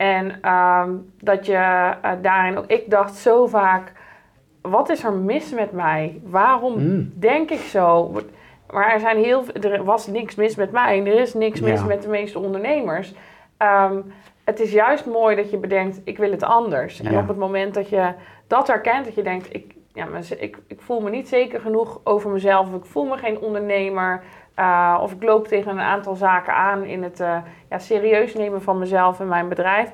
En 0.03 0.39
uh, 0.45 0.85
dat 1.21 1.47
je 1.47 1.93
daarin 2.23 2.59
ook, 2.59 2.67
ik 2.67 2.91
dacht 2.91 3.15
zo 3.15 3.47
vaak, 3.47 3.93
wat 4.61 4.89
is 4.89 5.05
er 5.05 5.13
mis 5.13 5.53
met 5.53 5.73
mij? 5.73 6.21
Waarom 6.25 6.79
mm. 6.79 7.13
denk 7.15 7.51
ik 7.51 7.61
zo? 7.61 8.13
Maar 8.71 8.93
er, 8.93 9.01
zijn 9.01 9.17
heel, 9.17 9.45
er 9.61 9.85
was 9.85 10.07
niks 10.07 10.35
mis 10.35 10.57
met 10.57 10.73
mij 10.73 10.99
en 10.99 11.07
er 11.07 11.21
is 11.21 11.35
niks 11.35 11.61
mis 11.61 11.85
met 11.85 12.03
de 12.03 12.09
meeste 12.09 12.39
ondernemers. 12.39 13.15
Ehm, 13.57 14.01
het 14.45 14.61
is 14.61 14.73
juist 14.73 15.07
mooi 15.07 15.37
dat 15.37 15.51
je 15.51 15.59
bedenkt, 15.59 16.01
ik 16.05 16.19
wil 16.19 16.31
het 16.31 16.43
anders. 16.43 17.01
En 17.01 17.19
op 17.19 17.29
het 17.29 17.37
moment 17.39 17.75
dat 17.75 17.89
je 17.89 18.13
dat 18.47 18.67
herkent, 18.67 19.05
dat 19.05 19.15
je 19.15 19.23
denkt, 19.23 19.55
ik, 19.55 19.75
ja, 19.93 20.07
ik, 20.39 20.59
ik 20.67 20.81
voel 20.81 21.01
me 21.01 21.11
niet 21.11 21.29
zeker 21.29 21.61
genoeg 21.61 22.01
over 22.05 22.31
mezelf, 22.31 22.69
of 22.69 22.75
ik 22.75 22.85
voel 22.85 23.05
me 23.05 23.17
geen 23.17 23.41
ondernemer, 23.41 24.23
uh, 24.59 24.99
of 25.01 25.13
ik 25.13 25.23
loop 25.23 25.49
tegen 25.49 25.71
een 25.71 25.81
aantal 25.81 26.15
zaken 26.15 26.55
aan 26.55 26.85
in 26.85 27.03
het 27.03 27.21
uh, 27.21 27.37
ja, 27.71 27.79
serieus 27.79 28.35
nemen 28.35 28.63
van 28.63 28.79
mezelf 28.79 29.21
en 29.21 29.29
mijn 29.29 29.49
bedrijf. 29.49 29.91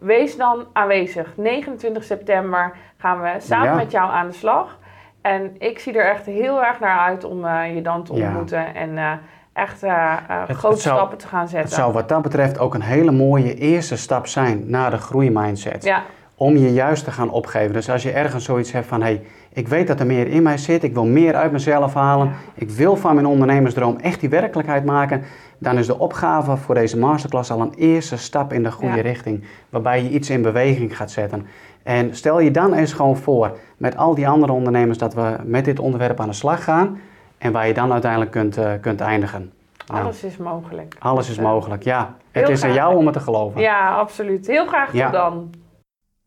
Wees 0.00 0.36
dan 0.36 0.66
aanwezig. 0.72 1.36
29 1.36 2.04
september 2.04 2.72
gaan 2.96 3.20
we 3.20 3.34
samen 3.38 3.76
met 3.76 3.90
jou 3.90 4.10
aan 4.10 4.26
de 4.26 4.34
slag. 4.34 4.78
En 5.20 5.54
ik 5.58 5.78
zie 5.78 5.98
er 5.98 6.10
echt 6.10 6.26
heel 6.26 6.64
erg 6.64 6.80
naar 6.80 6.98
uit 6.98 7.24
om 7.24 7.44
uh, 7.44 7.74
je 7.74 7.82
dan 7.82 8.04
te 8.04 8.12
ontmoeten. 8.12 8.74
En 8.74 9.20
echt 9.52 9.84
uh, 9.84 10.16
grote 10.48 10.80
stappen 10.80 11.18
te 11.18 11.26
gaan 11.26 11.48
zetten. 11.48 11.68
Het 11.68 11.78
zou 11.78 11.92
wat 11.92 12.08
dat 12.08 12.22
betreft 12.22 12.58
ook 12.58 12.74
een 12.74 12.82
hele 12.82 13.10
mooie 13.10 13.54
eerste 13.54 13.96
stap 13.96 14.26
zijn 14.26 14.70
naar 14.70 14.90
de 14.90 14.98
groeimindset. 14.98 15.84
Ja. 15.84 16.02
Om 16.42 16.56
je 16.56 16.72
juist 16.72 17.04
te 17.04 17.10
gaan 17.10 17.30
opgeven. 17.30 17.72
Dus 17.72 17.90
als 17.90 18.02
je 18.02 18.10
ergens 18.10 18.44
zoiets 18.44 18.72
hebt 18.72 18.86
van, 18.86 19.00
hé, 19.00 19.06
hey, 19.06 19.22
ik 19.52 19.68
weet 19.68 19.86
dat 19.86 20.00
er 20.00 20.06
meer 20.06 20.26
in 20.26 20.42
mij 20.42 20.58
zit, 20.58 20.82
ik 20.82 20.94
wil 20.94 21.04
meer 21.04 21.34
uit 21.34 21.52
mezelf 21.52 21.94
halen, 21.94 22.32
ik 22.54 22.70
wil 22.70 22.96
van 22.96 23.14
mijn 23.14 23.26
ondernemersdroom 23.26 23.96
echt 23.96 24.20
die 24.20 24.28
werkelijkheid 24.28 24.84
maken, 24.84 25.22
dan 25.58 25.78
is 25.78 25.86
de 25.86 25.98
opgave 25.98 26.56
voor 26.56 26.74
deze 26.74 26.98
masterclass 26.98 27.50
al 27.50 27.60
een 27.60 27.74
eerste 27.76 28.16
stap 28.16 28.52
in 28.52 28.62
de 28.62 28.72
goede 28.72 29.00
richting, 29.00 29.44
waarbij 29.68 30.02
je 30.02 30.08
iets 30.08 30.30
in 30.30 30.42
beweging 30.42 30.96
gaat 30.96 31.10
zetten. 31.10 31.46
En 31.82 32.16
stel 32.16 32.40
je 32.40 32.50
dan 32.50 32.74
eens 32.74 32.92
gewoon 32.92 33.16
voor 33.16 33.58
met 33.76 33.96
al 33.96 34.14
die 34.14 34.28
andere 34.28 34.52
ondernemers 34.52 34.98
dat 34.98 35.14
we 35.14 35.36
met 35.44 35.64
dit 35.64 35.78
onderwerp 35.78 36.20
aan 36.20 36.28
de 36.28 36.34
slag 36.34 36.64
gaan 36.64 37.00
en 37.38 37.52
waar 37.52 37.66
je 37.66 37.74
dan 37.74 37.92
uiteindelijk 37.92 38.30
kunt, 38.30 38.58
uh, 38.58 38.72
kunt 38.80 39.00
eindigen. 39.00 39.52
Nou, 39.86 40.02
alles 40.02 40.24
is 40.24 40.36
mogelijk. 40.36 40.96
Alles 40.98 41.30
is 41.30 41.38
mogelijk, 41.38 41.82
ja. 41.82 42.14
Het 42.30 42.48
is 42.48 42.64
aan 42.64 42.72
jou 42.72 42.96
om 42.96 43.04
het 43.04 43.14
te 43.14 43.20
geloven. 43.20 43.60
Ja, 43.60 43.94
absoluut. 43.94 44.46
Heel 44.46 44.66
graag 44.66 44.90
tot 44.90 45.12
dan. 45.12 45.50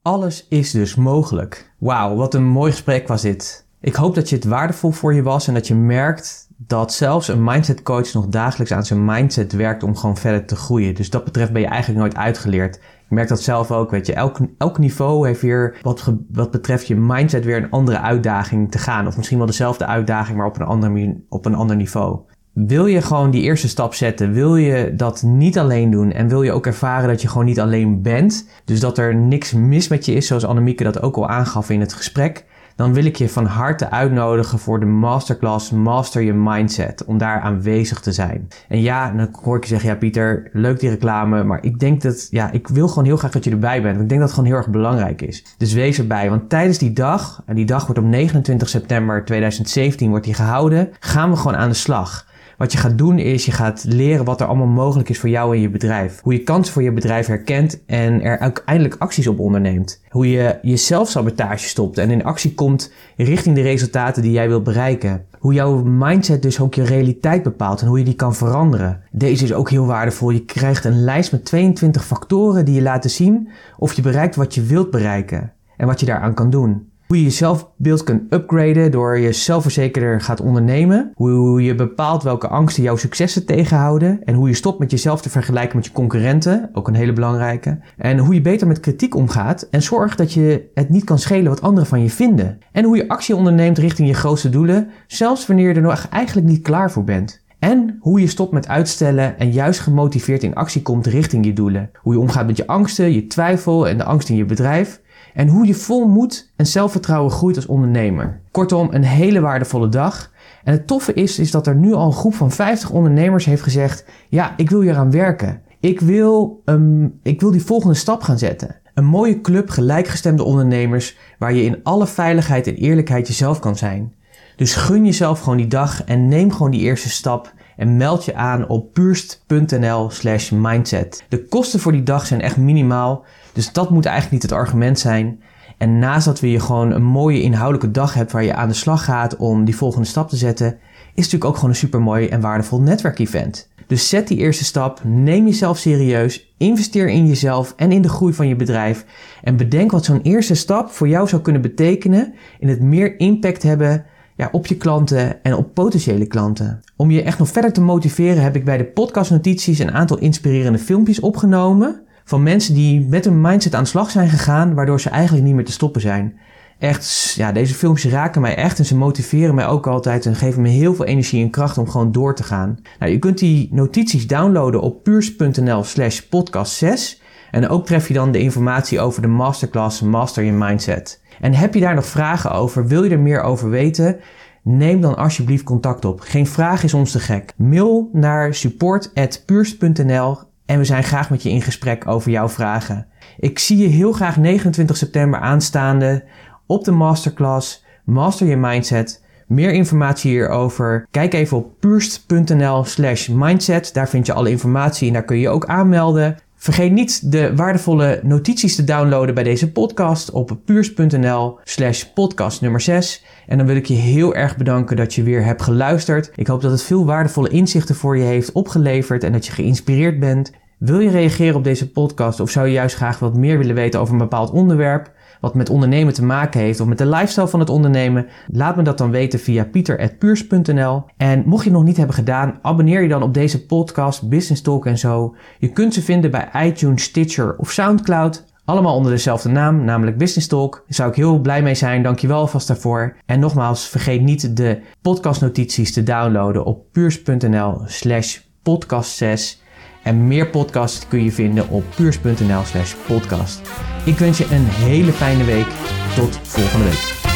Alles 0.04 0.46
is 0.50 0.72
dus 0.72 0.96
mogelijk. 0.96 1.72
Wauw, 1.78 2.16
wat 2.16 2.34
een 2.34 2.44
mooi 2.44 2.72
gesprek 2.72 3.08
was 3.08 3.22
dit. 3.22 3.66
Ik 3.80 3.96
hoop 3.96 4.16
dat 4.16 4.30
je 4.30 4.36
het 4.36 4.46
waardevol 4.46 4.92
voor 4.92 5.13
je 5.13 5.24
was 5.24 5.48
en 5.48 5.54
dat 5.54 5.68
je 5.68 5.76
merkt 5.76 6.48
dat 6.58 6.94
zelfs 6.94 7.28
een 7.28 7.44
mindset 7.44 7.84
coach 7.84 8.13
nog 8.13 8.28
dagelijks 8.28 8.74
aan 8.74 8.86
zijn 8.86 9.06
mindset 9.06 9.52
werkt 9.52 9.84
om 9.84 9.96
gewoon 9.96 10.18
verder 10.18 10.46
te 10.46 10.56
groeien. 10.56 10.96
Dus 10.96 11.10
dat 11.10 11.24
betreft 11.24 11.52
ben 11.52 11.62
je 11.62 11.68
eigenlijk 11.68 12.00
nooit 12.00 12.16
uitgeleerd. 12.16 12.76
Ik 12.76 13.10
merk 13.10 13.28
dat 13.28 13.42
zelf 13.42 13.72
ook, 13.72 13.92
weet 13.92 14.06
je. 14.06 14.13
Elk, 14.13 14.38
elk 14.58 14.78
niveau 14.78 15.28
heeft 15.28 15.42
weer, 15.42 15.78
wat, 15.82 16.13
wat 16.32 16.52
betreft 16.52 16.88
je 16.88 16.96
mindset, 16.96 17.46
weer 17.46 17.58
een 17.58 17.72
andere 17.72 18.00
uitdaging 18.00 18.72
te 18.72 18.78
gaan. 18.78 19.08
Of 19.08 19.18
misschien 19.18 19.38
wel 19.38 19.48
dezelfde 19.48 19.86
uitdaging, 19.86 20.38
maar 20.38 20.48
op 20.48 20.60
een 20.60 20.66
ander, 20.66 21.16
op 21.30 21.46
een 21.46 21.56
ander 21.56 21.76
niveau. 21.76 22.20
Wil 22.54 22.86
je 22.86 23.02
gewoon 23.02 23.32
die 23.32 23.42
eerste 23.42 23.68
stap 23.68 23.94
zetten? 23.94 24.34
Wil 24.34 24.56
je 24.56 24.94
dat 24.96 25.22
niet 25.22 25.58
alleen 25.60 25.92
doen? 25.92 26.12
En 26.12 26.28
wil 26.28 26.44
je 26.44 26.52
ook 26.52 26.66
ervaren 26.66 27.08
dat 27.08 27.22
je 27.22 27.28
gewoon 27.28 27.46
niet 27.46 27.60
alleen 27.60 28.02
bent? 28.02 28.48
Dus 28.66 28.80
dat 28.80 28.98
er 28.98 29.16
niks 29.16 29.54
mis 29.54 29.88
met 29.88 30.06
je 30.06 30.13
is, 30.13 30.28
zoals 30.28 30.46
Annemieke 30.46 30.84
dat 30.84 31.02
ook 31.02 31.16
al 31.16 31.30
aangaf 31.30 31.70
in 31.70 31.80
het 31.80 31.94
gesprek 31.94 32.46
dan 32.76 32.94
wil 32.94 33.06
ik 33.06 33.16
je 33.16 33.30
van 33.30 33.46
harte 33.46 33.89
uitnodigen 33.89 34.60
voor 34.60 34.80
de 34.80 34.86
masterclass 34.86 35.72
Master 35.72 36.24
Your 36.24 36.39
Mindset, 36.39 37.06
om 37.06 37.18
daar 37.18 37.39
aanwezig 37.39 38.00
te 38.00 38.12
zijn. 38.12 38.48
En 38.68 38.82
ja, 38.82 39.12
dan 39.12 39.30
hoor 39.42 39.58
ik 39.58 39.63
je 39.63 39.70
zeggen, 39.70 39.89
ja 39.89 39.96
Pieter, 39.96 40.50
leuk 40.54 40.80
die 40.80 40.89
reclame, 40.89 41.44
maar 41.44 41.63
ik 41.63 41.80
denk 41.80 42.02
dat, 42.02 42.28
ja, 42.30 42.52
ik 42.52 42.68
wil 42.68 42.88
gewoon 42.88 43.06
heel 43.06 43.18
graag 43.18 43.32
dat 43.32 43.44
je 43.44 43.52
erbij 43.52 43.82
bent. 43.82 44.02
Ik 44.02 44.10
denk 44.10 44.20
dat 44.20 44.30
het 44.30 44.38
gewoon 44.39 44.50
heel 44.50 44.58
erg 44.58 44.70
belangrijk 44.70 45.22
is. 45.22 45.46
Dus 45.58 45.74
wees 45.74 45.98
erbij, 45.98 46.30
want 46.30 46.50
tijdens 46.50 46.78
die 46.78 46.94
dag, 46.94 47.44
en 47.46 47.56
die 47.56 47.66
dag 47.66 47.86
wordt 47.86 48.02
op 48.02 48.08
29 48.08 48.70
september 48.70 49.26
2017 49.26 50.10
wordt 50.10 50.26
die 50.26 50.34
gehouden, 50.34 50.89
gaan 51.00 51.30
we 51.30 51.36
gewoon 51.36 51.58
aan 51.58 51.70
de 51.70 51.76
slag. 51.76 52.32
Wat 52.58 52.72
je 52.72 52.78
gaat 52.78 52.98
doen 52.98 53.20
is, 53.20 53.46
je 53.46 53.52
gaat 53.52 53.84
leren 53.88 54.26
wat 54.26 54.42
er 54.42 54.48
allemaal 54.48 54.68
mogelijk 54.68 55.10
is 55.10 55.20
voor 55.20 55.30
jou 55.30 55.56
en 55.56 55.62
je 55.62 55.70
bedrijf. 55.70 56.20
Hoe 56.22 56.34
je 56.34 56.44
kansen 56.44 56.74
voor 56.74 56.84
je 56.84 56.92
bedrijf 56.92 57.28
herkent 57.28 57.86
en 57.86 58.22
er 58.22 58.39
uiteindelijk 58.39 58.96
acties 58.98 59.28
op 59.28 59.39
onderneemt. 59.39 60.02
Hoe 60.10 60.30
je 60.30 60.60
je 60.62 60.76
zelfsabotage 60.76 61.68
stopt 61.68 61.98
en 61.98 62.12
in 62.12 62.24
actie 62.24 62.54
komt 62.54 62.92
richting 63.18 63.56
de 63.56 63.62
resultaten 63.62 64.22
die 64.22 64.32
jij 64.32 64.48
wilt 64.48 64.63
bereiken. 64.63 65.26
Hoe 65.39 65.54
jouw 65.54 65.84
mindset 65.84 66.42
dus 66.42 66.60
ook 66.60 66.74
je 66.74 66.84
realiteit 66.84 67.44
bepaalt 67.44 67.82
en 67.82 67.88
hoe 67.88 67.98
je 67.98 68.06
die 68.06 68.16
kan 68.16 68.36
veranderen. 68.36 69.02
Deze 69.12 69.44
is 69.44 69.54
ook 69.54 69.70
heel 69.70 69.86
waardevol. 69.86 70.30
Je 70.30 70.46
krijgt 70.46 70.86
een 70.86 71.04
lijst 71.04 71.32
met 71.32 71.46
22 71.46 72.06
factoren 72.06 72.66
die 72.66 72.76
je 72.76 72.82
laten 72.82 73.10
zien 73.10 73.50
of 73.78 73.94
je 73.94 74.02
bereikt 74.02 74.36
wat 74.36 74.56
je 74.56 74.63
wilt 74.63 74.92
bereiken 74.92 75.54
en 75.78 75.88
wat 75.88 76.00
je 76.00 76.06
daaraan 76.06 76.34
kan 76.34 76.50
doen. 76.50 76.92
Hoe 77.08 77.24
je 77.24 77.30
zelfbeeld 77.30 78.04
kunt 78.04 78.34
upgraden 78.34 78.92
door 78.92 79.18
je 79.18 79.32
zelfverzekerder 79.32 80.22
gaat 80.22 80.42
ondernemen. 80.42 81.12
Hoe 81.16 81.63
je 81.63 81.76
bepaalt 81.76 82.24
welke 82.24 82.48
angsten 82.48 82.84
jouw 82.84 82.96
successen 82.96 83.46
tegenhouden. 83.46 84.20
En 84.24 84.34
hoe 84.34 84.48
je 84.48 84.54
stopt 84.54 84.80
met 84.80 84.92
jezelf 84.92 85.22
te 85.22 85.30
vergelijken 85.30 85.76
met 85.76 85.86
je 85.86 85.92
concurrenten. 85.92 86.70
Ook 86.74 86.88
een 86.88 86.96
hele 86.96 87.13
belangrijke. 87.13 87.80
En 87.98 88.18
hoe 88.18 88.34
je 88.34 88.42
beter 88.42 88.68
met 88.68 88.80
kritiek 88.80 89.16
omgaat. 89.16 89.68
En 89.72 89.82
zorgt 89.82 90.18
dat 90.18 90.34
je 90.34 90.70
het 90.74 90.89
niet 90.89 91.04
kan 91.04 91.20
schelen 91.20 91.50
wat 91.50 91.62
anderen 91.62 91.89
van 91.89 92.02
je 92.02 92.10
vinden. 92.10 92.58
En 92.72 92.84
hoe 92.84 92.96
je 92.96 93.08
actie 93.08 93.36
onderneemt 93.36 93.78
richting 93.78 94.08
je 94.08 94.13
grootste 94.13 94.50
doelen. 94.50 94.89
Zelfs 95.08 95.48
wanneer 95.48 95.68
je 95.68 95.76
er 95.76 95.82
nog 95.82 96.08
eigenlijk 96.10 96.48
niet 96.48 96.62
klaar 96.62 96.92
voor 96.92 97.04
bent. 97.04 97.42
En 97.63 97.98
hoe 98.00 98.20
je 98.20 98.28
stopt 98.28 98.52
met 98.52 98.68
uitstellen 98.68 99.39
en 99.39 99.52
juist 99.52 99.80
gemotiveerd 99.80 100.44
in 100.44 100.56
actie 100.56 100.82
komt 100.82 101.06
richting 101.06 101.46
je 101.46 101.54
doelen. 101.54 101.89
Hoe 101.94 102.13
je 102.13 102.20
omgaat 102.20 102.46
met 102.46 102.58
je 102.58 102.68
angsten, 102.68 103.13
je 103.13 103.28
twijfel 103.28 103.88
en 103.88 103.98
de 103.98 104.04
angst 104.04 104.30
in 104.30 104.36
je 104.36 104.46
bedrijf. 104.46 105.02
En 105.34 105.48
hoe 105.48 105.65
je 105.65 105.74
vol 105.74 106.08
moed 106.08 106.52
en 106.56 106.65
zelfvertrouwen 106.65 107.32
groeit 107.32 107.56
als 107.56 107.65
ondernemer. 107.65 108.39
Kortom, 108.52 108.88
een 108.91 109.04
hele 109.04 109.39
waardevolle 109.39 109.89
dag. 109.89 110.32
En 110.63 110.72
het 110.72 110.88
toffe 110.88 111.13
is, 111.13 111.39
is 111.39 111.52
dat 111.52 111.67
er 111.67 111.76
nu 111.76 111.93
al 111.93 112.06
een 112.06 112.13
groep 112.13 112.36
van 112.36 112.52
50 112.52 112.89
ondernemers 112.89 113.46
heeft 113.46 113.62
gezegd: 113.62 114.06
Ja, 114.30 114.54
ik 114.58 114.69
wil 114.69 114.82
hier 114.82 114.96
aan 114.96 115.12
werken. 115.12 115.62
Ik 115.80 116.00
wil, 116.00 116.62
um, 116.65 117.19
ik 117.24 117.41
wil 117.41 117.52
die 117.52 117.65
volgende 117.65 117.96
stap 117.96 118.22
gaan 118.22 118.38
zetten. 118.38 118.76
Een 118.93 119.06
mooie 119.06 119.41
club 119.41 119.69
gelijkgestemde 119.69 120.43
ondernemers 120.43 121.17
waar 121.39 121.54
je 121.54 121.63
in 121.63 121.80
alle 121.84 122.08
veiligheid 122.08 122.67
en 122.67 122.76
eerlijkheid 122.76 123.28
jezelf 123.28 123.60
kan 123.60 123.76
zijn. 123.76 124.13
Dus 124.56 124.76
gun 124.76 125.06
jezelf 125.06 125.39
gewoon 125.39 125.58
die 125.58 125.67
dag 125.67 126.04
en 126.04 126.28
neem 126.28 126.52
gewoon 126.52 126.72
die 126.72 126.82
eerste 126.82 127.10
stap 127.10 127.54
en 127.78 127.98
meld 127.98 128.26
je 128.26 128.36
aan 128.36 128.67
op 128.67 128.93
puurst.nl 128.93 130.10
slash 130.10 130.50
mindset. 130.50 131.24
De 131.30 131.46
kosten 131.46 131.80
voor 131.80 131.91
die 131.91 132.04
dag 132.04 132.26
zijn 132.26 132.41
echt 132.41 132.58
minimaal, 132.58 133.26
dus 133.54 133.72
dat 133.72 133.89
moet 133.89 134.06
eigenlijk 134.06 134.34
niet 134.34 134.52
het 134.52 134.60
argument 134.60 135.00
zijn. 135.00 135.42
En 135.78 136.00
naast 136.00 136.26
dat 136.26 136.39
we 136.39 136.52
je 136.52 136.60
gewoon 136.60 136.92
een 136.92 137.04
mooie 137.04 137.42
inhoudelijke 137.42 137.92
dag 137.92 138.13
hebt 138.13 138.32
waar 138.32 138.44
je 138.44 138.56
aan 138.56 138.68
de 138.68 138.74
slag 138.74 139.04
gaat 139.04 139.36
om 139.36 139.66
die 139.66 139.76
volgende 139.76 140.08
stap 140.08 140.30
te 140.30 140.36
zetten, 140.36 140.68
is 140.68 140.76
het 141.06 141.16
natuurlijk 141.16 141.46
ook 141.46 141.56
gewoon 141.56 141.70
een 141.70 141.76
super 141.76 142.02
mooi 142.02 142.28
en 142.28 142.42
waardevol 142.42 142.82
netwerkevent. 142.82 143.72
Dus 143.88 144.10
zet 144.10 144.28
die 144.28 144.38
eerste 144.38 144.63
stap, 144.63 145.02
neem 145.04 145.46
jezelf 145.46 145.78
serieus, 145.78 146.54
investeer 146.58 147.10
in 147.10 147.28
jezelf 147.28 147.74
en 147.78 147.92
in 147.92 148.02
de 148.02 148.10
groei 148.10 148.34
van 148.34 148.48
je 148.48 148.56
bedrijf 148.56 149.06
en 149.44 149.58
bedenk 149.58 149.92
wat 149.92 150.06
zo'n 150.06 150.22
eerste 150.22 150.56
stap 150.56 150.89
voor 150.89 151.08
jou 151.08 151.28
zou 151.28 151.42
kunnen 151.42 151.62
betekenen 151.62 152.34
in 152.60 152.68
het 152.68 152.82
meer 152.82 153.20
impact 153.20 153.63
hebben 153.63 154.06
ja, 154.36 154.50
op 154.52 154.68
je 154.68 154.78
klanten 154.78 155.44
en 155.44 155.56
op 155.56 155.74
potentiële 155.74 156.26
klanten. 156.26 156.80
Om 156.96 157.12
je 157.12 157.24
echt 157.24 157.39
nog 157.39 157.50
verder 157.50 157.74
te 157.74 157.82
motiveren 157.82 158.44
heb 158.44 158.56
ik 158.56 158.66
bij 158.66 158.78
de 158.78 158.86
podcastnotities 158.86 159.80
een 159.80 159.92
aantal 159.92 160.18
inspirerende 160.18 160.80
filmpjes 160.80 161.20
opgenomen 161.20 162.02
van 162.23 162.43
mensen 162.43 162.73
die 162.73 163.07
met 163.07 163.25
een 163.25 163.41
mindset 163.41 163.75
aan 163.75 163.83
de 163.83 163.89
slag 163.89 164.12
zijn 164.12 164.29
gegaan 164.29 164.73
waardoor 164.73 165.01
ze 165.01 165.09
eigenlijk 165.09 165.45
niet 165.45 165.55
meer 165.55 165.65
te 165.65 165.71
stoppen 165.71 166.01
zijn. 166.01 166.38
Echt, 166.79 167.33
ja, 167.38 167.51
deze 167.51 167.73
filmpjes 167.73 168.12
raken 168.12 168.41
mij 168.41 168.55
echt 168.55 168.79
en 168.79 168.86
ze 168.86 168.95
motiveren 168.95 169.55
mij 169.55 169.67
ook 169.67 169.88
altijd 169.88 170.25
en 170.25 170.36
geven 170.36 170.62
me 170.62 170.69
heel 170.69 170.95
veel 170.95 171.05
energie 171.05 171.43
en 171.43 171.49
kracht 171.49 171.77
om 171.77 171.89
gewoon 171.89 172.12
door 172.12 172.36
te 172.36 172.43
gaan. 172.43 172.79
Nou, 172.99 173.12
je 173.12 173.19
kunt 173.19 173.38
die 173.38 173.69
notities 173.71 174.27
downloaden 174.27 174.81
op 174.81 175.03
puurs.nl 175.03 175.83
slash 175.83 176.19
podcast 176.19 176.73
6 176.73 177.21
en 177.51 177.69
ook 177.69 177.86
tref 177.86 178.07
je 178.07 178.13
dan 178.13 178.31
de 178.31 178.39
informatie 178.39 178.99
over 178.99 179.21
de 179.21 179.27
masterclass 179.27 180.01
Master 180.01 180.45
Your 180.45 180.65
Mindset. 180.65 181.21
En 181.41 181.53
heb 181.53 181.73
je 181.73 181.79
daar 181.79 181.95
nog 181.95 182.05
vragen 182.05 182.51
over? 182.51 182.88
Wil 182.88 183.03
je 183.03 183.09
er 183.09 183.19
meer 183.19 183.41
over 183.41 183.69
weten? 183.69 184.19
Neem 184.62 185.01
dan 185.01 185.17
alsjeblieft 185.17 185.63
contact 185.63 186.05
op. 186.05 186.19
Geen 186.19 186.47
vraag 186.47 186.83
is 186.83 186.93
ons 186.93 187.12
te 187.12 187.19
gek. 187.19 187.53
Mail 187.57 188.09
naar 188.12 188.53
support.puurs.nl 188.53 190.53
en 190.65 190.78
we 190.78 190.86
zijn 190.86 191.04
graag 191.04 191.30
met 191.30 191.43
je 191.43 191.49
in 191.49 191.62
gesprek 191.62 192.08
over 192.08 192.32
jouw 192.32 192.49
vragen. 192.49 193.08
Ik 193.38 193.60
zie 193.60 193.78
je 193.78 193.88
heel 193.88 194.12
graag 194.12 194.38
29 194.38 194.97
september 194.97 195.39
aanstaande 195.39 196.23
op 196.65 196.84
de 196.84 196.91
masterclass 196.91 197.86
Master 198.04 198.47
Your 198.47 198.62
Mindset. 198.62 199.23
Meer 199.47 199.73
informatie 199.73 200.32
hierover. 200.32 201.08
Kijk 201.12 201.34
even 201.34 201.58
op 201.58 201.80
puurst.nl 201.80 202.84
slash 202.84 203.28
mindset. 203.28 203.93
Daar 203.93 204.10
vind 204.10 204.26
je 204.26 204.34
alle 204.34 204.49
informatie 204.49 205.08
en 205.08 205.13
daar 205.13 205.23
kun 205.23 205.38
je 205.38 205.49
ook 205.49 205.65
aanmelden. 205.65 206.38
Vergeet 206.63 206.91
niet 206.91 207.32
de 207.32 207.56
waardevolle 207.56 208.19
notities 208.23 208.76
te 208.76 208.84
downloaden 208.84 209.36
bij 209.36 209.43
deze 209.43 209.71
podcast 209.71 210.32
op 210.32 210.58
puurs.nl 210.65 211.60
slash 211.63 212.04
podcast 212.04 212.62
nummer 212.62 212.82
6. 212.82 213.23
En 213.47 213.58
dan 213.58 213.67
wil 213.67 213.76
ik 213.76 213.86
je 213.86 213.93
heel 213.93 214.36
erg 214.36 214.58
bedanken 214.58 214.95
dat 214.95 215.13
je 215.13 215.23
weer 215.23 215.43
hebt 215.43 215.62
geluisterd. 215.62 216.32
Ik 216.36 216.47
hoop 216.47 216.62
dat 216.62 216.71
het 216.71 216.84
veel 216.84 217.06
waardevolle 217.06 217.49
inzichten 217.49 217.95
voor 217.95 218.17
je 218.17 218.23
heeft 218.23 218.52
opgeleverd 218.52 219.23
en 219.23 219.32
dat 219.32 219.45
je 219.45 219.52
geïnspireerd 219.52 220.19
bent. 220.19 220.52
Wil 220.78 220.99
je 220.99 221.10
reageren 221.10 221.56
op 221.56 221.63
deze 221.63 221.91
podcast 221.91 222.39
of 222.39 222.49
zou 222.49 222.67
je 222.67 222.73
juist 222.73 222.95
graag 222.95 223.19
wat 223.19 223.38
meer 223.38 223.58
willen 223.58 223.76
weten 223.76 223.99
over 223.99 224.13
een 224.13 224.19
bepaald 224.19 224.52
onderwerp? 224.52 225.12
Wat 225.43 225.53
met 225.53 225.69
ondernemen 225.69 226.13
te 226.13 226.23
maken 226.25 226.60
heeft 226.60 226.79
of 226.79 226.88
met 226.88 226.97
de 226.97 227.06
lifestyle 227.06 227.47
van 227.47 227.60
het 227.60 227.69
ondernemen, 227.69 228.27
laat 228.47 228.75
me 228.75 228.84
dat 228.84 228.97
dan 228.97 229.12
weten 229.12 229.39
via 229.39 229.65
pieter.puurs.nl. 229.65 231.03
En 231.17 231.43
mocht 231.45 231.63
je 231.63 231.69
het 231.69 231.77
nog 231.77 231.88
niet 231.88 231.97
hebben 231.97 232.15
gedaan, 232.15 232.60
abonneer 232.62 233.01
je 233.01 233.08
dan 233.08 233.23
op 233.23 233.34
deze 233.34 233.65
podcast, 233.65 234.29
Business 234.29 234.62
Talk 234.62 234.86
en 234.86 234.97
zo. 234.97 235.36
Je 235.60 235.69
kunt 235.69 235.93
ze 235.93 236.01
vinden 236.01 236.32
bij 236.32 236.49
iTunes, 236.65 237.03
Stitcher 237.03 237.56
of 237.58 237.71
Soundcloud. 237.71 238.45
Allemaal 238.65 238.95
onder 238.95 239.12
dezelfde 239.12 239.49
naam, 239.49 239.84
namelijk 239.84 240.17
Business 240.17 240.47
Talk. 240.47 240.73
Daar 240.73 240.84
zou 240.88 241.10
ik 241.10 241.15
heel 241.15 241.39
blij 241.39 241.62
mee 241.62 241.75
zijn. 241.75 242.03
Dankjewel 242.03 242.39
alvast 242.39 242.67
daarvoor. 242.67 243.15
En 243.25 243.39
nogmaals, 243.39 243.88
vergeet 243.88 244.21
niet 244.21 244.58
de 244.58 244.79
podcastnotities 245.01 245.93
te 245.93 246.03
downloaden 246.03 246.65
op 246.65 246.86
puurs.nl 246.91 247.82
slash 247.86 248.39
podcast 248.62 249.15
6. 249.15 249.62
En 250.04 250.28
meer 250.28 250.48
podcasts 250.48 251.08
kun 251.08 251.24
je 251.24 251.32
vinden 251.32 251.70
op 251.70 251.84
puurs.nl 251.96 252.63
slash 252.63 252.94
podcast. 253.08 253.62
Ik 254.06 254.18
wens 254.18 254.38
je 254.38 254.46
een 254.52 254.66
hele 254.66 255.12
fijne 255.12 255.44
week. 255.44 255.68
Tot 256.16 256.39
volgende 256.44 256.86
week. 256.86 257.33